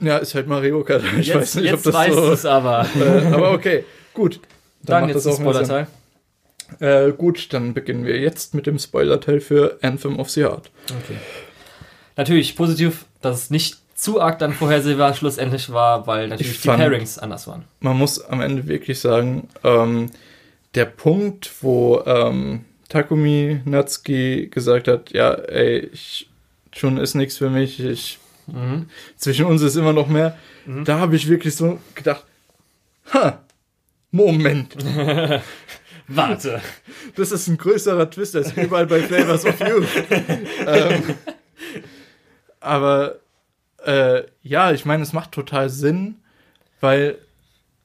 ja, 0.00 0.18
ist 0.18 0.34
halt 0.34 0.46
Mario 0.46 0.84
Kart. 0.84 1.02
Ich 1.18 1.28
jetzt, 1.28 1.36
weiß 1.36 1.54
nicht, 1.56 1.72
ob 1.74 1.82
das 1.82 1.94
weißt 1.94 2.14
so. 2.14 2.26
du 2.26 2.32
es 2.32 2.44
aber. 2.46 2.86
Äh, 2.96 3.26
aber 3.34 3.50
okay, 3.52 3.84
gut. 4.14 4.40
Dann, 4.82 5.02
macht 5.02 5.14
jetzt 5.14 5.26
das 5.26 5.34
auch. 5.34 5.40
Spoilerteil. 5.40 5.86
Äh, 6.80 7.12
gut, 7.12 7.52
dann 7.52 7.74
beginnen 7.74 8.04
wir 8.04 8.18
jetzt 8.20 8.54
mit 8.54 8.66
dem 8.66 8.78
Spoiler-Teil 8.78 9.40
für 9.40 9.78
Anthem 9.82 10.18
of 10.20 10.30
the 10.30 10.44
Heart. 10.44 10.70
Okay. 11.02 11.16
Natürlich 12.16 12.54
positiv, 12.56 13.06
dass 13.22 13.36
es 13.44 13.50
nicht 13.50 13.78
zu 13.96 14.20
arg 14.20 14.38
dann 14.38 14.52
vorhersehbar 14.52 15.14
schlussendlich 15.14 15.72
war, 15.72 16.06
weil 16.06 16.28
natürlich 16.28 16.52
Ich 16.52 16.60
die 16.60 16.68
fand- 16.68 16.80
Pairings 16.80 17.18
anders 17.18 17.48
waren. 17.48 17.64
Man 17.80 17.96
muss 17.96 18.22
am 18.24 18.40
Ende 18.40 18.68
wirklich 18.68 19.00
sagen, 19.00 19.48
ähm, 19.64 20.10
der 20.78 20.84
Punkt, 20.86 21.50
wo 21.60 22.02
ähm, 22.06 22.64
Takumi 22.88 23.60
Natsuki 23.64 24.48
gesagt 24.48 24.86
hat, 24.88 25.10
ja, 25.10 25.32
ey, 25.34 25.90
ich, 25.92 26.30
schon 26.72 26.96
ist 26.98 27.14
nichts 27.14 27.36
für 27.36 27.50
mich, 27.50 27.80
ich, 27.80 28.18
Mhm. 28.46 28.88
zwischen 29.16 29.44
uns 29.44 29.60
ist 29.60 29.76
immer 29.76 29.92
noch 29.92 30.08
mehr, 30.08 30.38
da 30.84 30.98
habe 31.00 31.16
ich 31.16 31.28
wirklich 31.28 31.54
so 31.54 31.78
gedacht, 31.94 32.24
ha, 33.12 33.42
Moment, 34.10 34.74
Warte. 36.08 36.62
das 37.16 37.30
ist 37.30 37.48
ein 37.48 37.58
größerer 37.58 38.08
Twist 38.08 38.34
als 38.36 38.52
überall 38.52 38.86
bei 38.86 39.02
Flavors 39.02 39.44
of 39.44 39.60
You. 39.60 39.82
ähm, 40.66 41.02
aber 42.60 43.16
äh, 43.84 44.22
ja, 44.42 44.72
ich 44.72 44.86
meine, 44.86 45.02
es 45.02 45.12
macht 45.12 45.32
total 45.32 45.68
Sinn, 45.68 46.16
weil 46.80 47.18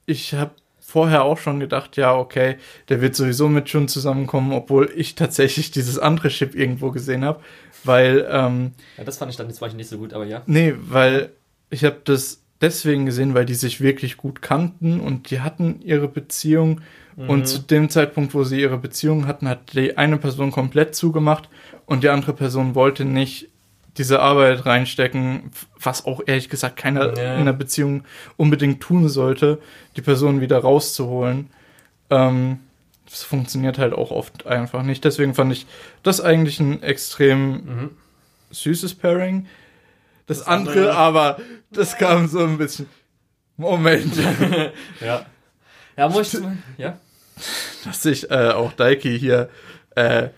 ich 0.06 0.32
habe 0.32 0.52
vorher 0.94 1.24
auch 1.24 1.38
schon 1.38 1.58
gedacht, 1.58 1.96
ja, 1.96 2.14
okay, 2.14 2.54
der 2.88 3.00
wird 3.00 3.16
sowieso 3.16 3.48
mit 3.48 3.68
Jun 3.68 3.88
zusammenkommen, 3.88 4.52
obwohl 4.52 4.92
ich 4.94 5.16
tatsächlich 5.16 5.72
dieses 5.72 5.98
andere 5.98 6.28
Chip 6.28 6.54
irgendwo 6.54 6.92
gesehen 6.92 7.24
habe, 7.24 7.40
weil 7.82 8.24
ähm, 8.30 8.70
Ja, 8.96 9.02
das 9.02 9.18
fand 9.18 9.32
ich 9.32 9.36
dann 9.36 9.48
jetzt 9.48 9.60
nicht 9.74 9.88
so 9.88 9.98
gut, 9.98 10.12
aber 10.12 10.24
ja. 10.24 10.42
Nee, 10.46 10.72
weil 10.78 11.30
ich 11.68 11.84
habe 11.84 11.96
das 12.04 12.42
deswegen 12.60 13.06
gesehen, 13.06 13.34
weil 13.34 13.44
die 13.44 13.54
sich 13.54 13.80
wirklich 13.80 14.16
gut 14.16 14.40
kannten 14.40 15.00
und 15.00 15.32
die 15.32 15.40
hatten 15.40 15.80
ihre 15.82 16.06
Beziehung. 16.06 16.80
Und 17.16 17.46
zu 17.46 17.60
dem 17.60 17.90
Zeitpunkt, 17.90 18.34
wo 18.34 18.42
sie 18.42 18.60
ihre 18.60 18.76
Beziehung 18.76 19.28
hatten, 19.28 19.48
hat 19.48 19.72
die 19.72 19.96
eine 19.96 20.16
Person 20.16 20.50
komplett 20.50 20.96
zugemacht 20.96 21.48
und 21.86 22.02
die 22.02 22.08
andere 22.08 22.32
Person 22.32 22.74
wollte 22.74 23.04
nicht 23.04 23.50
diese 23.96 24.20
Arbeit 24.20 24.66
reinstecken, 24.66 25.50
was 25.80 26.04
auch 26.04 26.20
ehrlich 26.26 26.48
gesagt 26.48 26.76
keiner 26.76 27.16
Ja. 27.16 27.34
in 27.34 27.40
einer 27.42 27.52
Beziehung 27.52 28.04
unbedingt 28.36 28.80
tun 28.82 29.08
sollte, 29.08 29.60
die 29.96 30.02
Person 30.02 30.40
wieder 30.40 30.58
rauszuholen. 30.58 31.50
Ähm, 32.10 32.58
das 33.08 33.22
funktioniert 33.22 33.78
halt 33.78 33.92
auch 33.92 34.10
oft 34.10 34.46
einfach 34.46 34.82
nicht. 34.82 35.04
Deswegen 35.04 35.34
fand 35.34 35.52
ich 35.52 35.66
das 36.02 36.20
eigentlich 36.20 36.58
ein 36.58 36.82
extrem 36.82 37.50
Mhm. 37.52 37.90
süßes 38.50 38.94
Pairing. 38.96 39.46
Das, 40.26 40.38
Das 40.38 40.46
andere, 40.48 40.80
andere- 40.80 40.96
aber, 40.96 41.36
das 41.70 41.96
kam 41.96 42.26
so 42.28 42.40
ein 42.44 42.58
bisschen. 42.58 42.86
Moment, 43.56 44.12
Ja. 45.00 45.26
Ja, 45.96 46.08
muss 46.08 46.34
ich. 46.34 46.40
Ja. 46.76 46.98
dass 47.84 48.02
sich 48.02 48.30
äh, 48.30 48.50
auch 48.50 48.72
Daiki 48.72 49.16
hier 49.18 49.48
äh, 49.94 50.28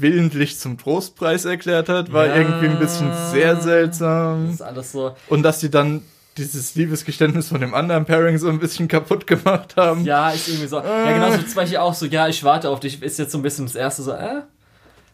willentlich 0.00 0.58
zum 0.58 0.78
Trostpreis 0.78 1.44
erklärt 1.44 1.88
hat, 1.88 2.12
war 2.12 2.26
Ja. 2.26 2.36
irgendwie 2.36 2.66
ein 2.68 2.78
bisschen 2.78 3.10
sehr 3.30 3.54
Das 3.54 3.64
seltsam. 3.64 4.50
ist 4.50 4.62
alles 4.62 4.92
so. 4.92 5.14
Und 5.28 5.42
dass 5.42 5.60
sie 5.60 5.70
dann 5.70 6.02
dieses 6.36 6.74
Liebesgeständnis 6.74 7.48
von 7.48 7.60
dem 7.60 7.74
anderen 7.74 8.04
Pairing 8.06 8.38
so 8.38 8.48
ein 8.48 8.58
bisschen 8.60 8.88
kaputt 8.88 9.26
gemacht 9.26 9.76
haben. 9.76 10.04
Ja, 10.04 10.30
ist 10.30 10.48
irgendwie 10.48 10.68
so. 10.68 10.76
Ja, 10.78 11.12
genauso 11.12 11.42
zum 11.42 11.54
Beispiel 11.54 11.78
auch 11.78 11.92
so, 11.94 12.06
ja, 12.06 12.28
ich 12.28 12.42
warte 12.44 12.70
auf 12.70 12.80
dich, 12.80 13.02
ist 13.02 13.18
jetzt 13.18 13.32
so 13.32 13.38
ein 13.38 13.42
bisschen 13.42 13.66
das 13.66 13.74
erste 13.74 14.02
so, 14.02 14.12
äh? 14.12 14.42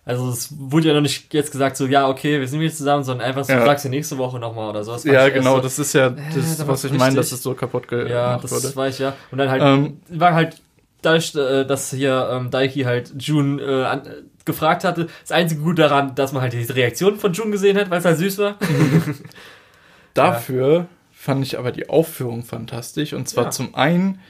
Also 0.05 0.29
es 0.31 0.55
wurde 0.57 0.87
ja 0.89 0.95
noch 0.95 1.01
nicht 1.01 1.35
jetzt 1.35 1.51
gesagt, 1.51 1.77
so, 1.77 1.87
ja, 1.87 2.09
okay, 2.09 2.39
wir 2.39 2.47
sind 2.47 2.61
wieder 2.61 2.73
zusammen, 2.73 3.03
sondern 3.03 3.27
einfach 3.27 3.43
so, 3.45 3.53
Ja. 3.55 3.59
du 3.61 3.65
sagst 3.65 3.85
ja 3.87 3.91
nächste 3.91 4.17
Woche 4.19 4.39
nochmal 4.39 4.71
oder 4.71 4.85
so. 4.85 4.93
Das 4.93 5.03
fand 5.03 5.13
Ja, 5.15 5.29
genau, 5.31 5.57
so, 5.57 5.63
das 5.63 5.81
ist 5.81 5.95
ja 5.95 6.11
da 6.11 6.23
das, 6.33 6.59
war's 6.61 6.69
was 6.69 6.85
ich 6.85 6.93
meine, 6.93 7.17
dass 7.17 7.33
es 7.33 7.43
so 7.43 7.55
kaputt 7.55 7.89
ge 7.89 8.09
Ja, 8.09 8.27
gemacht 8.37 8.45
das 8.45 8.53
wurde. 8.53 8.77
weiß 8.77 8.95
ich 8.95 9.01
ja. 9.01 9.15
Und 9.33 9.39
dann 9.39 9.51
halt, 9.51 9.63
Ähm, 9.63 10.01
war 10.11 10.33
halt, 10.35 10.63
dadurch, 11.03 11.35
äh, 11.35 11.65
dass 11.65 11.91
hier 11.91 12.29
ähm, 12.31 12.51
Daiki 12.53 12.83
halt 12.83 13.15
Jun 13.21 13.59
äh, 13.59 13.65
an, 13.83 14.07
äh, 14.07 14.11
gefragt 14.47 14.85
hatte, 14.85 15.09
das 15.23 15.33
einzige 15.33 15.61
Gute 15.61 15.83
daran, 15.83 16.15
dass 16.15 16.33
man 16.33 16.41
halt 16.43 16.55
die 16.55 16.63
Reaktion 16.63 17.19
von 17.19 17.35
Jun 17.35 17.51
gesehen 17.53 17.77
hat, 17.77 17.91
weil 17.91 17.99
es 17.99 18.05
halt 18.07 18.17
süß 18.19 18.39
war. 18.39 18.57
Dafür 20.15 20.87
fand 21.13 21.45
ich 21.45 21.59
aber 21.59 21.73
die 21.73 21.89
Aufführung 21.89 22.43
fantastisch. 22.45 23.13
Und 23.13 23.29
zwar 23.29 23.45
Ja. 23.45 23.51
zum 23.51 23.75
einen 23.75 24.21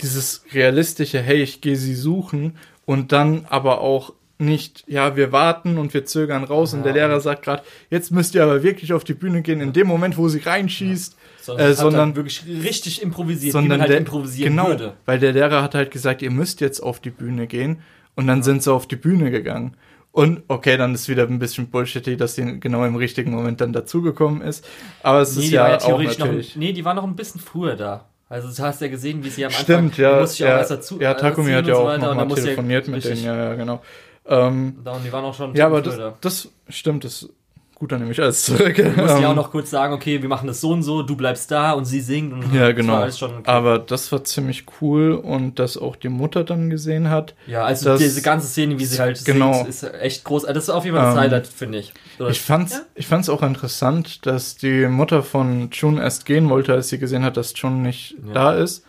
dieses 0.00 0.42
realistische, 0.52 1.20
hey, 1.20 1.42
ich 1.42 1.60
gehe 1.60 1.76
sie 1.76 1.94
suchen. 1.94 2.56
Und 2.84 3.12
dann 3.12 3.46
aber 3.48 3.80
auch 3.80 4.12
nicht, 4.38 4.84
ja, 4.86 5.16
wir 5.16 5.32
warten 5.32 5.78
und 5.78 5.94
wir 5.94 6.04
zögern 6.04 6.44
raus. 6.44 6.74
und 6.74 6.82
der 6.84 6.94
Ja, 6.94 7.06
Lehrer 7.06 7.20
sagt 7.20 7.42
gerade, 7.44 7.62
jetzt 7.90 8.12
müsst 8.12 8.34
ihr 8.34 8.42
aber 8.42 8.62
wirklich 8.62 8.92
auf 8.92 9.02
die 9.02 9.14
Bühne 9.14 9.40
gehen, 9.42 9.60
in 9.60 9.72
dem 9.72 9.86
Moment, 9.86 10.18
wo 10.18 10.28
sie 10.28 10.40
reinschießt. 10.40 11.16
Sondern, 11.40 11.70
Äh, 11.70 11.74
sondern- 11.74 12.16
wirklich 12.16 12.42
richtig 12.46 13.02
improvisiert, 13.02 13.44
wie 13.48 13.50
sondern 13.52 13.78
man 13.78 13.80
halt 13.82 13.90
der, 13.90 13.98
improvisieren 13.98 14.56
genau, 14.56 14.68
würde. 14.68 14.94
weil 15.06 15.18
der 15.18 15.32
Lehrer 15.32 15.62
hat 15.62 15.74
halt 15.74 15.90
gesagt, 15.90 16.20
ihr 16.20 16.30
müsst 16.30 16.60
jetzt 16.60 16.80
auf 16.82 17.00
die 17.00 17.10
Bühne 17.10 17.46
gehen. 17.46 17.78
Und 18.16 18.26
dann 18.26 18.42
sind 18.42 18.62
sie 18.62 18.72
auf 18.72 18.88
die 18.88 18.96
Bühne 18.96 19.30
gegangen. 19.30 19.76
Und 20.10 20.42
okay, 20.48 20.78
dann 20.78 20.94
ist 20.94 21.08
wieder 21.08 21.24
ein 21.24 21.38
bisschen 21.38 21.68
bullshitty, 21.68 22.16
dass 22.16 22.34
sie 22.36 22.58
genau 22.58 22.84
im 22.86 22.96
richtigen 22.96 23.32
Moment 23.32 23.60
dann 23.60 23.74
dazugekommen 23.74 24.40
ist. 24.40 24.66
Aber 25.02 25.20
es 25.20 25.36
Nee, 25.36 25.42
ist 25.42 25.50
die 25.50 25.54
ja 25.54 25.68
ja 25.68 25.76
auch 25.76 25.84
theoretisch 25.84 26.18
noch, 26.18 26.26
natürlich. 26.26 26.56
nee, 26.56 26.72
die 26.72 26.84
war 26.84 26.94
noch 26.94 27.04
ein 27.04 27.14
bisschen 27.16 27.40
früher 27.40 27.76
da. 27.76 28.06
Also 28.28 28.48
du 28.48 28.66
hast 28.66 28.80
ja 28.80 28.88
gesehen, 28.88 29.22
wie 29.22 29.28
sie 29.28 29.44
am 29.44 29.50
Anfang, 29.50 29.64
Stimmt, 29.64 29.98
die 29.98 30.02
ja. 30.02 30.18
musste 30.20 30.42
ich 30.42 30.44
auch 30.44 30.52
ja, 30.52 30.58
erst 30.58 30.70
dazu, 30.70 31.00
ja, 31.00 31.14
Takumi 31.14 31.52
hat 31.52 31.66
ja 31.66 31.76
so 31.76 31.88
auch 31.88 31.98
nochmal 31.98 32.28
telefoniert 32.28 32.88
mit 32.88 33.04
denen, 33.04 33.22
ja, 33.22 33.36
ja, 33.36 33.54
genau. 33.54 33.82
Ähm, 34.26 34.78
und 34.84 35.04
die 35.04 35.12
waren 35.12 35.24
auch 35.24 35.34
schon 35.34 35.54
ja, 35.54 35.66
aber 35.66 35.82
das, 35.82 35.96
da. 35.96 36.14
das 36.20 36.48
stimmt, 36.68 37.04
das 37.04 37.28
gut, 37.78 37.92
dann 37.92 38.00
nehme 38.00 38.10
ich 38.12 38.20
alles 38.20 38.42
zurück. 38.44 38.74
Du 38.74 38.82
musst 38.84 38.98
ja 39.20 39.26
auch 39.26 39.30
Ähm, 39.30 39.36
noch 39.36 39.50
kurz 39.50 39.68
sagen, 39.70 39.92
okay, 39.92 40.20
wir 40.22 40.28
machen 40.30 40.46
das 40.46 40.60
so 40.62 40.70
und 40.72 40.82
so, 40.82 41.02
du 41.02 41.14
bleibst 41.14 41.50
da 41.50 41.72
und 41.72 41.84
sie 41.84 42.00
singt 42.00 42.32
und 42.32 42.52
Ja, 42.54 42.68
das 42.68 42.76
genau. 42.76 42.94
war 42.94 43.02
alles 43.02 43.18
schon 43.18 43.30
okay. 43.32 43.42
Aber 43.50 43.78
das 43.78 44.10
war 44.12 44.24
ziemlich 44.24 44.64
cool 44.80 45.12
und 45.12 45.58
dass 45.58 45.76
auch 45.76 45.94
die 45.94 46.08
Mutter 46.08 46.42
dann 46.42 46.70
gesehen 46.70 47.10
hat. 47.10 47.34
ja, 47.46 47.64
also 47.64 47.90
das- 47.90 47.98
diese 48.00 48.22
ganze 48.22 48.46
Szene, 48.46 48.78
wie 48.78 48.84
sie 48.86 48.98
halt 48.98 49.22
genau. 49.26 49.52
singt, 49.52 49.68
ist 49.68 49.82
echt 50.00 50.24
groß. 50.24 50.44
Also 50.46 50.54
Das 50.54 50.64
ist 50.64 50.70
auf 50.70 50.84
jeden 50.86 50.96
Fall 50.96 51.04
das 51.06 51.14
Ähm, 51.14 51.20
Highlight, 51.20 51.46
finde 51.46 51.78
ich. 51.78 51.92
Oder- 52.18 52.30
Ich 52.30 52.40
fand's, 52.40 52.72
Ja? 52.72 52.80
ich 52.94 53.06
fand's 53.06 53.28
auch 53.28 53.42
interessant, 53.42 54.24
dass 54.24 54.56
die 54.56 54.86
Mutter 54.86 55.22
von 55.22 55.68
Jun 55.70 55.98
erst 55.98 56.24
gehen 56.24 56.48
wollte, 56.48 56.72
als 56.72 56.88
sie 56.88 56.98
gesehen 56.98 57.24
hat, 57.24 57.36
dass 57.36 57.52
Jun 57.56 57.82
nicht 57.82 58.16
Ja. 58.26 58.32
da 58.32 58.52
ist. 58.54 58.84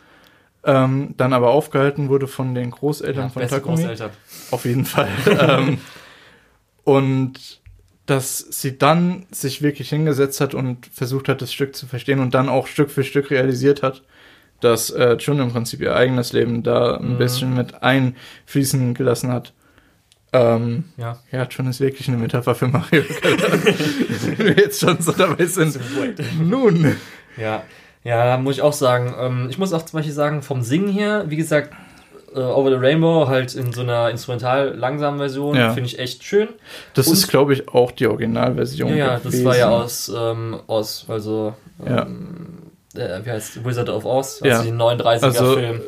Ähm, 0.63 1.13
dann 1.17 1.33
aber 1.33 1.49
aufgehalten 1.49 2.09
wurde 2.09 2.27
von 2.27 2.55
den 2.55 2.71
Großeltern 2.71 3.23
ja, 3.25 3.29
von 3.29 3.41
beste 3.41 3.57
Takumi. 3.57 3.77
Großeltern. 3.81 4.09
Auf 4.51 4.65
jeden 4.65 4.85
Fall. 4.85 5.07
ähm, 5.39 5.77
und 6.83 7.59
dass 8.07 8.39
sie 8.39 8.77
dann 8.77 9.25
sich 9.31 9.61
wirklich 9.61 9.89
hingesetzt 9.89 10.41
hat 10.41 10.53
und 10.55 10.87
versucht 10.87 11.29
hat, 11.29 11.41
das 11.41 11.53
Stück 11.53 11.75
zu 11.75 11.85
verstehen 11.85 12.19
und 12.19 12.33
dann 12.33 12.49
auch 12.49 12.65
Stück 12.67 12.89
für 12.89 13.03
Stück 13.03 13.29
realisiert 13.29 13.83
hat, 13.83 14.01
dass 14.61 14.89
äh, 14.89 15.13
Jun 15.19 15.39
im 15.39 15.51
Prinzip 15.51 15.81
ihr 15.81 15.95
eigenes 15.95 16.33
Leben 16.33 16.63
da 16.63 16.95
ein 16.97 17.13
Mhm. 17.13 17.17
bisschen 17.19 17.53
mit 17.53 17.83
einfließen 17.83 18.93
gelassen 18.95 19.31
hat. 19.31 19.53
Ähm, 20.33 20.85
Ja. 20.97 21.19
ja, 21.31 21.47
Jun 21.49 21.67
ist 21.67 21.79
wirklich 21.79 22.07
eine 22.07 22.17
Metapher 22.17 22.55
für 22.55 22.67
Mario 22.67 23.03
Kart. 23.03 23.41
Wenn 24.37 24.37
wir 24.39 24.53
jetzt 24.57 24.79
schon 24.79 24.99
so 25.01 25.11
dabei 25.11 25.45
sind. 25.45 25.77
Nun. 26.41 26.95
Ja, 27.37 27.63
ja, 28.03 28.37
muss 28.37 28.55
ich 28.55 28.61
auch 28.61 28.73
sagen. 28.73 29.13
Ähm, 29.19 29.47
ich 29.49 29.57
muss 29.57 29.73
auch 29.73 29.83
zum 29.83 29.97
Beispiel 29.99 30.13
sagen, 30.13 30.41
vom 30.41 30.61
Singen 30.63 30.89
her, 30.89 31.25
wie 31.27 31.35
gesagt, 31.37 31.73
äh, 32.37 32.41
Over 32.41 32.69
the 32.69 32.75
Rainbow 32.77 33.27
halt 33.27 33.53
in 33.55 33.73
so 33.73 33.81
einer 33.81 34.09
instrumental 34.09 34.75
langsamen 34.75 35.19
Version, 35.19 35.55
Ja. 35.55 35.71
finde 35.73 35.87
ich 35.89 35.99
echt 35.99 36.23
schön. 36.23 36.49
Das 36.93 37.07
Und- 37.07 37.13
ist, 37.13 37.27
glaube 37.27 37.53
ich, 37.53 37.67
auch 37.69 37.91
die 37.91 38.07
Originalversion. 38.07 38.89
Ja, 38.89 38.95
ja, 38.95 39.19
das 39.23 39.43
war 39.43 39.57
ja 39.57 39.69
aus, 39.69 40.11
ähm, 40.15 40.59
aus 40.67 41.05
also, 41.07 41.53
Ja. 41.85 42.03
ähm, 42.03 42.71
äh, 42.95 43.19
wie 43.25 43.31
heißt 43.31 43.65
Wizard 43.65 43.89
of 43.89 44.05
Oz, 44.05 44.41
also 44.41 44.45
Ja. 44.45 44.61
den 44.63 44.77
39er-Film, 44.77 45.81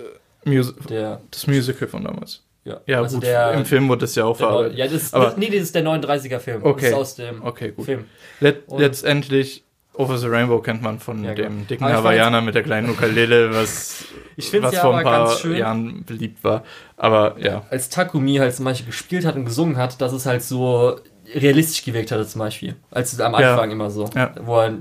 äh, 0.45 0.49
Mus 0.49 0.73
der, 0.89 1.21
das 1.31 1.47
Musical 1.47 1.87
von 1.87 2.03
damals. 2.03 2.41
ja, 2.65 2.79
Ja, 2.85 3.01
also 3.01 3.17
gut, 3.17 3.25
der, 3.25 3.53
im 3.53 3.65
Film 3.65 3.87
wurde 3.89 4.05
es 4.05 4.15
ja 4.15 4.25
auch 4.25 4.37
verarbeitet. 4.37 4.77
ja, 4.77 4.87
das, 4.87 5.13
Aber- 5.13 5.33
nee, 5.37 5.47
das 5.47 5.61
ist 5.63 5.75
der 5.75 5.83
39er-Film, 5.83 6.63
Okay. 6.63 6.81
das 6.81 6.89
ist 6.91 6.95
aus 6.95 7.15
dem 7.15 7.43
Okay, 7.43 7.71
gut. 7.71 7.85
Film. 7.85 8.05
Let 8.39 8.63
letztendlich, 8.75 9.63
Over 9.99 10.17
the 10.17 10.27
Rainbow 10.27 10.59
kennt 10.61 10.81
man 10.81 10.97
von 10.97 11.23
Ja, 11.25 11.33
dem 11.35 11.49
genau. 11.57 11.65
dicken 11.69 11.85
Hawaiianer 11.85 12.39
mit 12.39 12.55
der 12.55 12.63
kleinen 12.63 12.89
Ukulele, 12.89 13.53
was, 13.53 14.05
was 14.37 14.73
ja 14.73 14.79
vor 14.81 14.95
ein 14.97 15.03
paar 15.03 15.45
Jahren 15.47 16.05
beliebt 16.05 16.41
war. 16.41 16.63
Aber 16.95 17.35
ja, 17.37 17.63
als 17.69 17.89
Takumi 17.89 18.37
halt 18.37 18.55
zum 18.55 18.63
Beispiel 18.63 18.87
gespielt 18.87 19.25
hat 19.25 19.35
und 19.35 19.43
gesungen 19.43 19.75
hat, 19.75 19.99
dass 19.99 20.13
es 20.13 20.25
halt 20.25 20.41
so 20.41 20.95
realistisch 21.35 21.83
gewirkt 21.83 22.11
hatte 22.13 22.25
zum 22.25 22.39
Beispiel. 22.39 22.75
Als 22.91 23.19
am 23.19 23.33
Ja. 23.33 23.51
Anfang 23.51 23.71
immer 23.71 23.89
so. 23.91 24.09
Ja. 24.15 24.31
Wo, 24.41 24.59
er, 24.61 24.73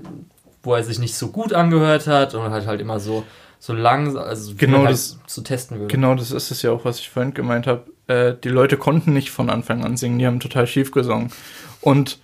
wo 0.63 0.75
er 0.75 0.85
sich 0.85 1.01
nicht 1.01 1.17
so 1.17 1.29
gut 1.33 1.53
angehört 1.53 2.07
hat 2.07 2.35
und 2.35 2.43
halt 2.51 2.67
halt 2.69 2.81
immer 2.81 3.01
so, 3.01 3.25
so 3.59 3.73
lang, 3.73 4.17
also 4.17 4.53
Genau 4.57 4.79
halt 4.85 4.91
das- 4.91 5.19
zu 5.27 5.43
testen 5.43 5.79
würde. 5.81 5.93
genau 5.93 6.15
das 6.15 6.31
ist 6.31 6.53
es 6.53 6.63
ja 6.63 6.71
auch, 6.71 6.85
was 6.85 7.01
ich 7.01 7.11
vorhin 7.11 7.35
gemeint 7.35 7.67
habe. 7.67 7.87
Äh, 8.07 8.35
die 8.43 8.51
Leute 8.51 8.77
konnten 8.77 9.13
nicht 9.15 9.31
von 9.31 9.51
Anfang 9.51 9.85
an 9.85 9.97
singen, 9.97 10.21
die 10.21 10.27
haben 10.29 10.39
total 10.39 10.69
schief 10.69 10.93
gesungen. 10.93 11.33
Und 11.81 12.19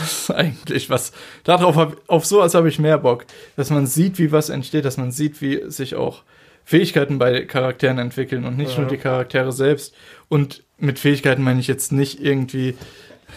das 0.00 0.12
ist 0.12 0.30
eigentlich 0.30 0.90
was, 0.90 1.12
darauf 1.44 1.76
hab, 1.76 1.96
auf 2.08 2.24
sowas 2.24 2.54
habe 2.54 2.68
ich 2.68 2.78
mehr 2.78 2.98
Bock, 2.98 3.24
dass 3.56 3.70
man 3.70 3.86
sieht, 3.86 4.18
wie 4.18 4.32
was 4.32 4.48
entsteht, 4.48 4.84
dass 4.84 4.96
man 4.96 5.10
sieht, 5.12 5.40
wie 5.40 5.62
sich 5.70 5.94
auch 5.94 6.22
Fähigkeiten 6.64 7.18
bei 7.18 7.42
Charakteren 7.44 7.98
entwickeln 7.98 8.44
und 8.44 8.56
nicht 8.56 8.72
Ja. 8.74 8.80
nur 8.80 8.88
die 8.88 8.96
Charaktere 8.96 9.52
selbst. 9.52 9.94
Und 10.28 10.62
mit 10.78 10.98
Fähigkeiten 10.98 11.42
meine 11.42 11.60
ich 11.60 11.66
jetzt 11.66 11.92
nicht 11.92 12.20
irgendwie 12.20 12.76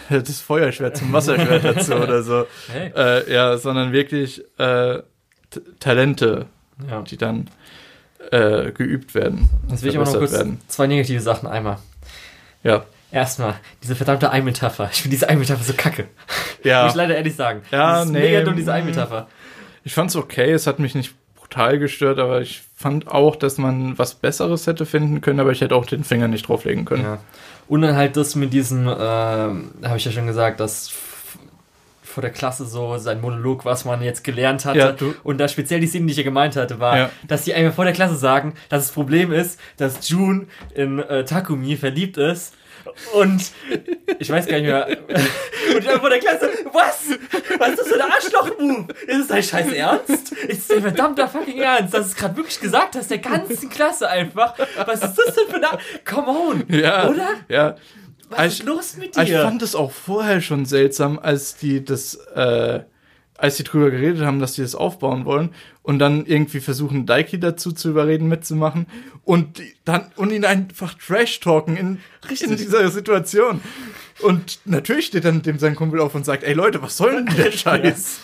das 0.08 0.40
Feuerschwert 0.40 0.96
zum 0.96 1.12
Wasserschwert 1.12 1.64
dazu 1.76 1.94
oder 1.94 2.22
so. 2.22 2.46
Hey. 2.72 2.90
Äh, 2.96 3.32
ja, 3.32 3.58
sondern 3.58 3.92
wirklich 3.92 4.42
äh, 4.58 5.02
Talente, 5.80 6.46
Ja. 6.88 7.02
die 7.02 7.16
dann 7.18 7.48
äh, 8.30 8.72
geübt 8.72 9.14
werden. 9.14 9.48
Jetzt 9.70 9.82
will 9.82 9.90
ich 9.90 9.96
aber 9.98 10.06
noch 10.10 10.18
kurz 10.18 10.32
werden. 10.32 10.58
zwei 10.68 10.86
negative 10.86 11.20
Sachen 11.20 11.48
einmal. 11.48 11.78
Ja. 12.62 12.84
Erstmal, 13.10 13.54
diese 13.82 13.94
verdammte 13.94 14.30
Ei-Metapher. 14.30 14.90
Ich 14.92 15.02
finde 15.02 15.16
diese 15.16 15.28
Ei-Metapher 15.28 15.64
so 15.64 15.72
kacke. 15.74 16.08
Ja. 16.62 16.82
Muss 16.82 16.92
ich 16.92 16.96
leider 16.96 17.16
ehrlich 17.16 17.36
sagen. 17.36 17.62
Ja, 17.70 17.92
das 17.94 18.06
ist 18.06 18.12
nee. 18.12 18.20
mega 18.20 18.42
dumm, 18.42 18.56
diese 18.56 18.72
Ei-Metapher. 18.72 19.28
Ich 19.84 19.94
fand's 19.94 20.16
okay, 20.16 20.52
es 20.52 20.66
hat 20.66 20.78
mich 20.78 20.94
nicht 20.94 21.14
brutal 21.36 21.78
gestört, 21.78 22.18
aber 22.18 22.42
ich 22.42 22.62
fand 22.76 23.08
auch, 23.08 23.36
dass 23.36 23.56
man 23.56 23.96
was 23.98 24.14
Besseres 24.14 24.66
hätte 24.66 24.84
finden 24.84 25.20
können, 25.20 25.40
aber 25.40 25.52
ich 25.52 25.60
hätte 25.60 25.74
auch 25.74 25.86
den 25.86 26.04
Finger 26.04 26.28
nicht 26.28 26.48
drauflegen 26.48 26.84
können. 26.84 27.04
Ja. 27.04 27.18
Und 27.68 27.82
dann 27.82 27.96
halt 27.96 28.16
das 28.16 28.34
mit 28.34 28.52
diesem, 28.52 28.86
äh, 28.86 28.90
habe 28.90 29.96
ich 29.96 30.04
ja 30.04 30.12
schon 30.12 30.26
gesagt, 30.26 30.60
dass 30.60 30.92
vor 32.02 32.22
der 32.22 32.30
Klasse 32.30 32.66
so 32.66 32.96
sein 32.98 33.20
Monolog, 33.20 33.64
was 33.64 33.84
man 33.84 34.02
jetzt 34.02 34.24
gelernt 34.24 34.64
hatte. 34.64 34.96
Ja, 34.98 35.08
und 35.22 35.38
da 35.38 35.46
speziell 35.46 35.78
die 35.78 35.86
Szene, 35.86 36.06
die 36.06 36.12
ich 36.12 36.16
ja 36.18 36.24
gemeint 36.24 36.56
hatte, 36.56 36.80
war, 36.80 36.98
Ja. 36.98 37.10
dass 37.26 37.44
die 37.44 37.54
einfach 37.54 37.74
vor 37.74 37.84
der 37.84 37.92
Klasse 37.92 38.16
sagen, 38.16 38.54
dass 38.70 38.86
das 38.86 38.92
Problem 38.92 39.30
ist, 39.30 39.60
dass 39.76 40.08
June 40.08 40.46
in 40.74 40.98
äh, 40.98 41.24
Takumi 41.24 41.76
verliebt 41.76 42.16
ist. 42.16 42.54
Und 43.14 43.52
ich 44.18 44.30
weiß 44.30 44.46
gar 44.46 44.56
nicht 44.58 44.66
mehr. 44.66 44.86
Und 45.74 45.86
dann 45.86 46.00
vor 46.00 46.10
der 46.10 46.18
Klasse, 46.18 46.50
was? 46.72 47.04
Was 47.58 47.68
ist 47.70 47.78
das 47.80 47.88
für 47.88 47.94
ein 47.94 48.10
Arschloch-Move? 48.10 48.86
Ist 49.06 49.18
es 49.20 49.26
dein 49.28 49.42
scheiß 49.42 49.72
Ernst? 49.72 50.32
Ist 50.32 50.60
es 50.62 50.68
dein 50.68 50.82
verdammter 50.82 51.28
fucking 51.28 51.58
Ernst, 51.58 51.94
dass 51.94 52.06
du 52.06 52.10
es 52.12 52.16
gerade 52.16 52.36
wirklich 52.36 52.60
gesagt 52.60 52.96
hast, 52.96 53.10
der 53.10 53.18
ganzen 53.18 53.68
Klasse 53.70 54.08
einfach? 54.08 54.54
Was 54.84 55.02
ist 55.02 55.14
das 55.16 55.34
denn 55.34 55.48
für 55.48 55.56
ein... 55.56 55.78
Come 56.04 56.28
on! 56.28 56.64
Ja, 56.68 57.08
Oder? 57.08 57.28
ja. 57.48 57.76
Was 58.30 58.46
Ich- 58.46 58.60
ist 58.60 58.66
los 58.66 58.96
mit 58.98 59.16
Ich 59.16 59.24
dir? 59.24 59.42
fand 59.42 59.62
es 59.62 59.74
auch 59.74 59.90
vorher 59.90 60.40
schon 60.40 60.66
seltsam, 60.66 61.18
als 61.18 61.56
die 61.56 61.84
das, 61.84 62.14
äh, 62.34 62.80
als 63.38 63.56
die 63.56 63.64
drüber 63.64 63.90
geredet 63.90 64.20
haben, 64.22 64.40
dass 64.40 64.52
die 64.54 64.60
das 64.62 64.74
aufbauen 64.74 65.24
wollen 65.24 65.50
und 65.82 65.98
dann 66.00 66.26
irgendwie 66.26 66.60
versuchen, 66.60 67.06
Daiki 67.06 67.40
dazu 67.40 67.72
zu 67.72 67.88
überreden, 67.88 68.28
mitzumachen 68.28 68.86
und 69.24 69.58
die, 69.58 69.74
dann 69.84 70.10
und 70.16 70.30
ihn 70.32 70.44
einfach 70.44 70.94
trash 70.94 71.40
talken 71.40 71.76
in, 71.76 71.98
in 72.40 72.56
dieser 72.56 72.90
Situation. 72.90 73.60
Und 74.20 74.58
natürlich 74.64 75.06
steht 75.06 75.24
dann 75.24 75.42
dem 75.42 75.58
sein 75.58 75.76
Kumpel 75.76 76.00
auf 76.00 76.14
und 76.14 76.24
sagt, 76.26 76.42
ey 76.42 76.52
Leute, 76.52 76.82
was 76.82 76.96
soll 76.96 77.24
denn 77.24 77.36
der 77.36 77.52
Scheiß? 77.52 78.18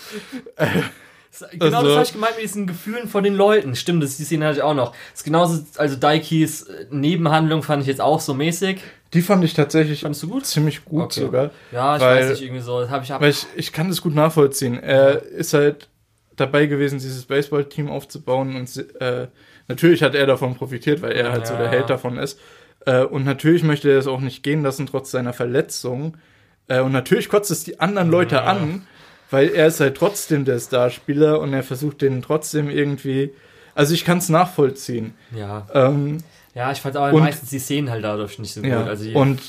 Genau 1.53 1.79
Also- 1.79 1.89
das 1.89 1.95
habe 1.97 2.07
ich 2.07 2.12
gemeint 2.12 2.35
mit 2.37 2.45
diesen 2.45 2.67
Gefühlen 2.67 3.09
von 3.09 3.25
den 3.25 3.35
Leuten. 3.35 3.75
Stimmt, 3.75 4.03
das, 4.03 4.17
die 4.17 4.25
Szene 4.25 4.47
hatte 4.47 4.59
ich 4.59 4.62
auch 4.62 4.75
noch. 4.75 4.91
Das 4.91 5.21
ist 5.21 5.25
genauso, 5.25 5.65
also 5.77 5.97
Daikis 5.97 6.62
äh, 6.62 6.87
Nebenhandlung 6.91 7.62
fand 7.62 7.83
ich 7.83 7.89
jetzt 7.89 8.01
auch 8.01 8.21
so 8.21 8.35
mäßig. 8.35 8.81
Die 9.15 9.23
fand 9.23 9.43
ich 9.45 9.55
tatsächlich 9.55 10.01
Fandest 10.03 10.25
du 10.25 10.29
gut? 10.29 10.45
ziemlich 10.47 10.85
gut 10.85 11.05
Okay. 11.05 11.21
sogar. 11.21 11.51
Ja, 11.73 11.97
ich 11.97 12.03
Weil- 12.03 12.17
weiß 12.23 12.31
nicht, 12.31 12.43
irgendwie 12.43 12.61
so. 12.62 12.81
Das 12.81 12.91
hab 12.91 13.03
ich, 13.05 13.11
hab, 13.11 13.21
Weil 13.21 13.31
ich, 13.31 13.47
ich 13.57 13.73
kann 13.73 13.89
das 13.89 14.03
gut 14.03 14.15
nachvollziehen. 14.15 14.79
Er 14.83 15.23
ist 15.23 15.55
halt 15.55 15.89
dabei 16.37 16.67
gewesen, 16.67 16.99
dieses 16.99 17.25
Baseballteam 17.27 17.89
aufzubauen 17.89 18.57
und 18.57 18.85
äh, 19.01 19.29
natürlich 19.69 20.03
hat 20.03 20.15
er 20.15 20.27
davon 20.27 20.57
profitiert, 20.57 21.01
weil 21.01 21.12
er 21.12 21.31
halt 21.33 21.47
so 21.47 21.55
Ja. 21.55 21.61
der 21.61 21.69
Held 21.71 21.89
davon 21.91 22.19
ist. 22.19 22.39
Äh, 22.87 23.05
und 23.05 23.25
natürlich 23.25 23.62
möchte 23.62 23.91
er 23.91 23.99
es 23.99 24.07
auch 24.09 24.21
nicht 24.21 24.43
gehen 24.43 24.62
lassen, 24.62 24.87
trotz 24.87 25.11
seiner 25.12 25.33
Verletzung. 25.33 26.17
Äh, 26.69 26.81
und 26.81 26.93
natürlich 26.93 27.29
kotzt 27.29 27.51
es 27.51 27.62
die 27.65 27.79
anderen 27.81 28.11
Leute 28.11 28.35
Ja. 28.37 28.45
an, 28.45 28.87
weil 29.31 29.49
er 29.51 29.69
ist 29.69 29.81
halt 29.81 29.97
trotzdem 29.97 30.45
der 30.45 30.59
Starspieler 30.59 31.41
und 31.41 31.53
er 31.55 31.62
versucht 31.62 32.03
denen 32.03 32.21
trotzdem 32.21 32.69
irgendwie. 32.69 33.33
Also 33.77 33.95
ich 33.95 34.05
kann 34.05 34.19
es 34.19 34.29
nachvollziehen. 34.29 35.15
ja. 35.37 35.67
Ähm, 35.73 36.19
ja, 36.55 36.73
ich 36.73 36.81
fand 36.81 36.97
aber 36.97 37.13
Und- 37.13 37.23
meistens 37.23 37.51
die 37.51 37.59
Szenen 37.59 37.91
halt 37.91 38.05
dadurch 38.05 38.39
nicht 38.39 38.53
so 38.55 38.61
gut. 38.61 38.71
ja. 38.71 38.85
Also 38.85 39.05
die, 39.05 39.15
und 39.15 39.41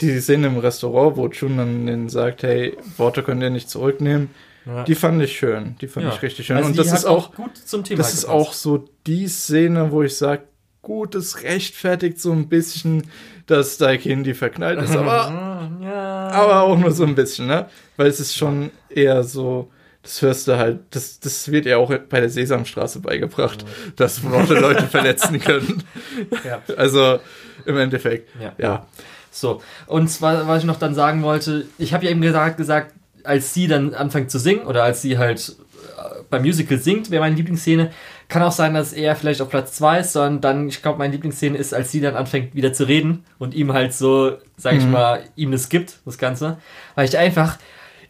die 0.00 0.18
Szene 0.20 0.46
im 0.48 0.58
Restaurant, 0.58 1.16
wo 1.16 1.28
Chun 1.28 1.56
dann 1.58 2.08
sagt, 2.08 2.42
hey, 2.42 2.76
Worte 2.96 3.22
könnt 3.22 3.42
ihr 3.42 3.50
nicht 3.50 3.68
zurücknehmen, 3.68 4.30
ja. 4.66 4.84
die 4.84 4.94
fand 4.94 5.22
ich 5.22 5.36
schön. 5.36 5.76
Die 5.80 5.88
fand 5.88 6.06
ja. 6.06 6.12
ich 6.12 6.22
richtig 6.22 6.46
schön. 6.46 6.56
Also 6.56 6.70
und 6.70 6.78
das 6.78 6.92
ist 6.92 7.04
auch, 7.04 7.34
gut 7.34 7.56
zum 7.56 7.84
Thema 7.84 7.98
das 7.98 8.14
ist 8.14 8.22
gepasst. 8.22 8.48
auch 8.48 8.52
so 8.52 8.88
die 9.06 9.28
Szene, 9.28 9.90
wo 9.92 10.02
ich 10.02 10.16
sage, 10.16 10.42
gut, 10.82 11.14
es 11.14 11.42
rechtfertigt 11.42 12.18
so 12.20 12.32
ein 12.32 12.48
bisschen, 12.48 13.04
dass 13.46 13.76
Daikin 13.76 14.24
die 14.24 14.34
verknallt 14.34 14.80
ist, 14.80 14.96
aber, 14.96 15.70
ja. 15.82 16.28
aber 16.30 16.62
auch 16.62 16.78
nur 16.78 16.92
so 16.92 17.04
ein 17.04 17.14
bisschen, 17.14 17.46
ne? 17.46 17.66
Weil 17.96 18.06
es 18.06 18.20
ist 18.20 18.34
schon 18.36 18.70
eher 18.88 19.22
so, 19.22 19.70
das 20.02 20.22
hörst 20.22 20.48
du 20.48 20.56
halt, 20.56 20.80
das, 20.90 21.20
das 21.20 21.50
wird 21.52 21.66
ja 21.66 21.76
auch 21.76 21.92
bei 22.08 22.20
der 22.20 22.30
Sesamstraße 22.30 23.00
beigebracht, 23.00 23.64
dass 23.96 24.22
Worte 24.24 24.54
Leute 24.54 24.86
verletzen 24.86 25.38
können. 25.40 25.82
ja. 26.44 26.62
Also 26.76 27.18
im 27.66 27.76
Endeffekt, 27.76 28.28
Ja. 28.40 28.52
ja. 28.58 28.86
So, 29.32 29.62
und 29.86 30.08
zwar, 30.08 30.48
was 30.48 30.60
ich 30.60 30.64
noch 30.66 30.78
dann 30.78 30.94
sagen 30.94 31.22
wollte, 31.22 31.66
ich 31.78 31.94
habe 31.94 32.04
ja 32.04 32.10
eben 32.10 32.20
gesagt, 32.20 32.56
gesagt, 32.56 32.94
als 33.22 33.54
sie 33.54 33.68
dann 33.68 33.94
anfängt 33.94 34.30
zu 34.30 34.38
singen 34.40 34.66
oder 34.66 34.82
als 34.82 35.02
sie 35.02 35.18
halt 35.18 35.54
äh, 35.98 36.22
beim 36.30 36.42
Musical 36.42 36.78
singt, 36.78 37.10
wäre 37.12 37.20
meine 37.22 37.36
Lieblingsszene. 37.36 37.90
Kann 38.28 38.42
auch 38.42 38.50
sein, 38.52 38.74
dass 38.74 38.92
er 38.92 39.14
vielleicht 39.16 39.40
auf 39.42 39.48
Platz 39.48 39.74
2 39.74 40.00
ist, 40.00 40.12
sondern 40.14 40.40
dann, 40.40 40.68
ich 40.68 40.82
glaube, 40.82 40.98
meine 40.98 41.12
Lieblingsszene 41.12 41.56
ist, 41.58 41.74
als 41.74 41.92
sie 41.92 42.00
dann 42.00 42.16
anfängt 42.16 42.54
wieder 42.56 42.72
zu 42.72 42.84
reden 42.88 43.24
und 43.38 43.54
ihm 43.54 43.72
halt 43.72 43.92
so, 43.92 44.38
sag 44.56 44.74
ich 44.74 44.84
Mhm. 44.84 44.90
mal, 44.92 45.22
ihm 45.36 45.52
das 45.52 45.68
gibt, 45.68 45.98
das 46.06 46.16
Ganze. 46.18 46.56
Weil 46.96 47.06
ich 47.08 47.16
einfach 47.18 47.58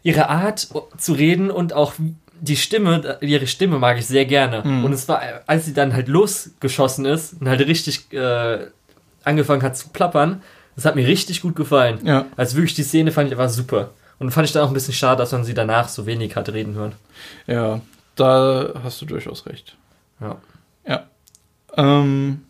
ihre 0.03 0.29
Art 0.29 0.67
zu 0.97 1.13
reden 1.13 1.51
und 1.51 1.73
auch 1.73 1.93
die 2.39 2.57
Stimme, 2.57 3.17
ihre 3.21 3.45
Stimme 3.47 3.77
mag 3.77 3.99
ich 3.99 4.07
sehr 4.07 4.25
gerne. 4.25 4.63
Mhm. 4.63 4.85
Und 4.85 4.93
es 4.93 5.07
war, 5.07 5.21
als 5.45 5.65
sie 5.65 5.73
dann 5.73 5.93
halt 5.93 6.07
losgeschossen 6.07 7.05
ist 7.05 7.39
und 7.39 7.47
halt 7.47 7.61
richtig 7.61 8.11
äh, 8.13 8.67
angefangen 9.23 9.61
hat 9.61 9.77
zu 9.77 9.89
plappern, 9.89 10.41
das 10.75 10.85
hat 10.85 10.95
mir 10.95 11.07
richtig 11.07 11.41
gut 11.41 11.55
gefallen. 11.55 11.99
Ja, 12.03 12.25
Also 12.37 12.55
wirklich, 12.57 12.73
die 12.73 12.83
Szene 12.83 13.11
fand 13.11 13.27
ich 13.31 13.37
einfach 13.37 13.53
super. 13.53 13.91
Und 14.17 14.31
fand 14.31 14.45
ich 14.47 14.53
dann 14.53 14.63
auch 14.63 14.67
ein 14.69 14.73
bisschen 14.73 14.93
schade, 14.93 15.17
dass 15.19 15.31
man 15.31 15.43
sie 15.43 15.53
danach 15.53 15.87
so 15.89 16.05
wenig 16.05 16.35
hat 16.35 16.49
reden 16.49 16.73
hören. 16.75 16.93
ja, 17.47 17.81
da 18.15 18.73
hast 18.83 19.01
du 19.01 19.05
durchaus 19.05 19.45
recht. 19.45 19.77
Ja. 20.19 20.37
Ja. 20.87 21.05
Ähm, 21.77 22.41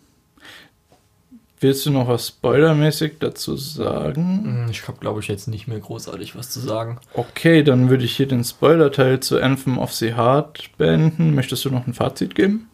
willst 1.61 1.85
du 1.85 1.91
noch 1.91 2.07
was 2.07 2.27
spoilermäßig 2.27 3.13
dazu 3.19 3.55
sagen? 3.55 4.65
Hm, 4.65 4.71
Ich 4.71 4.87
habe, 4.87 4.97
glaube 4.99 5.19
ich, 5.21 5.27
jetzt 5.27 5.47
nicht 5.47 5.67
mehr 5.67 5.79
großartig 5.79 6.35
was 6.35 6.49
zu 6.49 6.59
sagen. 6.59 6.99
Okay, 7.13 7.63
dann 7.63 7.89
würde 7.89 8.03
ich 8.03 8.15
hier 8.17 8.27
den 8.27 8.43
Spoiler-Teil 8.43 9.19
zu 9.19 9.39
Anthem 9.41 9.77
of 9.77 9.93
the 9.93 10.15
Heart 10.15 10.71
beenden. 10.77 11.35
Möchtest 11.35 11.63
du 11.65 11.69
noch 11.69 11.87
ein 11.87 11.93
Fazit 11.93 12.35
geben? 12.35 12.67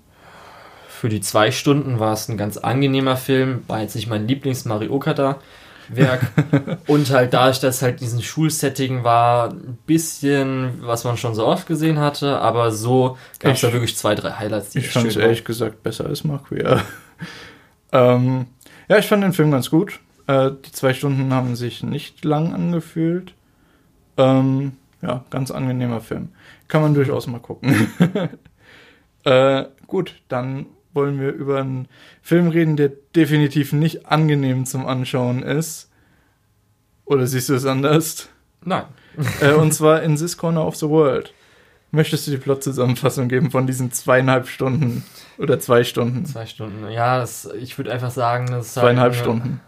Für 0.89 1.09
die 1.09 1.21
zwei 1.21 1.51
Stunden 1.51 1.99
war 1.99 2.13
es 2.13 2.27
ein 2.27 2.37
ganz 2.37 2.57
angenehmer 2.57 3.17
Film. 3.17 3.63
War 3.67 3.81
jetzt 3.81 3.95
nicht 3.95 4.07
mein 4.07 4.27
Lieblings-Mario 4.27 4.91
Okada-Werk. 4.91 6.21
Und 6.87 7.11
halt 7.11 7.33
dadurch, 7.33 7.59
dass 7.59 7.81
halt 7.83 7.99
diesen 7.99 8.23
Schulsetting 8.23 9.03
war, 9.03 9.51
ein 9.51 9.77
bisschen, 9.85 10.79
was 10.81 11.03
man 11.03 11.17
schon 11.17 11.35
so 11.35 11.45
oft 11.45 11.67
gesehen 11.67 11.99
hatte. 11.99 12.39
Aber 12.39 12.71
so 12.71 13.17
gab 13.39 13.53
es 13.53 13.61
da 13.61 13.71
wirklich 13.73 13.95
zwei, 13.95 14.15
drei 14.15 14.31
Highlights, 14.31 14.69
die 14.71 14.79
Ich 14.79 14.89
fand 14.89 15.07
es 15.07 15.17
ehrlich 15.17 15.43
gesagt 15.43 15.83
besser 15.83 16.05
als 16.07 16.23
Maquia. 16.23 16.81
ähm, 17.91 18.47
ja, 18.87 18.97
ich 18.97 19.07
fand 19.07 19.23
den 19.23 19.33
Film 19.33 19.51
ganz 19.51 19.69
gut. 19.69 19.99
Äh, 20.27 20.51
die 20.65 20.71
zwei 20.71 20.93
Stunden 20.93 21.33
haben 21.33 21.55
sich 21.55 21.83
nicht 21.83 22.23
lang 22.25 22.53
angefühlt. 22.53 23.33
Ähm, 24.17 24.73
ja, 25.01 25.23
ganz 25.29 25.51
angenehmer 25.51 26.01
Film. 26.01 26.29
Kann 26.67 26.81
man 26.81 26.93
durchaus 26.93 27.27
mal 27.27 27.39
gucken. 27.39 27.89
äh, 29.23 29.65
gut, 29.85 30.21
dann 30.27 30.67
wollen 30.93 31.19
wir 31.19 31.31
über 31.31 31.59
einen 31.59 31.87
Film 32.21 32.47
reden, 32.49 32.75
der 32.75 32.91
definitiv 33.15 33.71
nicht 33.73 34.07
angenehm 34.07 34.65
zum 34.65 34.85
Anschauen 34.85 35.43
ist. 35.43 35.91
Oder 37.05 37.27
siehst 37.27 37.49
du 37.49 37.53
es 37.53 37.65
anders? 37.65 38.29
Nein. 38.63 38.85
äh, 39.41 39.53
und 39.53 39.73
zwar 39.73 40.01
in 40.01 40.15
This 40.15 40.37
Corner 40.37 40.65
of 40.65 40.75
the 40.75 40.89
World. 40.89 41.33
Möchtest 41.97 42.27
du 42.27 42.31
die 42.31 42.37
Plot-Zusammenfassung 42.37 43.27
geben 43.27 43.49
von 43.49 43.65
diesen 43.65 43.91
zweieinhalb 43.91 44.47
Stunden 44.47 45.03
oder 45.39 45.59
zwei 45.59 45.83
Stunden? 45.83 46.27
Zwei 46.27 46.45
Stunden. 46.45 46.87
Ja, 46.91 47.17
das, 47.17 47.49
ich 47.59 47.75
würde 47.79 47.91
einfach 47.91 48.11
sagen, 48.11 48.45
das 48.51 48.67
ist 48.67 48.73
Zweieinhalb 48.75 49.13
halt, 49.13 49.23
Stunden 49.23 49.61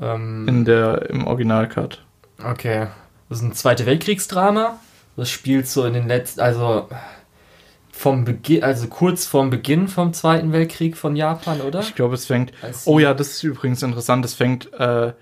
Ähm, 0.00 0.48
in 0.48 0.64
der, 0.64 1.10
im 1.10 1.26
Originalcut. 1.26 2.02
Okay. 2.42 2.86
Das 3.28 3.40
ist 3.40 3.44
ein 3.44 3.52
Zweite 3.52 3.84
Weltkriegsdrama. 3.84 4.78
Das 5.18 5.28
spielt 5.28 5.68
so 5.68 5.84
in 5.84 5.92
den 5.92 6.08
letzten, 6.08 6.40
also 6.40 6.88
vom 7.92 8.24
Beginn, 8.24 8.64
also 8.64 8.88
kurz 8.88 9.26
vorm 9.26 9.50
Beginn 9.50 9.88
vom 9.88 10.14
Zweiten 10.14 10.52
Weltkrieg 10.52 10.96
von 10.96 11.16
Japan, 11.16 11.60
oder? 11.60 11.80
Ich 11.80 11.94
glaube, 11.94 12.14
es 12.14 12.24
fängt. 12.24 12.54
Als 12.62 12.86
Oh 12.86 12.98
ja, 12.98 13.12
das 13.12 13.32
ist 13.32 13.42
übrigens 13.42 13.82
interessant. 13.82 14.24
Es 14.24 14.32
fängt 14.32 14.72
äh, 14.72 15.12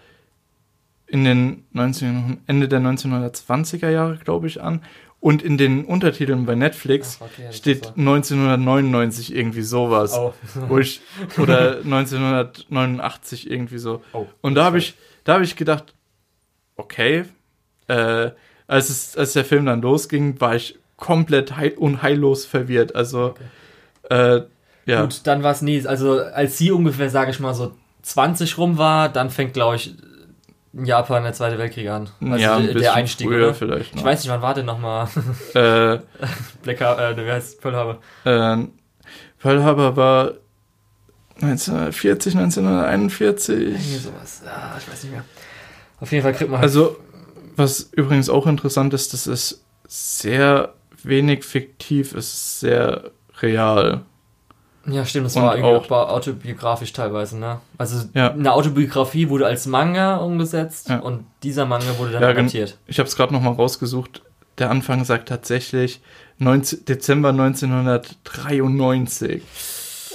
in 1.07 1.25
den 1.25 1.65
19, 1.73 2.43
Ende 2.47 2.69
der 2.69 2.81
1920er 2.81 3.89
Jahre, 3.89 4.19
glaube 4.19 4.47
ich, 4.47 4.63
an. 4.63 4.83
Und 5.25 5.43
in 5.43 5.57
den 5.57 5.87
Untertiteln 5.87 6.45
bei 6.45 6.55
Netflix 6.55 7.19
Ach, 7.19 7.25
okay, 7.25 7.51
steht 7.51 7.87
ist 7.87 7.97
1999 7.97 9.35
irgendwie 9.35 9.63
sowas. 9.63 10.13
so. 10.13 10.35
Wo 10.69 10.79
ich, 10.79 11.01
oder 11.39 11.79
1989 11.79 13.51
irgendwie 13.51 13.79
so. 13.79 14.03
Oh. 14.13 14.19
Oh. 14.19 14.27
Und 14.43 14.55
da 14.55 14.65
habe 14.65 14.77
ich, 14.77 14.93
da 15.25 15.33
habe 15.33 15.45
ich 15.45 15.57
gedacht, 15.57 15.95
okay, 16.77 17.25
äh, 17.89 18.33
als, 18.67 18.91
es, 18.91 19.17
als 19.17 19.33
der 19.33 19.47
Film 19.47 19.65
dann 19.65 19.81
losging, 19.81 20.39
war 20.43 20.57
ich 20.57 20.79
komplett 20.99 21.57
heil 21.57 21.73
unheillos 21.73 22.45
verwirrt. 22.45 22.95
Also, 22.95 23.35
äh, 24.11 24.43
ja, 24.85 25.01
Gut, 25.01 25.23
dann 25.25 25.43
war 25.43 25.53
es 25.53 25.63
nie, 25.63 25.87
also 25.87 26.21
als 26.21 26.59
sie 26.59 26.71
ungefähr, 26.71 27.09
sage 27.09 27.31
ich 27.31 27.41
mal, 27.41 27.55
so 27.55 27.73
20 28.03 28.59
rum 28.59 28.77
war, 28.77 29.09
dann 29.09 29.31
fängt, 29.31 29.55
glaube 29.55 29.77
ich, 29.77 29.95
Japan 30.83 31.23
der 31.23 31.33
Zweite 31.33 31.59
Weltkrieg 31.59 31.89
an. 31.89 32.09
Also 32.21 32.37
ja, 32.37 32.57
ein 32.57 32.75
der, 32.77 32.95
Einstieg, 32.95 33.29
früher 33.29 33.45
oder? 33.49 33.55
vielleicht 33.55 33.91
Ich 33.91 33.97
noch. 33.97 34.05
weiß 34.05 34.23
nicht, 34.25 34.33
wann 34.33 34.43
war 34.43 34.55
denn 34.55 34.67
nochmal 34.67 35.07
äh, 35.55 35.99
Black, 36.63 36.81
äh, 36.81 37.17
wie 37.27 37.31
heißt 37.31 37.61
Pearl 37.61 37.77
Harbor? 37.77 37.99
äh, 38.25 38.67
Pearl 39.39 39.63
Harbor 39.63 39.97
war 39.97 40.33
1940, 41.41 42.37
1941. 42.37 43.55
Irgendwie 43.59 43.97
sowas. 43.97 44.43
Ja, 44.45 44.75
ich 44.79 44.91
weiß 44.91 45.03
nicht 45.05 45.13
mehr. 45.13 45.25
Auf 46.01 46.11
jeden 46.13 46.23
Fall 46.23 46.33
kriegt 46.33 46.51
man 46.51 46.61
halt. 46.61 46.69
Also, 46.71 46.97
was 47.57 47.91
übrigens 47.93 48.29
auch 48.29 48.47
interessant 48.47 48.95
ist, 48.95 49.13
das 49.13 49.27
ist 49.27 49.65
sehr 49.87 50.75
wenig 51.03 51.45
fiktiv, 51.45 52.15
ist 52.15 52.61
sehr 52.61 53.11
real. 53.41 54.03
Ja, 54.87 55.05
stimmt, 55.05 55.27
das 55.27 55.37
und 55.37 55.43
war 55.43 55.57
irgendwie 55.57 55.77
auch- 55.77 55.91
auch 55.91 56.09
autobiografisch 56.11 56.93
teilweise, 56.93 57.39
ne? 57.39 57.61
Also 57.79 58.07
Ja. 58.15 58.33
eine 58.33 58.53
Autobiografie 58.53 59.29
wurde 59.29 59.47
als 59.47 59.67
Manga 59.67 60.17
umgesetzt 60.17 60.89
Ja. 60.89 60.99
und 61.01 61.25
dieser 61.43 61.67
Manga 61.67 61.99
wurde 61.99 62.13
dann 62.13 62.23
Ja, 62.23 62.29
adaptiert. 62.29 62.79
Ich 62.87 62.99
habe 62.99 63.09
es 63.09 63.17
gerade 63.17 63.33
nochmal 63.33 63.55
rausgesucht. 63.55 64.23
Der 64.59 64.71
Anfang 64.71 65.05
sagt 65.05 65.29
tatsächlich 65.29 66.01
19, 66.39 66.85
Dezember 66.85 67.33
1993. 67.33 69.43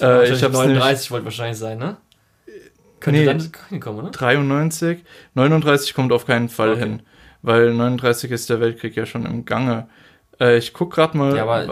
Äh, 0.01 0.31
ich 0.31 0.43
habe 0.43 0.53
39 0.53 1.11
wollte 1.11 1.25
wahrscheinlich 1.25 1.57
sein, 1.57 1.77
ne? 1.77 1.97
Könnte 2.99 3.19
Nee. 3.21 3.25
dann 3.25 3.51
hinkommen, 3.69 4.01
oder? 4.01 4.11
93. 4.11 5.03
39 5.33 5.93
kommt 5.93 6.11
auf 6.11 6.25
keinen 6.25 6.49
Fall 6.49 6.71
Okay. 6.71 6.79
hin, 6.81 7.01
weil 7.41 7.73
39 7.73 8.31
ist 8.31 8.49
der 8.49 8.59
Weltkrieg 8.59 8.95
ja 8.95 9.05
schon 9.05 9.25
im 9.25 9.45
Gange. 9.45 9.87
Äh, 10.39 10.57
ich 10.57 10.73
guck 10.73 10.93
gerade 10.93 11.17
mal, 11.17 11.35
Ja, 11.35 11.65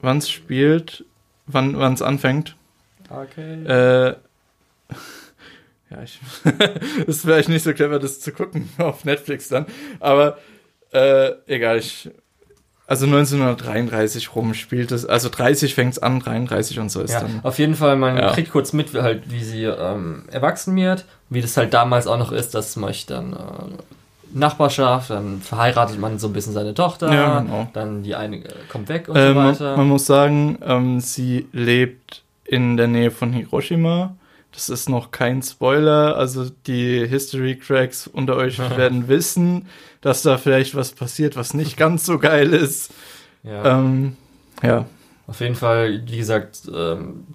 wann 0.00 0.18
es 0.18 0.30
spielt, 0.30 1.04
wann 1.46 1.92
es 1.94 2.02
anfängt. 2.02 2.56
Okay. 3.10 3.64
Äh, 3.64 4.14
ja, 5.90 6.02
ich. 6.02 6.20
ist 7.06 7.22
vielleicht 7.22 7.48
nicht 7.48 7.62
so 7.62 7.72
clever, 7.72 7.98
das 7.98 8.20
zu 8.20 8.32
gucken 8.32 8.68
auf 8.78 9.04
Netflix 9.04 9.48
dann. 9.48 9.66
Aber 10.00 10.38
äh, 10.92 11.32
egal, 11.46 11.78
ich. 11.78 12.10
Also 12.86 13.06
1933 13.06 14.36
rum 14.36 14.52
spielt 14.52 14.92
es. 14.92 15.06
Also 15.06 15.30
30 15.30 15.74
fängt 15.74 15.92
es 15.94 15.98
an, 15.98 16.20
33 16.20 16.80
und 16.80 16.90
so 16.90 17.00
ist 17.00 17.12
Ja, 17.12 17.20
dann. 17.20 17.40
auf 17.42 17.58
jeden 17.58 17.74
Fall, 17.76 17.96
man 17.96 18.18
Ja. 18.18 18.30
kriegt 18.32 18.50
kurz 18.50 18.74
mit, 18.74 18.92
wie 18.92 19.00
halt, 19.00 19.30
wie 19.30 19.42
sie 19.42 19.64
ähm, 19.64 20.24
erwachsen 20.30 20.76
wird, 20.76 21.06
wie 21.30 21.40
das 21.40 21.56
halt 21.56 21.72
damals 21.72 22.06
auch 22.06 22.18
noch 22.18 22.30
ist, 22.30 22.54
dass 22.54 22.76
man 22.76 22.92
dann 23.06 23.32
äh, 23.32 23.36
Nachbarschaft, 24.34 25.10
dann 25.10 25.40
verheiratet 25.40 25.98
man 25.98 26.18
so 26.18 26.26
ein 26.28 26.32
bisschen 26.32 26.52
seine 26.52 26.74
Tochter, 26.74 27.12
Ja, 27.12 27.40
genau. 27.40 27.68
dann 27.72 28.02
die 28.02 28.14
eine 28.14 28.36
äh, 28.38 28.48
kommt 28.70 28.88
weg 28.88 29.08
und 29.08 29.16
Äh, 29.16 29.28
so 29.28 29.34
man, 29.34 29.46
weiter. 29.52 29.76
man 29.76 29.88
muss 29.88 30.06
sagen, 30.06 30.58
ähm, 30.64 31.00
sie 31.00 31.46
lebt 31.52 32.22
in 32.44 32.76
der 32.76 32.88
Nähe 32.88 33.10
von 33.10 33.32
Hiroshima. 33.32 34.16
Das 34.52 34.68
ist 34.68 34.88
noch 34.88 35.10
kein 35.10 35.42
Spoiler. 35.42 36.16
Also 36.16 36.46
die 36.66 37.06
History 37.08 37.56
Cracks 37.56 38.06
unter 38.06 38.36
euch 38.36 38.58
werden 38.76 39.08
wissen, 39.08 39.66
dass 40.00 40.22
da 40.22 40.36
vielleicht 40.38 40.74
was 40.74 40.92
passiert, 40.92 41.36
was 41.36 41.54
nicht 41.54 41.76
ganz 41.76 42.04
so 42.06 42.18
geil 42.18 42.52
ist. 42.52 42.92
ja. 43.42 43.78
Ähm, 43.78 44.16
ja. 44.62 44.84
Auf 45.26 45.40
jeden 45.40 45.54
Fall, 45.54 46.02
wie 46.06 46.18
gesagt, 46.18 46.62
ähm, 46.72 47.26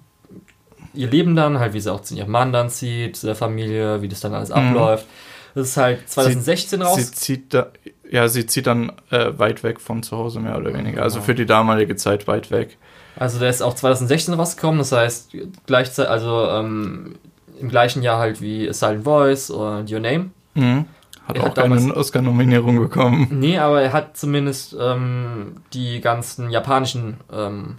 ihr 0.94 1.08
Leben 1.08 1.34
dann, 1.34 1.58
halt, 1.58 1.74
wie 1.74 1.80
sie 1.80 1.92
auch 1.92 2.02
zu 2.02 2.14
ihrem 2.14 2.30
Mann 2.30 2.52
dann 2.52 2.70
zieht, 2.70 3.16
zu 3.16 3.26
der 3.26 3.34
Familie, 3.34 4.00
wie 4.00 4.08
das 4.08 4.20
dann 4.20 4.32
alles 4.32 4.50
abläuft. 4.52 5.06
Das 5.54 5.68
ist 5.68 5.76
halt 5.76 6.08
2016 6.08 6.78
Sie 6.80 6.84
raus. 6.84 7.12
zieht 7.12 7.54
da, 7.54 7.68
ja, 8.10 8.28
sie 8.28 8.46
zieht 8.46 8.66
dann 8.66 8.92
äh, 9.10 9.30
weit 9.38 9.62
weg 9.62 9.80
von 9.80 10.02
zu 10.02 10.16
Hause, 10.16 10.40
mehr 10.40 10.56
oder 10.58 10.72
weniger. 10.74 11.02
Also 11.02 11.20
für 11.20 11.34
die 11.34 11.46
damalige 11.46 11.96
Zeit 11.96 12.26
weit 12.28 12.50
weg. 12.50 12.76
Also 13.16 13.38
der 13.38 13.50
ist 13.50 13.60
auch 13.62 13.74
2016 13.74 14.34
rausgekommen, 14.34 14.78
das 14.78 14.92
heißt 14.92 15.30
gleichzeitig, 15.66 16.10
also 16.10 16.46
ähm, 16.48 17.16
im 17.60 17.68
gleichen 17.68 18.02
Jahr 18.02 18.18
halt 18.18 18.40
wie 18.40 18.72
Silent 18.72 19.04
Voice 19.04 19.50
und 19.50 19.90
Your 19.92 20.00
Name. 20.00 20.30
Mhm. 20.54 20.86
Hat 21.26 21.36
Er 21.36 21.42
auch 21.42 21.46
hat 21.48 21.58
damals- 21.58 21.82
keine 21.82 21.96
Oscar-Nominierung 21.96 22.78
bekommen. 22.80 23.28
Nee, 23.30 23.58
aber 23.58 23.82
er 23.82 23.92
hat 23.92 24.16
zumindest 24.16 24.74
ähm, 24.80 25.56
die 25.74 26.00
ganzen 26.00 26.50
japanischen 26.50 27.18
ähm, 27.32 27.78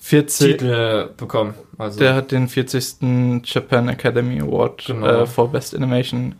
40, 0.00 0.52
Titel 0.58 1.10
bekommen. 1.16 1.54
Also 1.78 1.98
der 2.00 2.14
hat 2.14 2.32
den 2.32 2.48
40. 2.48 3.42
Japan 3.44 3.88
Academy 3.88 4.40
Award 4.40 4.84
Genau. 4.86 5.06
äh, 5.22 5.26
for 5.26 5.50
Best 5.52 5.74
Animation 5.74 6.34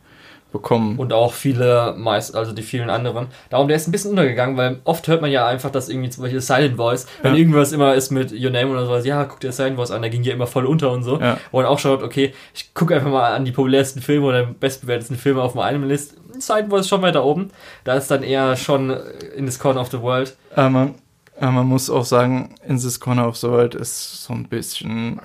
bekommen. 0.52 0.98
und 0.98 1.12
auch 1.12 1.32
viele, 1.32 1.94
meist, 1.96 2.34
also 2.36 2.52
die 2.52 2.62
vielen 2.62 2.90
anderen. 2.90 3.28
Darum, 3.50 3.68
der 3.68 3.76
ist 3.76 3.88
ein 3.88 3.92
bisschen 3.92 4.10
untergegangen, 4.10 4.56
weil 4.56 4.80
oft 4.84 5.08
hört 5.08 5.20
man 5.22 5.30
ja 5.30 5.46
einfach, 5.46 5.70
dass 5.70 5.88
irgendwie 5.88 6.10
zum 6.10 6.22
Beispiel 6.22 6.40
Silent 6.40 6.76
Voice, 6.76 7.06
wenn 7.22 7.32
Ja. 7.32 7.38
irgendwas 7.38 7.72
immer 7.72 7.94
ist 7.94 8.10
mit 8.10 8.32
Your 8.32 8.50
Name 8.50 8.70
oder 8.70 8.86
sowas, 8.86 9.04
ja, 9.06 9.24
guck 9.24 9.40
dir 9.40 9.52
Silent 9.52 9.76
Voice 9.76 9.90
an, 9.90 10.02
der 10.02 10.10
ging 10.10 10.22
ja 10.22 10.32
immer 10.34 10.46
voll 10.46 10.66
unter 10.66 10.90
und 10.92 11.02
so. 11.02 11.18
Ja. 11.20 11.38
Wo 11.50 11.58
man 11.58 11.66
auch 11.66 11.78
schaut, 11.78 12.02
okay, 12.02 12.32
ich 12.54 12.74
gucke 12.74 12.94
einfach 12.94 13.10
mal 13.10 13.32
an 13.34 13.44
die 13.44 13.52
populärsten 13.52 14.02
Filme 14.02 14.26
oder 14.26 14.44
bestbewertesten 14.44 15.16
Filme 15.16 15.42
auf 15.42 15.54
meinem 15.54 15.84
List. 15.88 16.14
Silent 16.38 16.70
Voice 16.70 16.82
ist 16.82 16.88
schon 16.88 17.02
weiter 17.02 17.24
oben. 17.24 17.50
Da 17.84 17.94
ist 17.94 18.10
dann 18.10 18.22
eher 18.22 18.56
schon 18.56 18.90
in 19.36 19.46
this 19.46 19.58
corner 19.58 19.80
of 19.80 19.90
the 19.90 20.00
world. 20.00 20.36
Aber 20.54 20.70
man, 20.70 20.94
aber 21.40 21.50
man 21.52 21.66
muss 21.66 21.90
auch 21.90 22.04
sagen, 22.04 22.54
In 22.66 22.78
This 22.78 23.00
Corner 23.00 23.26
of 23.26 23.36
the 23.36 23.48
World 23.48 23.74
ist 23.74 24.22
so 24.24 24.32
ein 24.32 24.48
bisschen. 24.48 25.20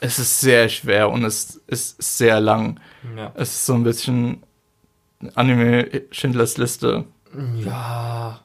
Es 0.00 0.18
ist 0.18 0.40
sehr 0.40 0.68
schwer 0.70 1.10
und 1.10 1.24
es 1.24 1.60
ist 1.66 2.02
sehr 2.18 2.40
lang. 2.40 2.80
Ja. 3.16 3.32
Es 3.34 3.50
ist 3.50 3.66
so 3.66 3.74
ein 3.74 3.82
bisschen 3.84 4.42
Anime 5.34 5.86
Schindlers 6.10 6.56
Liste. 6.58 7.04
Ja. 7.64 8.40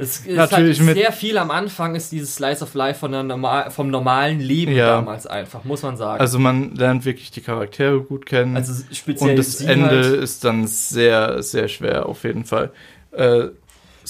Es 0.00 0.18
ist 0.20 0.28
Natürlich 0.28 0.78
halt 0.78 0.86
mit- 0.86 0.96
sehr 0.96 1.10
viel 1.12 1.38
am 1.38 1.50
Anfang 1.50 1.96
ist 1.96 2.12
dieses 2.12 2.36
Slice 2.36 2.62
of 2.62 2.72
Life 2.74 3.00
von 3.00 3.10
der 3.10 3.24
normal, 3.24 3.70
vom 3.72 3.90
normalen 3.90 4.38
Leben 4.38 4.70
Ja. 4.72 4.86
damals 4.96 5.26
einfach, 5.26 5.64
muss 5.64 5.82
man 5.82 5.96
sagen. 5.96 6.20
Also 6.20 6.38
man 6.38 6.74
lernt 6.76 7.04
wirklich 7.04 7.32
die 7.32 7.40
Charaktere 7.40 8.00
gut 8.00 8.24
kennen. 8.24 8.54
Also 8.56 8.80
speziell 8.92 9.30
und 9.30 9.36
das 9.38 9.60
Ende 9.60 9.88
halt. 9.90 10.04
ist 10.22 10.44
dann 10.44 10.68
sehr, 10.68 11.42
sehr 11.42 11.66
schwer 11.66 12.06
auf 12.06 12.22
jeden 12.22 12.44
Fall. 12.44 12.70
Äh, 13.10 13.48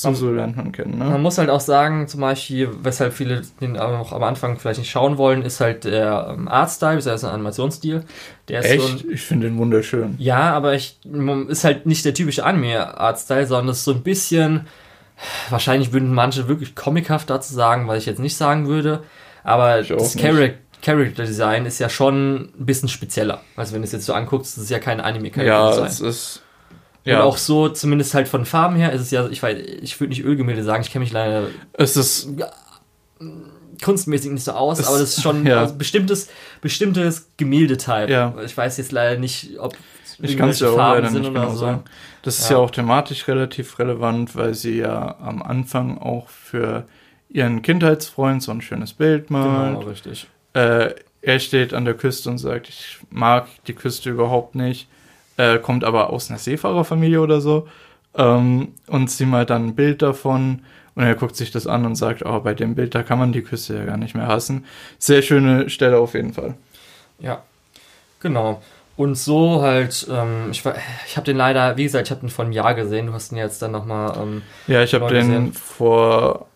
Susu 0.02 0.30
lernt 0.30 0.56
man 0.56 0.72
kennen, 0.72 0.98
Man 0.98 1.12
ne? 1.12 1.18
muss 1.18 1.38
halt 1.38 1.50
auch 1.50 1.60
sagen, 1.60 2.08
zum 2.08 2.20
Beispiel, 2.20 2.68
weshalb 2.82 3.12
viele 3.12 3.42
den 3.60 3.78
auch 3.78 4.12
am 4.12 4.22
Anfang 4.22 4.58
vielleicht 4.58 4.78
nicht 4.80 4.90
schauen 4.90 5.18
wollen, 5.18 5.42
ist 5.42 5.60
halt 5.60 5.84
der 5.84 6.34
ähm, 6.36 6.48
Artstyle, 6.48 6.96
das 6.96 7.06
heißt 7.06 7.24
ein 7.24 7.30
Animationsstil. 7.30 8.04
Der 8.48 8.60
ist 8.60 8.66
so 8.80 8.86
Echt? 8.88 9.04
ein, 9.04 9.10
Ich 9.12 9.22
finde 9.22 9.48
den 9.48 9.58
wunderschön. 9.58 10.14
ja, 10.18 10.52
aber 10.52 10.74
ich, 10.74 10.98
ist 11.48 11.64
halt 11.64 11.86
nicht 11.86 12.04
der 12.04 12.14
typische 12.14 12.44
Anime-Artstyle, 12.44 13.46
sondern 13.46 13.68
es 13.70 13.78
ist 13.78 13.84
so 13.84 13.92
ein 13.92 14.02
bisschen, 14.02 14.66
wahrscheinlich 15.50 15.92
würden 15.92 16.14
manche 16.14 16.48
wirklich 16.48 16.74
comichaft 16.74 17.30
dazu 17.30 17.54
sagen, 17.54 17.88
was 17.88 17.98
ich 17.98 18.06
jetzt 18.06 18.20
nicht 18.20 18.36
sagen 18.36 18.66
würde, 18.68 19.02
aber 19.44 19.82
das 19.82 20.14
nicht. 20.14 20.24
Charac 20.24 20.54
Character 20.80 21.24
Design 21.24 21.66
ist 21.66 21.80
ja 21.80 21.88
schon 21.88 22.50
ein 22.56 22.64
bisschen 22.66 22.88
spezieller. 22.88 23.40
Also 23.56 23.74
wenn 23.74 23.82
du 23.82 23.86
es 23.86 23.92
jetzt 23.92 24.06
so 24.06 24.12
anguckst, 24.14 24.56
ist 24.58 24.70
ja 24.70 24.78
kein 24.78 25.00
Anime-Character 25.00 25.44
Ja, 25.52 25.70
Design. 25.70 25.86
es 25.86 26.00
ist. 26.00 26.42
Und 27.04 27.12
Ja, 27.12 27.22
auch 27.22 27.36
so, 27.38 27.68
zumindest 27.68 28.12
halt 28.14 28.28
von 28.28 28.44
Farben 28.44 28.76
her, 28.76 28.92
ist 28.92 29.00
es 29.02 29.10
ja, 29.10 29.26
ich 29.28 29.42
weiß, 29.42 29.56
ich 29.82 29.98
würde 30.00 30.10
nicht 30.10 30.24
Ölgemälde 30.24 30.62
sagen, 30.62 30.82
ich 30.82 30.90
kenne 30.90 31.04
mich 31.04 31.12
leider 31.12 31.46
es 31.74 31.96
ist. 31.96 32.28
kunstmäßig 33.82 34.30
nicht 34.32 34.44
so 34.44 34.52
aus, 34.52 34.78
Es- 34.80 34.86
aber 34.88 34.98
das 34.98 35.16
ist 35.16 35.22
schon 35.22 35.46
ja. 35.46 35.60
also 35.60 35.74
bestimmtes, 35.74 36.28
bestimmtes 36.60 37.28
Gemäldetype. 37.36 38.10
Ja. 38.10 38.34
Ich 38.44 38.56
weiß 38.56 38.76
jetzt 38.78 38.92
leider 38.92 39.18
nicht, 39.18 39.58
ob 39.58 39.74
Ich 40.20 40.36
kann 40.36 40.48
es 40.48 40.60
ja 40.60 40.70
auch 40.70 40.76
Farben 40.76 41.02
leider 41.04 41.18
nicht 41.18 41.32
genau 41.32 41.50
so. 41.50 41.56
sagen. 41.58 41.82
Das 42.22 42.38
ist 42.40 42.50
Ja. 42.50 42.56
ja 42.56 42.62
auch 42.62 42.70
thematisch 42.70 43.28
relativ 43.28 43.78
relevant, 43.78 44.34
weil 44.34 44.54
sie 44.54 44.78
ja 44.78 45.16
am 45.20 45.42
Anfang 45.42 45.98
auch 45.98 46.28
für 46.28 46.86
ihren 47.28 47.62
Kindheitsfreund 47.62 48.42
so 48.42 48.50
ein 48.52 48.60
schönes 48.60 48.92
Bild 48.92 49.30
malt. 49.30 49.76
Genau, 49.78 49.88
richtig. 49.88 50.26
Äh, 50.54 50.94
er 51.20 51.38
steht 51.40 51.74
an 51.74 51.84
der 51.84 51.94
Küste 51.94 52.30
und 52.30 52.38
sagt, 52.38 52.68
ich 52.68 52.98
mag 53.10 53.46
die 53.66 53.74
Küste 53.74 54.10
überhaupt 54.10 54.54
nicht, 54.54 54.88
äh, 55.38 55.58
kommt 55.58 55.82
aber 55.84 56.10
aus 56.10 56.28
einer 56.28 56.38
Seefahrerfamilie 56.38 57.20
oder 57.20 57.40
so. 57.40 57.66
Ähm, 58.14 58.68
und 58.88 59.10
sie 59.10 59.24
malt 59.26 59.48
dann 59.50 59.68
ein 59.68 59.74
Bild 59.74 60.02
davon 60.02 60.60
und 60.94 61.04
er 61.04 61.14
guckt 61.14 61.36
sich 61.36 61.50
das 61.50 61.66
an 61.66 61.86
und 61.86 61.94
sagt, 61.94 62.24
oh, 62.26 62.40
bei 62.40 62.52
dem 62.54 62.74
Bild, 62.74 62.94
da 62.94 63.02
kann 63.02 63.18
man 63.18 63.32
die 63.32 63.42
Küste 63.42 63.76
ja 63.76 63.84
gar 63.84 63.96
nicht 63.96 64.14
mehr 64.14 64.26
hassen. 64.26 64.64
Sehr 64.98 65.22
schöne 65.22 65.70
Stelle 65.70 65.98
auf 65.98 66.14
jeden 66.14 66.32
Fall. 66.34 66.54
Ja, 67.20 67.42
genau. 68.20 68.60
Und 68.96 69.14
so 69.16 69.62
halt, 69.62 70.08
ähm, 70.10 70.48
ich, 70.50 70.64
ich 71.06 71.16
habe 71.16 71.24
den 71.24 71.36
leider, 71.36 71.76
wie 71.76 71.84
gesagt, 71.84 72.08
ich 72.08 72.10
habe 72.10 72.22
den 72.22 72.30
vor 72.30 72.44
einem 72.44 72.52
Jahr 72.52 72.74
gesehen. 72.74 73.06
Du 73.06 73.12
hast 73.12 73.30
ihn 73.30 73.38
jetzt 73.38 73.62
dann 73.62 73.70
nochmal, 73.70 74.16
ähm, 74.20 74.42
Ja, 74.66 74.82
ich 74.82 74.92
habe 74.92 75.04
Mal 75.04 75.12
den 75.14 75.26
gesehen. 75.28 75.52
vor 75.52 76.46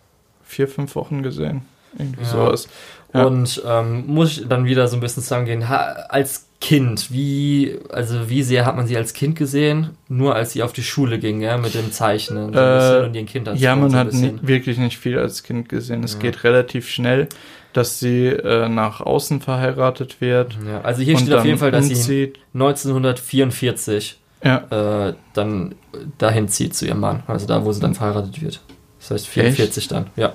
vier, 0.45 0.67
fünf 0.67 0.97
Wochen 0.97 1.23
gesehen. 1.23 1.63
Irgendwie 1.97 2.23
Ja. 2.23 2.27
sowas. 2.29 2.69
Ja. 3.15 3.25
und 3.27 3.63
ähm, 3.67 4.07
muss 4.07 4.39
ich 4.39 4.49
dann 4.49 4.65
wieder 4.65 4.89
so 4.89 4.97
ein 4.97 5.01
bisschen 5.01 5.23
zusammengehen. 5.23 5.69
Ha, 5.69 5.77
als 6.09 6.47
Kind, 6.63 7.11
wie, 7.11 7.77
also 7.91 8.31
wie 8.31 8.43
sehr 8.45 8.65
hat 8.65 8.77
man 8.77 8.87
sie 8.87 8.97
als 8.97 9.13
Kind 9.15 9.37
gesehen? 9.37 9.91
Nur 10.09 10.37
als 10.37 10.53
sie 10.53 10.63
auf 10.63 10.73
die 10.73 10.85
Schule 10.85 11.19
ging, 11.19 11.41
ja, 11.41 11.59
mit 11.59 11.75
dem 11.75 11.91
Zeichnen 11.91 12.53
so 12.53 12.59
Äh, 12.59 13.05
und 13.05 13.15
ihren 13.17 13.27
Kindern. 13.27 13.57
Ja, 13.57 13.75
man 13.75 13.91
so 13.91 13.97
hat 13.99 14.11
bisschen. 14.11 14.37
ni- 14.37 14.41
wirklich 14.49 14.79
nicht 14.79 14.97
viel 14.97 15.19
als 15.19 15.43
Kind 15.43 15.69
gesehen. 15.69 16.05
Es 16.05 16.15
Ja. 16.15 16.21
geht 16.21 16.45
relativ 16.45 16.89
schnell, 16.89 17.29
dass 17.73 17.99
sie 17.99 18.27
äh, 18.29 18.69
nach 18.69 19.01
außen 19.01 19.41
verheiratet 19.41 20.21
wird. 20.21 20.57
Ja, 20.67 20.83
also 20.83 21.03
hier 21.03 21.19
steht 21.19 21.35
auf 21.35 21.45
jeden 21.45 21.59
Fall, 21.59 21.73
dass 21.73 21.89
sie 21.89 21.95
umzieht. 21.95 22.39
1944 22.55 24.19
Ja, 24.45 25.09
äh, 25.09 25.15
dann 25.35 25.75
dahin 26.19 26.49
zieht 26.49 26.75
zu 26.77 26.87
ihrem 26.87 27.01
Mann. 27.01 27.23
Also 27.27 27.47
da, 27.47 27.65
wo 27.65 27.73
sie 27.73 27.81
dann 27.81 27.95
verheiratet 27.95 28.41
wird. 28.41 28.61
Das 29.01 29.11
heißt 29.11 29.27
44 29.29 29.89
dann, 29.89 30.07
ja. 30.17 30.33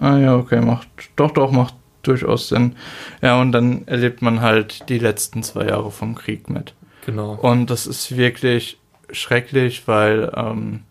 ah 0.00 0.16
ja, 0.18 0.34
okay, 0.36 0.60
macht, 0.60 0.88
doch, 1.14 1.30
doch, 1.30 1.52
macht 1.52 1.74
durchaus 2.06 2.48
Sinn. 2.48 2.76
Ja, 3.22 3.40
und 3.40 3.52
dann 3.52 3.86
erlebt 3.86 4.22
man 4.22 4.40
halt 4.40 4.88
die 4.88 4.98
letzten 4.98 5.42
zwei 5.42 5.66
Jahre 5.66 5.90
vom 5.90 6.14
Krieg 6.14 6.48
mit. 6.50 6.74
Genau. 7.04 7.34
Und 7.34 7.70
das 7.70 7.86
ist 7.86 8.16
wirklich 8.16 8.78
schrecklich, 9.10 9.86
weil 9.86 10.32
ähm, 10.36 10.82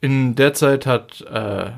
in 0.00 0.34
der 0.34 0.54
Zeit 0.54 0.86
hat 0.86 1.22
äh, 1.22 1.70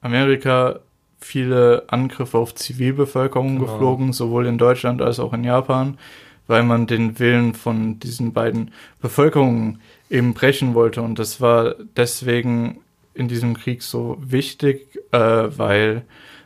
Amerika 0.00 0.80
viele 1.20 1.84
Angriffe 1.86 2.36
auf 2.38 2.54
Zivilbevölkerung 2.54 3.58
Genau. 3.58 3.72
geflogen, 3.72 4.12
sowohl 4.12 4.46
in 4.46 4.58
Deutschland 4.58 5.00
als 5.00 5.20
auch 5.20 5.32
in 5.32 5.44
Japan, 5.44 5.98
weil 6.48 6.64
man 6.64 6.86
den 6.88 7.18
Willen 7.20 7.54
von 7.54 8.00
diesen 8.00 8.32
beiden 8.32 8.72
Bevölkerungen 9.00 9.80
eben 10.10 10.34
brechen 10.34 10.74
wollte. 10.74 11.00
Und 11.00 11.18
das 11.18 11.40
war 11.40 11.76
deswegen 11.96 12.80
in 13.14 13.28
diesem 13.28 13.56
Krieg 13.56 13.82
so 13.82 14.16
wichtig, 14.20 14.98
äh, 15.12 15.18
weil 15.18 16.02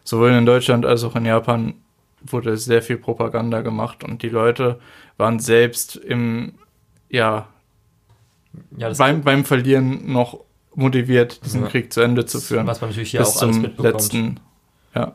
sowohl 0.06 0.30
in 0.30 0.46
Deutschland 0.46 0.86
als 0.86 1.04
auch 1.04 1.14
in 1.16 1.26
Japan 1.26 1.74
wurde 2.22 2.56
sehr 2.56 2.80
viel 2.82 2.96
Propaganda 2.96 3.60
gemacht 3.60 4.02
und 4.02 4.22
die 4.22 4.30
Leute 4.30 4.80
waren 5.18 5.38
selbst 5.38 5.96
im, 5.96 6.54
ja, 7.10 7.48
Ja, 8.78 8.90
beim, 8.94 9.20
beim 9.22 9.44
Verlieren 9.44 10.10
noch 10.10 10.40
motiviert, 10.74 11.44
diesen 11.44 11.62
Ja. 11.62 11.68
Krieg 11.68 11.92
zu 11.92 12.00
Ende 12.00 12.24
zu 12.24 12.40
führen. 12.40 12.66
was 12.66 12.80
man 12.80 12.90
natürlich 12.90 13.10
hier 13.10 13.20
bis 13.20 13.36
auch 13.36 13.42
alles 13.42 13.54
zum 13.56 13.62
mitbekommt. 13.62 13.92
letzten. 13.94 14.40
Ja. 14.94 15.12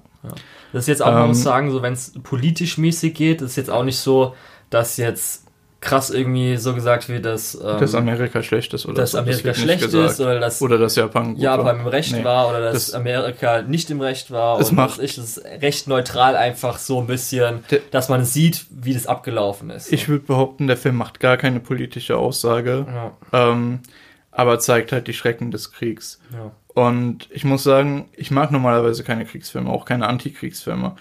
Das 0.74 0.84
ist 0.84 0.88
jetzt 0.88 1.02
auch, 1.02 1.12
man 1.12 1.24
Ähm, 1.24 1.28
muss 1.30 1.42
sagen, 1.44 1.72
so 1.72 1.82
wenn 1.82 1.94
es 1.94 2.14
politisch 2.24 2.78
mäßig 2.78 3.14
geht, 3.16 3.42
ist 3.42 3.56
jetzt 3.56 3.70
auch 3.72 3.84
nicht 3.84 3.98
so, 3.98 4.36
dass 4.70 4.98
jetzt 4.98 5.46
krass 5.82 6.12
irgendwie 6.12 6.58
so 6.58 6.76
gesagt 6.76 7.10
wird, 7.10 7.26
dass, 7.26 7.56
ähm, 7.56 7.80
dass 7.80 7.96
Amerika 7.96 8.44
schlecht 8.44 8.72
ist 8.76 8.86
oder 8.86 8.94
dass 9.02 9.12
so. 9.12 9.18
Das 9.18 9.24
Amerika 9.28 9.48
nicht 9.50 9.60
schlecht 9.62 9.84
ist 9.84 10.20
oder 10.22 10.40
dass 10.40 10.62
Oder 10.62 10.78
dass 10.78 10.96
Japan 10.96 11.36
Japan 11.38 11.66
war. 11.66 11.74
im 11.74 11.88
Recht 11.88 12.12
Nee. 12.16 12.24
war 12.24 12.50
oder 12.50 12.62
dass 12.62 12.74
Das- 12.74 12.94
Amerika 12.94 13.64
nicht 13.64 13.90
im 13.90 14.00
Recht 14.00 14.30
war. 14.30 14.60
Es 14.60 14.70
und 14.70 14.76
macht- 14.76 15.02
ich, 15.02 15.16
das 15.16 15.38
ist 15.38 15.46
recht 15.62 15.88
neutral 15.88 16.36
einfach 16.36 16.78
so 16.78 17.00
ein 17.02 17.08
bisschen, 17.08 17.64
Der- 17.72 17.80
dass 17.90 18.10
man 18.10 18.24
sieht, 18.26 18.66
wie 18.70 18.94
das 18.94 19.08
abgelaufen 19.08 19.72
ist. 19.72 19.92
Ich 19.92 20.08
würde 20.08 20.24
behaupten, 20.24 20.68
der 20.68 20.78
Film 20.78 20.96
macht 20.98 21.20
gar 21.20 21.36
keine 21.38 21.60
politische 21.60 22.16
Aussage, 22.16 22.86
ja, 23.34 23.50
ähm, 23.50 23.80
aber 24.32 24.60
zeigt 24.60 24.92
halt 24.92 25.08
die 25.08 25.14
Schrecken 25.14 25.50
des 25.52 25.72
Kriegs. 25.72 26.20
ja. 26.32 26.52
Und 26.74 27.28
ich 27.32 27.44
muss 27.44 27.64
sagen, 27.64 28.08
ich 28.16 28.32
mag 28.32 28.50
normalerweise 28.52 29.04
keine 29.04 29.26
Kriegsfilme, 29.26 29.70
auch 29.70 29.84
keine 29.84 30.08
Antikriegsfilme. 30.08 30.96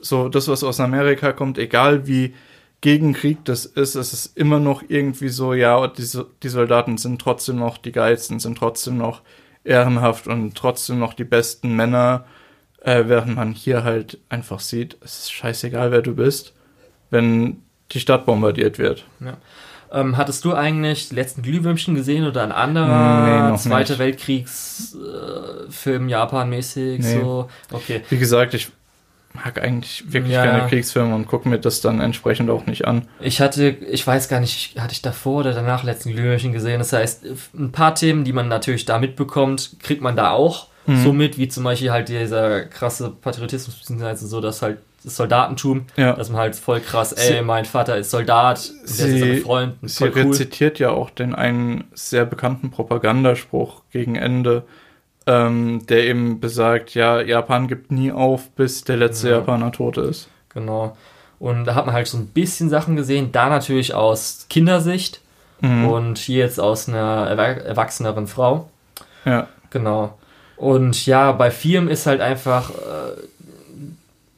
So, 0.00 0.28
das, 0.28 0.48
was 0.48 0.64
aus 0.64 0.80
Amerika 0.80 1.32
kommt, 1.32 1.58
egal 1.58 2.08
wie 2.08 2.34
gegen 2.80 3.12
Krieg 3.12 3.44
das 3.44 3.66
ist, 3.66 3.94
es 3.94 4.12
ist 4.12 4.36
immer 4.36 4.58
noch 4.58 4.82
irgendwie 4.88 5.28
so, 5.28 5.54
ja, 5.54 5.86
die, 5.86 6.06
die 6.42 6.48
Soldaten 6.48 6.98
sind 6.98 7.20
trotzdem 7.20 7.56
noch 7.56 7.78
die 7.78 7.92
geilsten, 7.92 8.40
sind 8.40 8.58
trotzdem 8.58 8.96
noch 8.96 9.22
ehrenhaft 9.64 10.26
und 10.26 10.54
trotzdem 10.54 10.98
noch 10.98 11.14
die 11.14 11.24
besten 11.24 11.76
Männer, 11.76 12.24
äh, 12.82 13.04
während 13.06 13.36
man 13.36 13.52
hier 13.52 13.84
halt 13.84 14.18
einfach 14.30 14.60
sieht, 14.60 14.96
es 15.04 15.20
ist 15.20 15.32
scheißegal, 15.32 15.90
wer 15.90 16.02
du 16.02 16.14
bist, 16.14 16.54
wenn 17.10 17.62
die 17.92 18.00
Stadt 18.00 18.24
bombardiert 18.24 18.78
wird. 18.78 19.04
Ähm, 19.92 20.16
hattest 20.16 20.44
du 20.44 20.54
eigentlich 20.54 21.08
die 21.08 21.16
letzten 21.16 21.42
Glühwürmchen 21.42 21.96
gesehen 21.96 22.24
oder 22.26 22.44
ein 22.44 22.50
Nee, 22.50 22.54
anderer 22.54 23.50
noch 23.50 23.60
Zweiter. 23.60 23.98
Weltkriegsfilm, 23.98 26.08
äh, 26.08 26.10
Japan-mäßig? 26.10 27.00
Nee. 27.00 27.20
So? 27.20 27.48
Okay. 27.72 28.02
Wie 28.08 28.18
gesagt, 28.18 28.54
ich 28.54 28.68
mag 29.32 29.62
eigentlich 29.62 30.12
wirklich 30.12 30.34
Ja. 30.34 30.44
keine 30.44 30.68
Kriegsfilme 30.68 31.14
und 31.14 31.26
gucke 31.26 31.48
mir 31.48 31.58
das 31.58 31.80
dann 31.80 32.00
entsprechend 32.00 32.50
auch 32.50 32.66
nicht 32.66 32.86
an. 32.86 33.06
Ich 33.20 33.40
hatte, 33.40 33.68
ich 33.68 34.06
weiß 34.06 34.28
gar 34.28 34.40
nicht, 34.40 34.78
hatte 34.80 34.92
ich 34.92 35.02
davor 35.02 35.40
oder 35.40 35.52
danach 35.52 35.84
letzten 35.84 36.10
Glühwürmchen 36.12 36.52
gesehen. 36.52 36.78
Das 36.80 36.92
heißt, 36.92 37.24
ein 37.54 37.72
paar 37.72 37.94
Themen, 37.94 38.24
die 38.24 38.32
man 38.32 38.48
natürlich 38.48 38.84
da 38.86 38.98
mitbekommt, 38.98 39.76
kriegt 39.82 40.02
man 40.02 40.16
da 40.16 40.30
auch 40.32 40.66
Mhm. 40.86 41.02
so 41.04 41.12
mit, 41.12 41.38
wie 41.38 41.46
zum 41.48 41.62
Beispiel 41.64 41.92
halt 41.92 42.08
dieser 42.08 42.62
krasse 42.64 43.10
Patriotismus, 43.10 43.76
beziehungsweise 43.76 44.26
so, 44.26 44.40
dass 44.40 44.62
halt 44.62 44.78
das 45.04 45.16
Soldatentum, 45.16 45.86
Ja. 45.96 46.12
dass 46.14 46.28
man 46.30 46.40
halt 46.40 46.56
voll 46.56 46.80
krass, 46.80 47.10
Sie- 47.10 47.34
ey, 47.36 47.42
mein 47.42 47.64
Vater 47.64 47.96
ist 47.96 48.10
Soldat, 48.10 48.68
und 48.68 48.98
der 48.98 49.06
ist 49.06 49.12
Sie- 49.18 49.22
ein 49.32 49.40
Freund, 49.42 49.74
und 49.80 49.88
Sie 49.90 50.04
cool. 50.04 50.10
rezitiert 50.10 50.78
ja 50.78 50.90
auch 50.90 51.08
den 51.10 51.34
einen 51.34 51.84
sehr 51.94 52.24
bekannten 52.26 52.70
Propagandaspruch 52.70 53.82
gegen 53.92 54.16
Ende, 54.16 54.64
ähm, 55.26 55.86
der 55.86 56.04
eben 56.04 56.40
besagt, 56.40 56.94
ja, 56.94 57.20
Japan 57.20 57.68
gibt 57.68 57.92
nie 57.92 58.10
auf, 58.12 58.50
bis 58.50 58.84
der 58.84 58.96
letzte 58.96 59.28
Ja. 59.30 59.36
Japaner 59.36 59.70
tot 59.72 59.96
ist. 59.98 60.28
Genau. 60.52 60.96
Und 61.38 61.64
da 61.64 61.74
hat 61.74 61.86
man 61.86 61.94
halt 61.94 62.06
so 62.06 62.18
ein 62.18 62.26
bisschen 62.26 62.68
Sachen 62.68 62.96
gesehen, 62.96 63.32
da 63.32 63.48
natürlich 63.48 63.94
aus 63.94 64.46
Kindersicht 64.50 65.20
Mhm. 65.62 65.86
und 65.88 66.18
hier 66.18 66.38
jetzt 66.44 66.58
aus 66.58 66.88
einer 66.88 67.28
erwach- 67.28 67.62
erwachseneren 67.64 68.26
Frau. 68.26 68.70
ja. 69.24 69.46
Genau. 69.70 70.18
Und 70.56 71.06
ja, 71.06 71.32
bei 71.32 71.50
Firmen 71.50 71.88
ist 71.88 72.06
halt 72.06 72.20
einfach, 72.20 72.70
äh, 72.70 73.20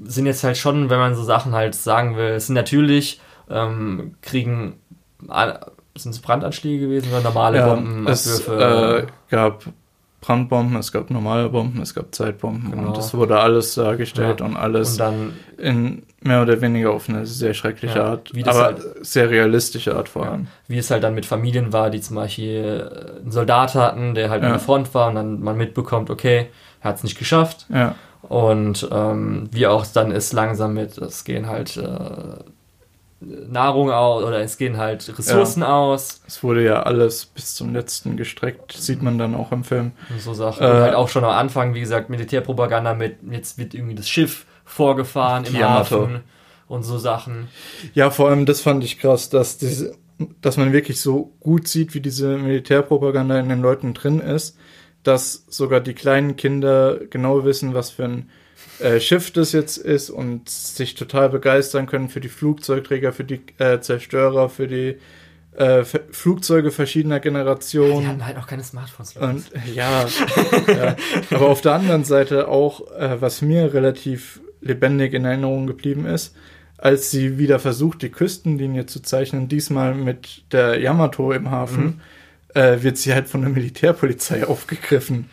sind 0.05 0.26
jetzt 0.26 0.45
halt 0.45 0.57
schon, 0.59 0.91
wenn 0.91 0.99
man 0.99 1.14
so 1.14 1.22
Sachen 1.24 1.53
halt 1.55 1.74
sagen 1.74 2.16
will, 2.16 2.33
es 2.33 2.47
sind 2.47 2.55
natürlich, 2.55 3.20
ähm, 3.51 4.14
kriegen, 4.20 4.74
sind 5.97 6.11
es 6.14 6.20
Brandanschläge 6.20 6.87
gewesen 6.87 7.11
oder 7.12 7.22
normale 7.22 7.59
ja, 7.59 7.68
Bomben, 7.74 8.07
es 8.09 8.47
äh, 8.47 9.07
gab 9.30 9.64
Brandbomben, 10.23 10.77
es 10.77 10.93
gab 10.93 11.11
normale 11.11 11.49
Bomben, 11.51 11.83
es 11.83 11.95
gab 11.95 12.14
Zeitbomben 12.14 12.70
Genau. 12.70 12.89
und 12.89 12.97
es 12.99 13.12
wurde 13.12 13.39
alles 13.41 13.75
dargestellt 13.75 14.41
Ja. 14.41 14.47
und 14.47 14.57
alles 14.57 14.93
und 14.93 14.99
dann, 15.01 15.33
in 15.59 16.03
mehr 16.23 16.41
oder 16.41 16.61
weniger 16.61 16.93
auf 16.93 17.09
eine 17.09 17.27
sehr 17.27 17.53
schreckliche 17.53 17.99
Ja, 17.99 18.05
Art, 18.07 18.33
wie 18.33 18.45
das 18.45 18.57
aber 18.57 18.64
halt- 18.66 19.05
sehr 19.05 19.29
realistische 19.29 19.95
Art 19.97 20.09
vor 20.09 20.25
Ja. 20.25 20.31
allem. 20.31 20.47
wie 20.68 20.79
es 20.79 20.91
halt 20.91 21.03
dann 21.05 21.14
mit 21.14 21.27
Familien 21.27 21.73
war, 21.73 21.91
die 21.91 22.01
zum 22.01 22.16
Beispiel 22.16 22.89
äh, 23.18 23.20
einen 23.20 23.33
Soldat 23.33 23.75
hatten, 23.75 24.14
der 24.14 24.31
halt 24.31 24.43
Ja. 24.43 24.47
an 24.49 24.55
der 24.55 24.61
Front 24.61 24.95
war 24.95 25.09
und 25.09 25.16
dann 25.16 25.41
man 25.41 25.57
mitbekommt, 25.59 26.09
okay, 26.09 26.47
er 26.81 26.91
hat 26.91 26.97
es 26.97 27.03
nicht 27.03 27.18
geschafft. 27.18 27.66
Ja. 27.68 27.97
Und 28.23 28.89
ähm, 28.93 29.49
wie 29.51 29.66
auch 29.66 29.85
dann 29.85 30.12
ist 30.12 30.33
langsam 30.33 30.75
mit, 30.75 30.97
es 30.99 31.25
gehen 31.25 31.49
halt 31.49 31.77
äh, 31.77 31.89
Nahrung 33.49 33.91
aus 33.91 34.25
oder 34.25 34.41
es 34.41 34.59
gehen 34.59 34.77
halt 34.77 35.07
Ressourcen 35.18 35.62
aus 35.62 36.23
Es 36.27 36.43
wurde 36.43 36.64
ja 36.64 36.83
alles 36.83 37.27
bis 37.27 37.55
zum 37.55 37.73
letzten 37.73 38.16
gestreckt, 38.16 38.73
sieht 38.73 39.03
man 39.03 39.18
dann 39.18 39.35
auch 39.35 39.53
im 39.53 39.64
Film. 39.64 39.93
und 40.11 40.20
so 40.20 40.35
Sachen. 40.35 40.62
Äh, 40.62 40.68
halt 40.68 40.95
auch 40.95 41.09
schon 41.09 41.25
am 41.25 41.31
Anfang, 41.31 41.75
wie 41.75 41.81
gesagt, 41.81 42.11
Militärpropaganda 42.11 42.95
mit, 42.95 43.16
jetzt 43.31 43.59
wird 43.59 43.75
irgendwie 43.75 43.95
das 43.95 44.09
Schiff 44.09 44.47
vorgefahren 44.64 45.45
im. 45.45 45.62
Hafen 45.62 46.20
und 46.68 46.83
so 46.85 46.99
Sachen. 46.99 47.49
Ja, 47.95 48.11
vor 48.11 48.29
allem 48.29 48.47
das 48.47 48.61
fand 48.61 48.83
ich 48.83 48.99
krass, 48.99 49.29
dass 49.29 49.59
diese, 49.59 49.95
dass 50.41 50.57
man 50.57 50.73
wirklich 50.73 51.01
so 51.01 51.33
gut 51.41 51.68
sieht, 51.68 51.95
wie 51.95 52.01
diese 52.01 52.39
Militärpropaganda 52.39 53.39
in 53.39 53.49
den 53.49 53.61
Leuten 53.61 53.95
drin 53.95 54.20
ist, 54.20 54.57
dass 55.03 55.45
sogar 55.49 55.81
die 55.81 55.95
kleinen 55.95 56.37
Kinder 56.37 56.99
genau 57.11 57.45
wissen, 57.45 57.75
was 57.75 57.91
für 57.91 58.05
ein 58.05 58.31
äh, 58.83 59.01
Schiff 59.01 59.30
das 59.30 59.53
jetzt 59.53 59.76
ist 59.78 60.11
und 60.11 60.49
sich 60.49 60.95
total 60.95 61.28
begeistern 61.28 61.87
können 61.87 62.09
für 62.09 62.20
die 62.20 62.28
Flugzeugträger, 62.28 63.12
für 63.12 63.24
die 63.24 63.41
äh, 63.59 63.80
Zerstörer, 63.80 64.49
für 64.49 64.66
die 64.68 64.97
äh, 65.57 65.85
Flugzeuge 65.85 66.70
verschiedener 66.70 67.18
Die 67.20 67.24
Generationen. 67.28 68.07
hatten 68.09 68.24
halt 68.26 68.39
auch 68.39 68.47
keine 68.47 68.64
Smartphones. 68.64 69.16
Und 69.16 69.45
ja, 69.74 70.07
ja, 70.66 70.97
aber 71.30 71.49
auf 71.49 71.61
der 71.61 71.74
anderen 71.74 72.05
Seite 72.05 72.49
auch, 72.49 72.91
äh, 72.93 73.20
was 73.20 73.43
mir 73.43 73.74
relativ 73.74 74.41
lebendig 74.62 75.12
in 75.14 75.24
Erinnerung 75.24 75.66
geblieben 75.66 76.07
ist, 76.07 76.35
als 76.78 77.11
sie 77.11 77.39
wieder 77.39 77.59
versucht, 77.59 78.03
die 78.03 78.09
Küstenlinie 78.09 78.87
zu 78.87 79.01
zeichnen, 79.01 79.49
diesmal 79.49 79.95
mit 79.95 80.43
der 80.53 80.80
Yamato 80.80 81.33
im 81.33 81.51
Hafen, 81.51 82.01
äh, 82.55 82.83
wird 82.83 82.97
sie 82.99 83.12
halt 83.14 83.28
von 83.28 83.43
der 83.43 83.51
Militärpolizei 83.51 84.47
aufgegriffen 84.47 85.28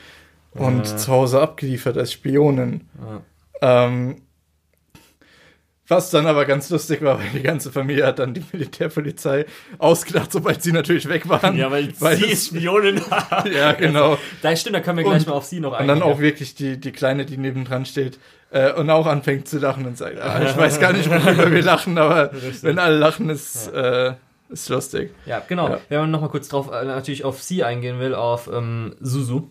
und 0.53 0.85
Ja. 0.87 0.97
zu 0.97 1.11
Hause 1.11 1.39
abgeliefert 1.41 1.97
als 1.97 2.11
Spionin. 2.13 2.81
Ja. 2.99 3.21
Ähm, 3.61 4.21
was 5.87 6.11
dann 6.11 6.27
aber 6.27 6.45
ganz 6.45 6.69
lustig 6.69 7.01
war, 7.01 7.17
weil 7.17 7.29
die 7.33 7.41
ganze 7.41 7.71
Familie 7.71 8.05
hat 8.05 8.19
dann 8.19 8.35
die 8.35 8.43
Militärpolizei 8.51 9.47
ausgedacht, 9.79 10.31
sobald 10.31 10.61
sie 10.61 10.71
natürlich 10.71 11.09
weg 11.09 11.27
waren. 11.27 11.57
Ja, 11.57 11.71
weil, 11.71 11.91
weil 11.99 12.15
sie 12.17 12.25
es- 12.25 12.31
ist 12.43 12.47
Spionin. 12.55 13.01
ja, 13.51 13.71
genau. 13.71 14.19
da 14.43 14.55
stimmt, 14.55 14.75
da 14.75 14.81
können 14.81 14.97
wir 14.99 15.03
gleich 15.03 15.21
Und- 15.23 15.27
mal 15.29 15.33
auf 15.33 15.45
sie 15.45 15.59
noch 15.59 15.71
Und 15.71 15.87
dann 15.87 15.97
eingehen. 15.97 16.03
auch 16.13 16.19
wirklich 16.19 16.53
die, 16.53 16.79
die 16.79 16.91
Kleine, 16.91 17.25
die 17.25 17.37
nebendran 17.37 17.85
steht 17.87 18.19
äh, 18.51 18.71
und 18.73 18.87
auch 18.91 19.07
anfängt 19.07 19.47
zu 19.47 19.57
lachen 19.57 19.87
und 19.87 19.97
sagt, 19.97 20.19
ah, 20.21 20.39
ich 20.43 20.55
weiß 20.57 20.79
gar 20.79 20.93
nicht, 20.93 21.09
worüber 21.09 21.51
wir 21.51 21.63
lachen, 21.63 21.97
aber 21.97 22.29
wenn 22.61 22.77
alle 22.77 22.97
lachen, 22.99 23.31
ist, 23.31 23.67
äh, 23.73 24.13
ist 24.49 24.69
lustig. 24.69 25.09
Ja, 25.25 25.41
genau. 25.47 25.69
Ja. 25.69 25.79
Wenn 25.89 26.01
man 26.01 26.11
nochmal 26.11 26.29
kurz 26.29 26.49
drauf, 26.49 26.69
äh, 26.71 26.85
natürlich 26.85 27.23
auf 27.25 27.41
sie 27.41 27.63
eingehen 27.63 27.99
will, 27.99 28.13
auf 28.13 28.47
ähm, 28.53 28.95
Suzu, 28.99 29.49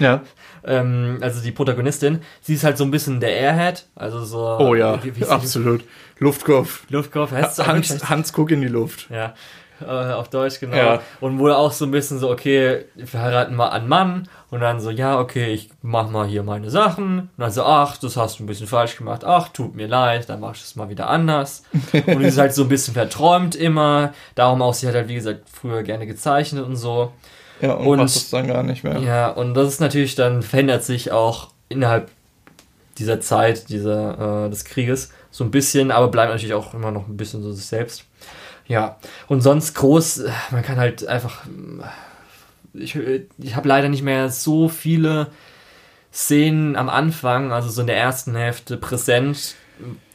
Ja. 0.00 0.22
Ähm, 0.66 1.18
also 1.20 1.40
die 1.40 1.52
Protagonistin, 1.52 2.20
sie 2.40 2.54
ist 2.54 2.64
halt 2.64 2.76
so 2.76 2.84
ein 2.84 2.90
bisschen 2.90 3.20
der 3.20 3.34
Airhead, 3.36 3.86
also 3.94 4.24
so. 4.24 4.58
Oh 4.58 4.74
ja, 4.74 5.02
wie, 5.02 5.16
wie 5.16 5.24
absolut. 5.24 5.84
Luftkopf. 6.18 6.84
Luftkopf, 6.88 7.30
heißt 7.30 7.66
Hans, 7.66 8.08
Hans, 8.08 8.32
guck 8.32 8.50
in 8.50 8.60
die 8.60 8.68
Luft. 8.68 9.08
Ja, 9.10 9.34
äh, 9.80 9.84
auf 9.84 10.28
Deutsch, 10.28 10.58
genau. 10.60 10.76
Ja. 10.76 11.00
Und 11.20 11.38
wohl 11.38 11.52
auch 11.52 11.72
so 11.72 11.84
ein 11.84 11.90
bisschen 11.90 12.18
so, 12.18 12.30
okay, 12.30 12.86
wir 12.94 13.20
heiraten 13.20 13.54
mal 13.54 13.68
einen 13.68 13.88
Mann 13.88 14.28
und 14.50 14.60
dann 14.60 14.80
so, 14.80 14.90
ja, 14.90 15.20
okay, 15.20 15.52
ich 15.52 15.70
mach 15.82 16.08
mal 16.08 16.26
hier 16.26 16.42
meine 16.42 16.70
Sachen. 16.70 17.18
Und 17.18 17.30
dann 17.36 17.50
so, 17.50 17.62
ach, 17.62 17.96
das 17.98 18.16
hast 18.16 18.38
du 18.38 18.44
ein 18.44 18.46
bisschen 18.46 18.66
falsch 18.66 18.96
gemacht, 18.96 19.24
ach, 19.24 19.50
tut 19.50 19.74
mir 19.74 19.86
leid, 19.86 20.28
dann 20.28 20.40
mach 20.40 20.54
ich 20.54 20.62
es 20.62 20.76
mal 20.76 20.88
wieder 20.88 21.08
anders. 21.08 21.62
und 21.92 22.20
die 22.20 22.26
ist 22.26 22.38
halt 22.38 22.54
so 22.54 22.62
ein 22.62 22.68
bisschen 22.68 22.94
verträumt 22.94 23.54
immer. 23.54 24.14
Darum 24.34 24.62
auch, 24.62 24.74
sie 24.74 24.88
hat 24.88 24.94
halt, 24.94 25.08
wie 25.08 25.14
gesagt, 25.14 25.48
früher 25.52 25.82
gerne 25.82 26.06
gezeichnet 26.06 26.64
und 26.64 26.76
so. 26.76 27.12
Ja, 27.60 27.72
und, 27.72 27.86
Und- 27.86 27.98
passt 27.98 28.16
es 28.16 28.30
dann 28.30 28.46
gar 28.48 28.62
nicht 28.62 28.84
mehr. 28.84 28.98
Ja, 29.00 29.28
und 29.30 29.54
das 29.54 29.68
ist 29.68 29.80
natürlich 29.80 30.14
dann, 30.14 30.42
verändert 30.42 30.84
sich 30.84 31.10
auch 31.12 31.48
innerhalb 31.68 32.10
dieser 32.98 33.20
Zeit, 33.20 33.68
dieser, 33.68 34.46
äh, 34.46 34.50
des 34.50 34.64
Krieges 34.64 35.10
so 35.30 35.44
ein 35.44 35.50
bisschen, 35.50 35.90
aber 35.90 36.08
bleibt 36.08 36.30
natürlich 36.32 36.54
auch 36.54 36.72
immer 36.74 36.90
noch 36.90 37.08
ein 37.08 37.16
bisschen 37.16 37.42
so 37.42 37.52
sich 37.52 37.66
selbst. 37.66 38.04
Ja, 38.66 38.96
und 39.28 39.42
sonst 39.42 39.74
groß, 39.74 40.24
man 40.50 40.62
kann 40.62 40.76
halt 40.78 41.06
einfach, 41.06 41.44
ich, 42.74 42.96
ich 43.38 43.54
habe 43.56 43.68
leider 43.68 43.88
nicht 43.88 44.02
mehr 44.02 44.28
so 44.30 44.68
viele 44.68 45.28
Szenen 46.12 46.74
am 46.76 46.88
Anfang, 46.88 47.52
also 47.52 47.68
so 47.68 47.82
in 47.82 47.86
der 47.86 47.96
ersten 47.98 48.34
Hälfte, 48.34 48.76
präsent, 48.76 49.54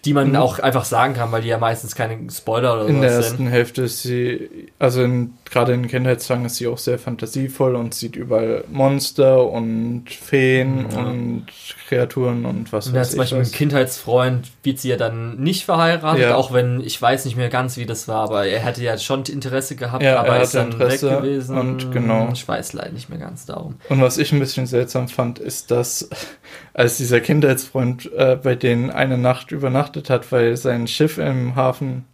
die 0.06 0.14
man 0.14 0.30
Mhm. 0.30 0.36
auch 0.38 0.60
einfach 0.60 0.86
sagen 0.86 1.14
kann, 1.14 1.32
weil 1.32 1.41
die 1.43 1.49
ja 1.49 1.58
meistens 1.60 1.93
keine 1.95 2.18
Spoiler 2.32 2.74
oder 2.76 2.88
In 2.88 3.02
der 3.02 3.12
ersten 3.12 3.47
Hälfte 3.47 3.84
ist 3.84 4.02
sie, 4.02 4.68
also 4.80 5.08
gerade 5.45 5.74
in 5.74 5.88
Kindheitstagen 5.88 6.45
ist 6.45 6.56
sie 6.56 6.68
auch 6.68 6.78
sehr 6.80 6.97
fantasievoll 6.97 7.76
und 7.76 7.93
sieht 7.93 8.16
überall 8.16 8.64
Monster 8.72 9.45
und 9.47 10.06
Feen 10.10 10.88
Ja. 10.91 10.97
und 11.04 11.45
Kreaturen 11.88 12.45
und 12.45 12.72
was 12.74 12.88
Und 12.88 12.95
weiß 12.95 13.12
zum 13.12 13.18
Beispiel 13.20 13.38
mit 13.39 13.47
ich 13.47 13.52
dem 13.52 13.54
was. 13.54 13.58
Kindheitsfreund 13.60 14.47
wird 14.64 14.80
sie 14.80 14.89
ja 14.89 14.97
dann 14.97 15.38
nicht 15.39 15.66
verheiratet, 15.66 16.22
Ja. 16.22 16.36
auch 16.36 16.52
wenn 16.54 16.82
ich 16.82 16.99
weiß 16.99 17.26
nicht 17.26 17.38
mehr 17.38 17.49
ganz, 17.49 17.78
wie 17.78 17.86
das 17.86 18.08
war, 18.08 18.24
aber 18.24 18.45
er 18.47 18.60
hätte 18.60 18.82
ja 18.82 18.97
schon 18.97 19.24
Interesse 19.26 19.76
gehabt, 19.76 20.02
Ja, 20.04 20.20
aber 20.20 20.38
er 20.38 20.41
ist 20.43 20.56
dann 20.56 20.72
Interesse 20.72 21.12
weg 21.12 21.18
gewesen. 21.22 21.58
und 21.58 21.91
genau. 21.91 22.30
Ich 22.34 22.47
weiß 22.47 22.74
leider 22.74 22.91
nicht 22.91 23.10
mehr 23.10 23.20
ganz 23.20 23.45
darum. 23.45 23.76
Und 23.89 24.02
was 24.02 24.18
ich 24.18 24.32
ein 24.32 24.39
bisschen 24.39 24.66
seltsam 24.66 25.08
fand, 25.10 25.38
ist, 25.38 25.70
dass 25.70 26.10
als 26.74 26.97
dieser 26.97 27.20
Kindheitsfreund 27.20 28.12
äh, 28.14 28.38
bei 28.41 28.56
denen 28.56 28.89
eine 28.89 29.18
Nacht 29.18 29.52
übernachtet 29.52 29.91
hat, 30.10 30.32
weil 30.32 30.56
sein 30.58 30.88
Schiff 30.88 31.18
im 31.18 31.56
Hafen 31.56 32.06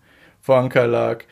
vor 0.42 0.58
Anker 0.58 0.88
lag, 0.88 1.24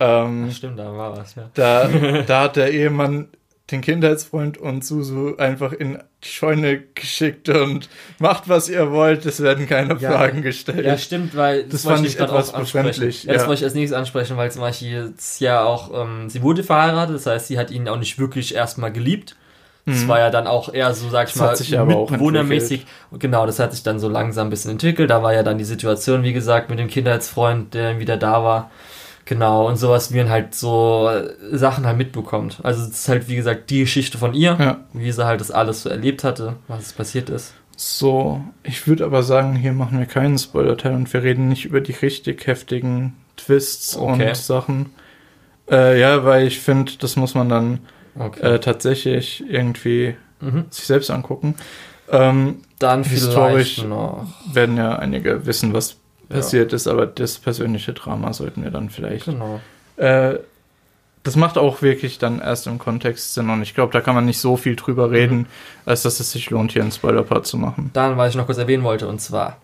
ähm, 0.00 0.48
Ach, 0.50 0.54
stimmt, 0.54 0.78
da 0.78 0.92
war 0.92 1.16
was, 1.16 1.34
ja. 1.34 1.50
da, 1.54 1.88
da 2.26 2.42
hat 2.42 2.56
der 2.56 2.72
Ehemann 2.72 3.28
den 3.70 3.80
Kindheitsfreund 3.80 4.58
und 4.58 4.84
Susu 4.84 5.36
einfach 5.36 5.72
in 5.72 5.98
die 6.24 6.28
Scheune 6.28 6.82
geschickt 6.94 7.48
und 7.48 7.88
macht, 8.18 8.48
was 8.48 8.68
ihr 8.68 8.90
wollt, 8.90 9.24
es 9.24 9.40
werden 9.40 9.66
keine 9.66 9.94
Ja. 9.98 10.10
Fragen 10.10 10.42
gestellt. 10.42 10.84
Ja, 10.84 10.98
stimmt, 10.98 11.34
weil 11.36 11.64
Das 11.64 11.84
wollte 11.84 11.98
fand 11.98 12.08
ich 12.08 12.16
grad 12.18 12.28
etwas 12.30 12.52
befremdlich, 12.52 13.24
Ja, 13.24 13.32
das 13.32 13.46
wollte 13.46 13.60
ich 13.60 13.64
als 13.64 13.74
nächstes 13.74 13.96
ansprechen, 13.96 14.36
weil 14.36 14.50
zum 14.50 14.60
Beispiel 14.60 14.90
jetzt 15.08 15.40
ja 15.40 15.62
auch, 15.64 15.90
ähm, 16.04 16.28
sie 16.28 16.42
wurde 16.42 16.62
verheiratet, 16.64 17.14
das 17.16 17.26
heißt, 17.26 17.46
sie 17.46 17.58
hat 17.58 17.70
ihn 17.70 17.88
auch 17.88 17.98
nicht 17.98 18.18
wirklich 18.18 18.54
erstmal 18.54 18.92
geliebt. 18.92 19.36
Das 19.84 20.04
Mhm. 20.04 20.08
war 20.08 20.18
ja 20.20 20.30
dann 20.30 20.46
auch 20.46 20.72
eher 20.72 20.94
so, 20.94 21.08
sag 21.08 21.28
ich 21.28 21.34
Das 21.34 21.68
mal, 21.70 21.84
mitbewohnermäßig. 21.86 22.86
Genau, 23.18 23.46
das 23.46 23.58
hat 23.58 23.72
sich 23.72 23.82
dann 23.82 23.98
so 23.98 24.08
langsam 24.08 24.46
ein 24.46 24.50
bisschen 24.50 24.70
entwickelt. 24.70 25.10
Da 25.10 25.22
war 25.22 25.34
ja 25.34 25.42
dann 25.42 25.58
die 25.58 25.64
Situation, 25.64 26.22
wie 26.22 26.32
gesagt, 26.32 26.70
mit 26.70 26.78
dem 26.78 26.88
Kindheitsfreund, 26.88 27.74
der 27.74 27.98
wieder 27.98 28.16
da 28.16 28.44
war. 28.44 28.70
Genau, 29.24 29.66
und 29.68 29.76
sowas, 29.76 30.12
wie 30.12 30.18
man 30.18 30.30
halt 30.30 30.54
so 30.54 31.08
Sachen 31.52 31.86
halt 31.86 31.96
mitbekommt. 31.96 32.58
Also 32.62 32.82
es 32.82 32.88
ist 32.90 33.08
halt, 33.08 33.28
wie 33.28 33.36
gesagt, 33.36 33.70
die 33.70 33.80
Geschichte 33.80 34.18
von 34.18 34.34
ihr, 34.34 34.56
Ja. 34.58 34.80
wie 34.92 35.10
sie 35.10 35.24
halt 35.24 35.40
das 35.40 35.50
alles 35.50 35.82
so 35.82 35.88
erlebt 35.88 36.24
hatte, 36.24 36.54
was 36.68 36.92
passiert 36.92 37.30
ist. 37.30 37.54
So, 37.76 38.40
ich 38.62 38.86
würde 38.86 39.04
aber 39.04 39.22
sagen, 39.22 39.56
hier 39.56 39.72
machen 39.72 39.98
wir 39.98 40.06
keinen 40.06 40.38
Spoiler-Teil 40.38 40.94
und 40.94 41.12
wir 41.12 41.22
reden 41.22 41.48
nicht 41.48 41.64
über 41.64 41.80
die 41.80 41.92
richtig 41.92 42.46
heftigen 42.46 43.14
Twists 43.36 43.96
Okay. 43.96 44.28
und 44.28 44.36
Sachen. 44.36 44.90
Äh, 45.70 45.98
ja, 46.00 46.24
weil 46.24 46.46
ich 46.46 46.60
finde, 46.60 46.92
das 46.98 47.16
muss 47.16 47.34
man 47.34 47.48
dann 47.48 47.78
Okay. 48.18 48.40
äh, 48.40 48.58
tatsächlich 48.58 49.42
irgendwie 49.48 50.16
mhm. 50.40 50.66
sich 50.70 50.86
selbst 50.86 51.10
angucken. 51.10 51.54
Ähm, 52.10 52.60
Dann 52.78 53.04
historisch- 53.04 53.82
noch. 53.84 54.26
werden 54.52 54.76
ja 54.76 54.96
einige 54.96 55.46
wissen, 55.46 55.72
was 55.72 55.96
Ja. 56.28 56.36
passiert 56.36 56.72
ist, 56.72 56.86
aber 56.88 57.06
das 57.06 57.38
persönliche 57.38 57.92
Drama 57.94 58.32
sollten 58.32 58.62
wir 58.64 58.70
dann 58.70 58.90
vielleicht. 58.90 59.26
Genau. 59.26 59.60
Äh, 59.96 60.34
das 61.22 61.36
macht 61.36 61.56
auch 61.56 61.82
wirklich 61.82 62.18
dann 62.18 62.40
erst 62.40 62.66
im 62.66 62.78
Kontext 62.78 63.34
Sinn 63.34 63.48
und 63.48 63.62
ich 63.62 63.74
glaube, 63.74 63.92
da 63.92 64.00
kann 64.00 64.14
man 64.16 64.24
nicht 64.24 64.40
so 64.40 64.56
viel 64.56 64.74
drüber 64.76 65.06
Mhm. 65.06 65.12
reden, 65.14 65.46
als 65.86 66.02
dass 66.02 66.18
es 66.20 66.32
sich 66.32 66.50
lohnt, 66.50 66.72
hier 66.72 66.82
einen 66.82 66.90
Spoiler-Part 66.92 67.46
zu 67.46 67.56
machen. 67.56 67.90
Dann, 67.92 68.16
was 68.16 68.30
ich 68.30 68.36
noch 68.36 68.46
kurz 68.46 68.58
erwähnen 68.58 68.82
wollte, 68.82 69.06
und 69.08 69.20
zwar, 69.20 69.56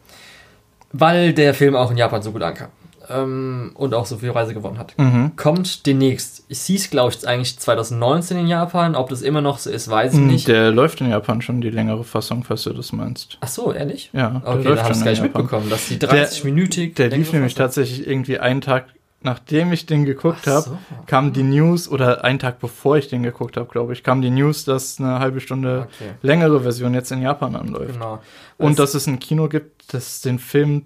weil 0.93 1.33
der 1.35 1.55
Film 1.55 1.75
auch 1.77 1.91
in 1.91 1.97
Japan 1.97 2.23
so 2.23 2.31
gut 2.33 2.43
ankam 2.43 2.69
ähm, 3.11 3.73
und 3.75 3.95
auch 3.95 4.07
so 4.07 4.17
viel 4.19 4.31
Reise 4.31 4.55
gewonnen 4.55 4.79
hat, 4.79 4.95
Mhm. 4.99 5.33
kommt 5.37 5.87
demnächst, 5.87 6.45
es 6.49 6.67
hieß, 6.67 6.91
glaube 6.91 7.13
ich, 7.17 7.27
eigentlich 7.27 7.59
2019 7.59 8.39
in 8.39 8.47
Japan, 8.47 8.95
ob 8.95 9.09
das 9.09 9.23
immer 9.23 9.41
noch 9.41 9.59
so 9.59 9.71
ist, 9.71 9.89
weiß 9.91 10.15
ich 10.15 10.21
nicht. 10.21 10.47
Hm, 10.47 10.53
Der 10.55 10.71
läuft 10.71 11.01
in 11.01 11.11
Japan 11.11 11.41
schon 11.43 11.61
die 11.61 11.71
längere 11.71 12.05
Fassung, 12.05 12.45
falls 12.45 12.63
du 12.65 12.73
das 12.73 12.93
meinst. 12.93 13.39
Ach 13.41 13.49
so, 13.49 13.73
ehrlich? 13.73 14.11
Ja, 14.13 14.43
der 14.45 14.53
Okay, 14.55 14.75
da 14.75 14.83
habe 14.85 14.93
ich 14.95 15.05
gar 15.05 15.11
nicht 15.11 15.23
mitbekommen, 15.23 15.71
dass 15.71 15.89
die 15.89 15.99
30-minütig... 15.99 16.95
Der 16.97 17.11
lief 17.11 17.33
nämlich 17.33 17.55
tatsächlich 17.55 18.07
irgendwie 18.07 18.39
einen 18.39 18.61
Tag, 18.61 18.87
nachdem 19.21 19.73
ich 19.73 19.85
den 19.87 20.05
geguckt 20.05 20.47
habe, 20.47 20.63
so. 20.63 20.79
kam 21.07 21.33
die 21.33 21.43
News, 21.43 21.89
oder 21.89 22.23
einen 22.25 22.39
Tag 22.39 22.61
bevor 22.61 22.97
ich 22.99 23.09
den 23.09 23.23
geguckt 23.25 23.57
habe, 23.57 23.69
glaube 23.69 23.93
ich, 23.93 24.03
kam 24.05 24.23
die 24.23 24.31
News, 24.31 24.65
dass 24.65 25.01
eine 25.01 25.19
halbe 25.19 25.41
Stunde 25.41 25.89
Okay, 25.93 26.11
längere 26.23 26.61
Version 26.63 26.95
jetzt 26.95 27.11
in 27.11 27.21
Japan 27.23 27.57
anläuft. 27.57 27.95
genau. 27.95 28.21
Und 28.59 28.79
Das- 28.79 28.93
dass 28.93 29.03
es 29.03 29.07
ein 29.09 29.19
Kino 29.19 29.49
gibt, 29.49 29.93
das 29.93 30.21
den 30.21 30.39
Film 30.39 30.85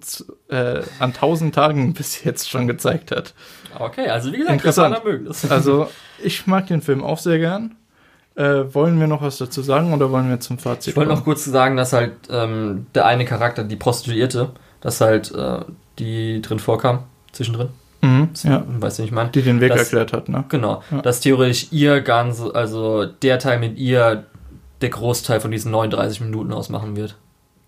äh, 0.48 0.80
an 0.98 1.12
tausend 1.12 1.54
Tagen 1.54 1.92
bis 1.94 2.24
jetzt 2.24 2.48
schon 2.48 2.66
gezeigt 2.66 3.10
hat. 3.10 3.34
Okay, 3.78 4.08
also 4.08 4.32
wie 4.32 4.38
gesagt, 4.38 4.54
Interessant. 4.54 5.00
Also, 5.50 5.88
ich 6.22 6.46
mag 6.46 6.66
den 6.68 6.80
Film 6.82 7.02
auch 7.04 7.18
sehr 7.18 7.38
gern. 7.38 7.76
Äh, 8.34 8.72
wollen 8.74 8.98
wir 8.98 9.08
noch 9.08 9.20
was 9.20 9.36
dazu 9.36 9.60
sagen 9.60 9.92
oder 9.92 10.10
wollen 10.10 10.30
wir 10.30 10.40
zum 10.40 10.56
Fazit 10.58 10.92
Ich 10.92 10.96
wollte 10.96 11.10
noch 11.12 11.22
kurz 11.24 11.44
sagen, 11.44 11.76
dass 11.76 11.92
halt 11.92 12.12
ähm, 12.30 12.86
der 12.94 13.04
eine 13.04 13.26
Charakter, 13.26 13.62
die 13.62 13.76
Prostituierte, 13.76 14.52
dass 14.80 15.02
halt 15.02 15.34
äh, 15.34 15.60
die 15.98 16.40
drin 16.40 16.58
vorkam, 16.58 17.00
zwischendrin. 17.32 17.68
Mhm, 18.02 18.30
ja, 18.42 18.64
Weißt 18.66 18.98
du, 18.98 19.04
ich 19.04 19.12
meine? 19.12 19.30
die 19.30 19.42
den 19.42 19.60
Weg 19.60 19.70
Das- 19.70 19.78
erklärt 19.84 20.12
hat, 20.12 20.28
ne? 20.28 20.44
Genau, 20.48 20.82
Ja. 20.90 21.02
dass 21.02 21.20
theoretisch 21.20 21.68
ihr 21.70 22.00
ganz, 22.00 22.40
also 22.42 23.06
der 23.06 23.38
Teil 23.38 23.58
mit 23.60 23.78
ihr 23.78 24.24
der 24.80 24.90
Großteil 24.90 25.40
von 25.40 25.50
diesen 25.52 25.70
39 25.70 26.20
Minuten 26.20 26.52
ausmachen 26.52 26.96
wird. 26.96 27.16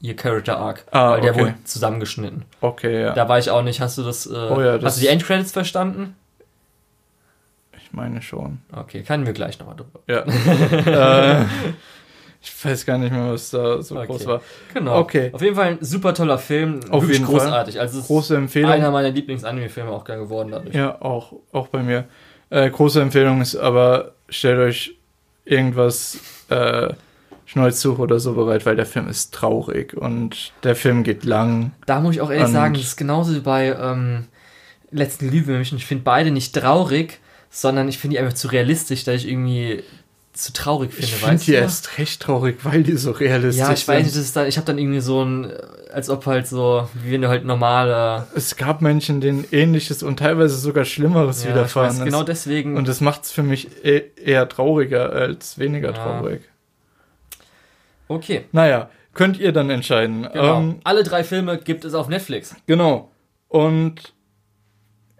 Ihr 0.00 0.16
Character 0.16 0.58
Arc. 0.58 0.84
Ah, 0.90 1.12
weil 1.12 1.20
der 1.22 1.30
okay. 1.30 1.40
wurde 1.40 1.54
zusammengeschnitten. 1.64 2.44
Okay, 2.60 3.02
ja. 3.02 3.12
Da 3.12 3.28
war 3.28 3.38
ich 3.38 3.48
auch 3.50 3.62
nicht. 3.62 3.80
Hast 3.80 3.96
du 3.96 4.02
das, 4.02 4.26
äh, 4.26 4.30
Oh 4.34 4.60
ja, 4.60 4.74
das- 4.76 4.84
hast 4.84 4.96
du 4.98 5.00
die 5.02 5.08
Endcredits 5.08 5.52
verstanden? 5.52 6.16
Ich 7.80 7.92
meine 7.92 8.20
schon. 8.20 8.58
Okay, 8.74 9.02
können 9.04 9.24
wir 9.26 9.32
gleich 9.32 9.58
nochmal 9.60 9.76
drüber. 9.76 10.00
Ja. 10.08 10.24
äh, 11.42 11.44
ich 12.44 12.64
weiß 12.64 12.84
gar 12.86 12.98
nicht 12.98 13.10
mehr, 13.12 13.32
was 13.32 13.50
da 13.50 13.80
so 13.82 13.96
Okay. 13.96 14.06
groß 14.06 14.26
war. 14.26 14.40
Genau. 14.74 14.98
Okay. 15.00 15.30
Auf 15.32 15.40
jeden 15.42 15.56
Fall 15.56 15.66
ein 15.68 15.78
super 15.80 16.12
toller 16.14 16.38
Film. 16.38 16.80
Auf 16.90 17.02
Wirklich 17.02 17.18
jeden 17.20 17.30
Fall. 17.30 17.40
großartig. 17.40 17.80
Also 17.80 18.00
es 18.00 18.06
Große 18.06 18.36
Empfehlung. 18.36 18.70
einer 18.70 18.90
meiner 18.90 19.10
Lieblings-Anime-Filme 19.10 19.90
auch 19.90 20.04
geworden 20.04 20.50
dadurch. 20.52 20.74
Ja, 20.74 21.00
auch, 21.00 21.32
auch 21.52 21.68
bei 21.68 21.82
mir. 21.82 22.04
Äh, 22.50 22.70
große 22.70 23.00
Empfehlung 23.00 23.40
ist 23.40 23.56
aber, 23.56 24.12
stellt 24.28 24.58
euch 24.58 24.94
irgendwas 25.44 26.18
äh, 26.50 26.92
Schnäuztuch 27.46 27.98
oder 27.98 28.18
so 28.20 28.34
bereit, 28.34 28.64
weil 28.66 28.76
der 28.76 28.86
Film 28.86 29.08
ist 29.08 29.32
traurig 29.34 29.94
und 29.96 30.52
der 30.62 30.76
Film 30.76 31.02
geht 31.02 31.24
lang. 31.24 31.72
Da 31.86 32.00
muss 32.00 32.14
ich 32.14 32.20
auch 32.20 32.30
ehrlich 32.30 32.48
sagen, 32.52 32.74
das 32.74 32.82
ist 32.82 32.96
genauso 32.96 33.34
wie 33.34 33.40
bei 33.40 33.68
ähm, 33.78 34.26
letzten 34.90 35.30
Glühwürmchen. 35.30 35.78
Ich 35.78 35.86
finde 35.86 36.04
beide 36.04 36.30
nicht 36.30 36.54
traurig, 36.54 37.20
sondern 37.50 37.88
ich 37.88 37.98
finde 37.98 38.16
die 38.16 38.20
einfach 38.20 38.34
zu 38.34 38.48
realistisch, 38.48 39.04
dass 39.04 39.16
ich 39.16 39.28
irgendwie 39.28 39.82
zu 40.34 40.52
traurig 40.52 40.90
finde, 40.92 41.06
Ich 41.06 41.14
finde 41.14 41.32
weißt 41.34 41.46
die 41.46 41.52
du? 41.52 41.56
erst 41.58 41.96
recht 41.98 42.20
traurig, 42.20 42.58
weil 42.64 42.82
die 42.82 42.96
so 42.96 43.12
realistisch 43.12 43.60
ja, 43.66 43.72
ich 43.72 43.86
weiß 43.86 44.02
nicht, 44.04 44.12
sind. 44.14 44.34
dann, 44.36 44.46
ich 44.48 44.56
habe 44.56 44.66
dann 44.66 44.78
irgendwie 44.78 45.00
so 45.00 45.22
ein, 45.24 45.52
als 45.92 46.10
ob 46.10 46.26
halt 46.26 46.46
so, 46.48 46.88
wie 47.02 47.12
wenn 47.12 47.22
du 47.22 47.28
halt 47.28 47.44
normaler, 47.44 48.26
Es 48.34 48.56
gab 48.56 48.82
Menschen, 48.82 49.20
denen 49.20 49.44
ähnliches 49.52 50.02
und 50.02 50.18
teilweise 50.18 50.56
sogar 50.56 50.84
Schlimmeres 50.84 51.44
ja, 51.44 51.50
ich 51.50 51.54
widerfahren 51.54 51.90
weiß, 51.90 51.98
ist. 51.98 52.04
genau 52.04 52.22
deswegen. 52.24 52.76
und 52.76 52.88
das 52.88 53.00
macht 53.00 53.22
es 53.24 53.30
für 53.32 53.44
mich 53.44 53.68
e 53.84 54.02
eher 54.22 54.48
trauriger 54.48 55.10
als 55.12 55.56
weniger 55.58 55.92
Ja. 55.92 55.94
traurig. 55.94 56.42
okay, 58.08 58.44
Naja, 58.52 58.90
könnt 59.14 59.38
ihr 59.38 59.52
dann 59.52 59.70
entscheiden. 59.70 60.28
genau. 60.32 60.58
Ähm, 60.58 60.80
Alle 60.84 61.04
drei 61.04 61.24
Filme 61.24 61.58
gibt 61.58 61.84
es 61.84 61.94
auf 61.94 62.08
Netflix. 62.08 62.54
genau. 62.66 63.10
Und 63.48 64.12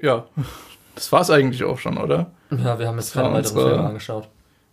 ja, 0.03 0.27
das 0.97 1.13
war's 1.13 1.31
eigentlich 1.31 1.63
auch 1.65 1.79
schon, 1.79 1.99
oder? 1.99 2.33
Ja, 2.51 2.79
wir 2.79 2.89
haben 2.89 2.97
jetzt 2.99 3.15
war 3.15 3.23
keine 3.25 3.37
weiteren 3.37 3.55
Filme 3.69 3.85
angeschaut. 3.85 4.29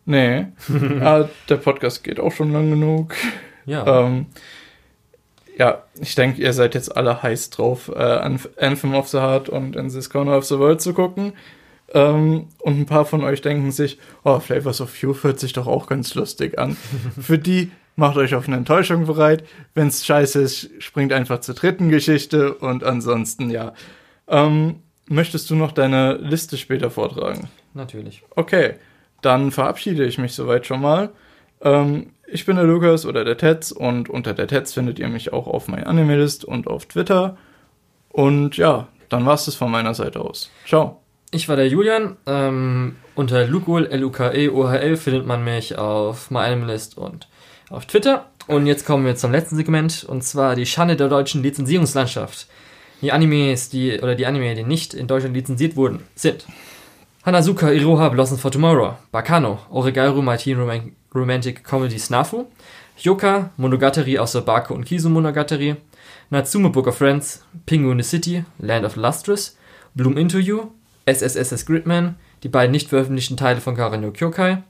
Nee. 0.06 0.48
ah, 1.02 1.30
der 1.50 1.58
Podcast 1.58 2.04
geht 2.04 2.20
auch 2.20 2.32
schon 2.32 2.52
lang 2.52 2.70
genug. 2.70 3.14
Ja. 3.66 4.06
Ähm, 4.06 4.28
ja, 5.58 5.84
ich 6.00 6.16
denke, 6.16 6.42
ihr 6.42 6.54
seid 6.54 6.74
jetzt 6.74 6.96
alle 6.96 7.22
heiß 7.22 7.52
drauf, 7.52 7.90
äh, 7.90 8.00
Anth- 8.00 8.58
Anthem 8.60 8.96
of 8.96 9.10
the 9.10 9.20
Heart 9.20 9.50
und 9.50 9.76
In 9.76 9.90
This 9.90 10.10
Corner 10.10 10.38
of 10.38 10.46
the 10.46 10.58
World 10.58 10.82
zu 10.82 10.94
gucken. 10.94 11.34
Ähm, 11.94 12.48
und 12.60 12.80
ein 12.80 12.86
paar 12.86 13.06
von 13.06 13.24
euch 13.24 13.42
denken 13.42 13.72
sich, 13.72 14.00
oh, 14.24 14.40
Flavors 14.40 14.82
of 14.82 14.98
Youth 15.02 15.24
hört 15.24 15.40
sich 15.40 15.54
doch 15.54 15.68
auch 15.68 15.88
ganz 15.88 16.16
lustig 16.16 16.58
an. 16.58 16.78
Für 17.22 17.38
die 17.38 17.72
macht 17.96 18.18
euch 18.18 18.34
auf 18.34 18.48
eine 18.48 18.58
Enttäuschung 18.58 19.06
bereit. 19.06 19.44
Wenn's 19.76 20.06
scheiße 20.06 20.42
ist, 20.42 20.70
springt 20.80 21.12
einfach 21.14 21.42
zur 21.42 21.54
dritten 21.56 21.90
Geschichte 21.90 22.54
und 22.54 22.84
ansonsten, 22.84 23.50
ja. 23.50 23.74
Ähm, 24.28 24.78
möchtest 25.08 25.50
du 25.50 25.56
noch 25.56 25.74
deine 25.74 26.14
Liste 26.14 26.58
später 26.58 26.90
vortragen? 26.90 27.50
Natürlich. 27.74 28.24
Okay, 28.36 28.76
dann 29.22 29.52
verabschiede 29.52 30.06
ich 30.06 30.18
mich 30.18 30.34
soweit 30.34 30.66
schon 30.66 30.82
mal. 30.82 31.10
Ähm, 31.62 32.12
ich 32.28 32.46
bin 32.46 32.56
der 32.56 32.66
Lukas 32.66 33.06
oder 33.06 33.26
der 33.26 33.38
Tetz 33.38 33.72
und 33.72 34.10
unter 34.10 34.34
der 34.34 34.48
Tetz 34.48 34.74
findet 34.74 35.00
ihr 35.00 35.08
mich 35.08 35.34
auch 35.34 35.48
auf 35.48 35.68
MyAnimeList 35.68 36.46
und 36.46 36.68
auf 36.68 36.86
Twitter. 36.86 37.38
Und 38.10 38.58
ja, 38.58 38.88
dann 39.10 39.26
war's 39.26 39.46
das 39.46 39.56
von 39.56 39.72
meiner 39.72 39.94
Seite 39.94 40.22
aus. 40.22 40.50
Ciao. 40.66 41.02
Ich 41.32 41.48
war 41.48 41.56
der 41.56 41.68
Julian. 41.68 42.18
Ähm, 42.26 42.98
unter 43.16 43.48
Lukul, 43.48 43.86
L-U-K-E-O-H-L, 43.88 44.98
findet 44.98 45.26
man 45.26 45.44
mich 45.44 45.78
auf 45.78 46.30
MyAnimalist 46.32 46.98
und 46.98 47.28
auf 47.70 47.86
Twitter. 47.86 48.28
Und 48.48 48.68
jetzt 48.68 48.86
kommen 48.86 49.06
wir 49.06 49.16
zum 49.16 49.32
letzten 49.32 49.56
Segment, 49.56 50.04
und 50.04 50.24
zwar 50.24 50.56
die 50.56 50.66
Schande 50.66 50.96
der 50.96 51.08
deutschen 51.08 51.44
Lizenzierungslandschaft. 51.44 52.48
Die 53.02 53.12
Animes, 53.12 53.70
die, 53.70 54.00
oder 54.00 54.16
die 54.16 54.26
Anime, 54.26 54.56
die 54.56 54.64
nicht 54.64 54.94
in 54.94 55.08
Deutschland 55.08 55.36
lizenziert 55.36 55.76
wurden, 55.76 56.04
sind 56.16 56.46
Hanazuka 57.24 57.72
Iroha 57.72 58.10
Blossom 58.10 58.40
for 58.40 58.50
Tomorrow, 58.50 58.98
Bakano, 59.14 59.60
Oregairu 59.70 60.24
My 60.24 60.38
Teen 60.38 60.58
Roman 60.58 60.96
Romantic 61.14 61.64
Comedy 61.64 62.00
Snafu, 62.00 62.48
Hyoka, 62.98 63.52
Monogatari 63.58 64.18
aus 64.18 64.32
der 64.32 64.42
Bako 64.42 64.74
und 64.74 64.86
Kizu 64.86 65.08
Monogatari, 65.08 65.76
Natsume 66.32 66.72
Book 66.72 66.88
of 66.88 66.98
Friends, 66.98 67.44
Penguin 67.68 68.02
City, 68.02 68.44
Land 68.58 68.86
of 68.86 68.96
Lustrous, 68.96 69.56
Bloom 69.94 70.18
Into 70.18 70.40
You, 70.40 70.72
SSSS 71.06 71.68
Gridman, 71.68 72.16
die 72.42 72.50
beiden 72.50 72.72
nicht 72.72 72.90
veröffentlichten 72.90 73.38
Teile 73.38 73.62
von 73.62 73.76
Karanyo 73.76 74.10
Kyokai, 74.10 74.64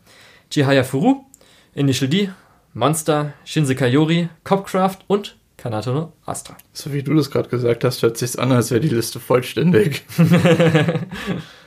Chihaya 0.50 0.84
Furu, 0.84 1.24
Initial 1.74 2.10
D, 2.10 2.32
Monster, 2.74 3.32
Shinsekai 3.46 3.88
Yori, 3.88 4.28
Copcraft 4.44 4.98
und 5.08 5.38
Kanato 5.56 5.94
no 5.94 6.12
Astra. 6.26 6.58
So 6.74 6.92
wie 6.92 7.02
du 7.02 7.14
das 7.14 7.32
gerade 7.32 7.48
gesagt 7.48 7.86
hast, 7.86 8.02
hört 8.02 8.18
sich's 8.18 8.36
an, 8.36 8.52
als 8.52 8.72
wäre 8.72 8.82
die 8.82 8.90
Liste 8.90 9.22
vollständig. 9.22 10.04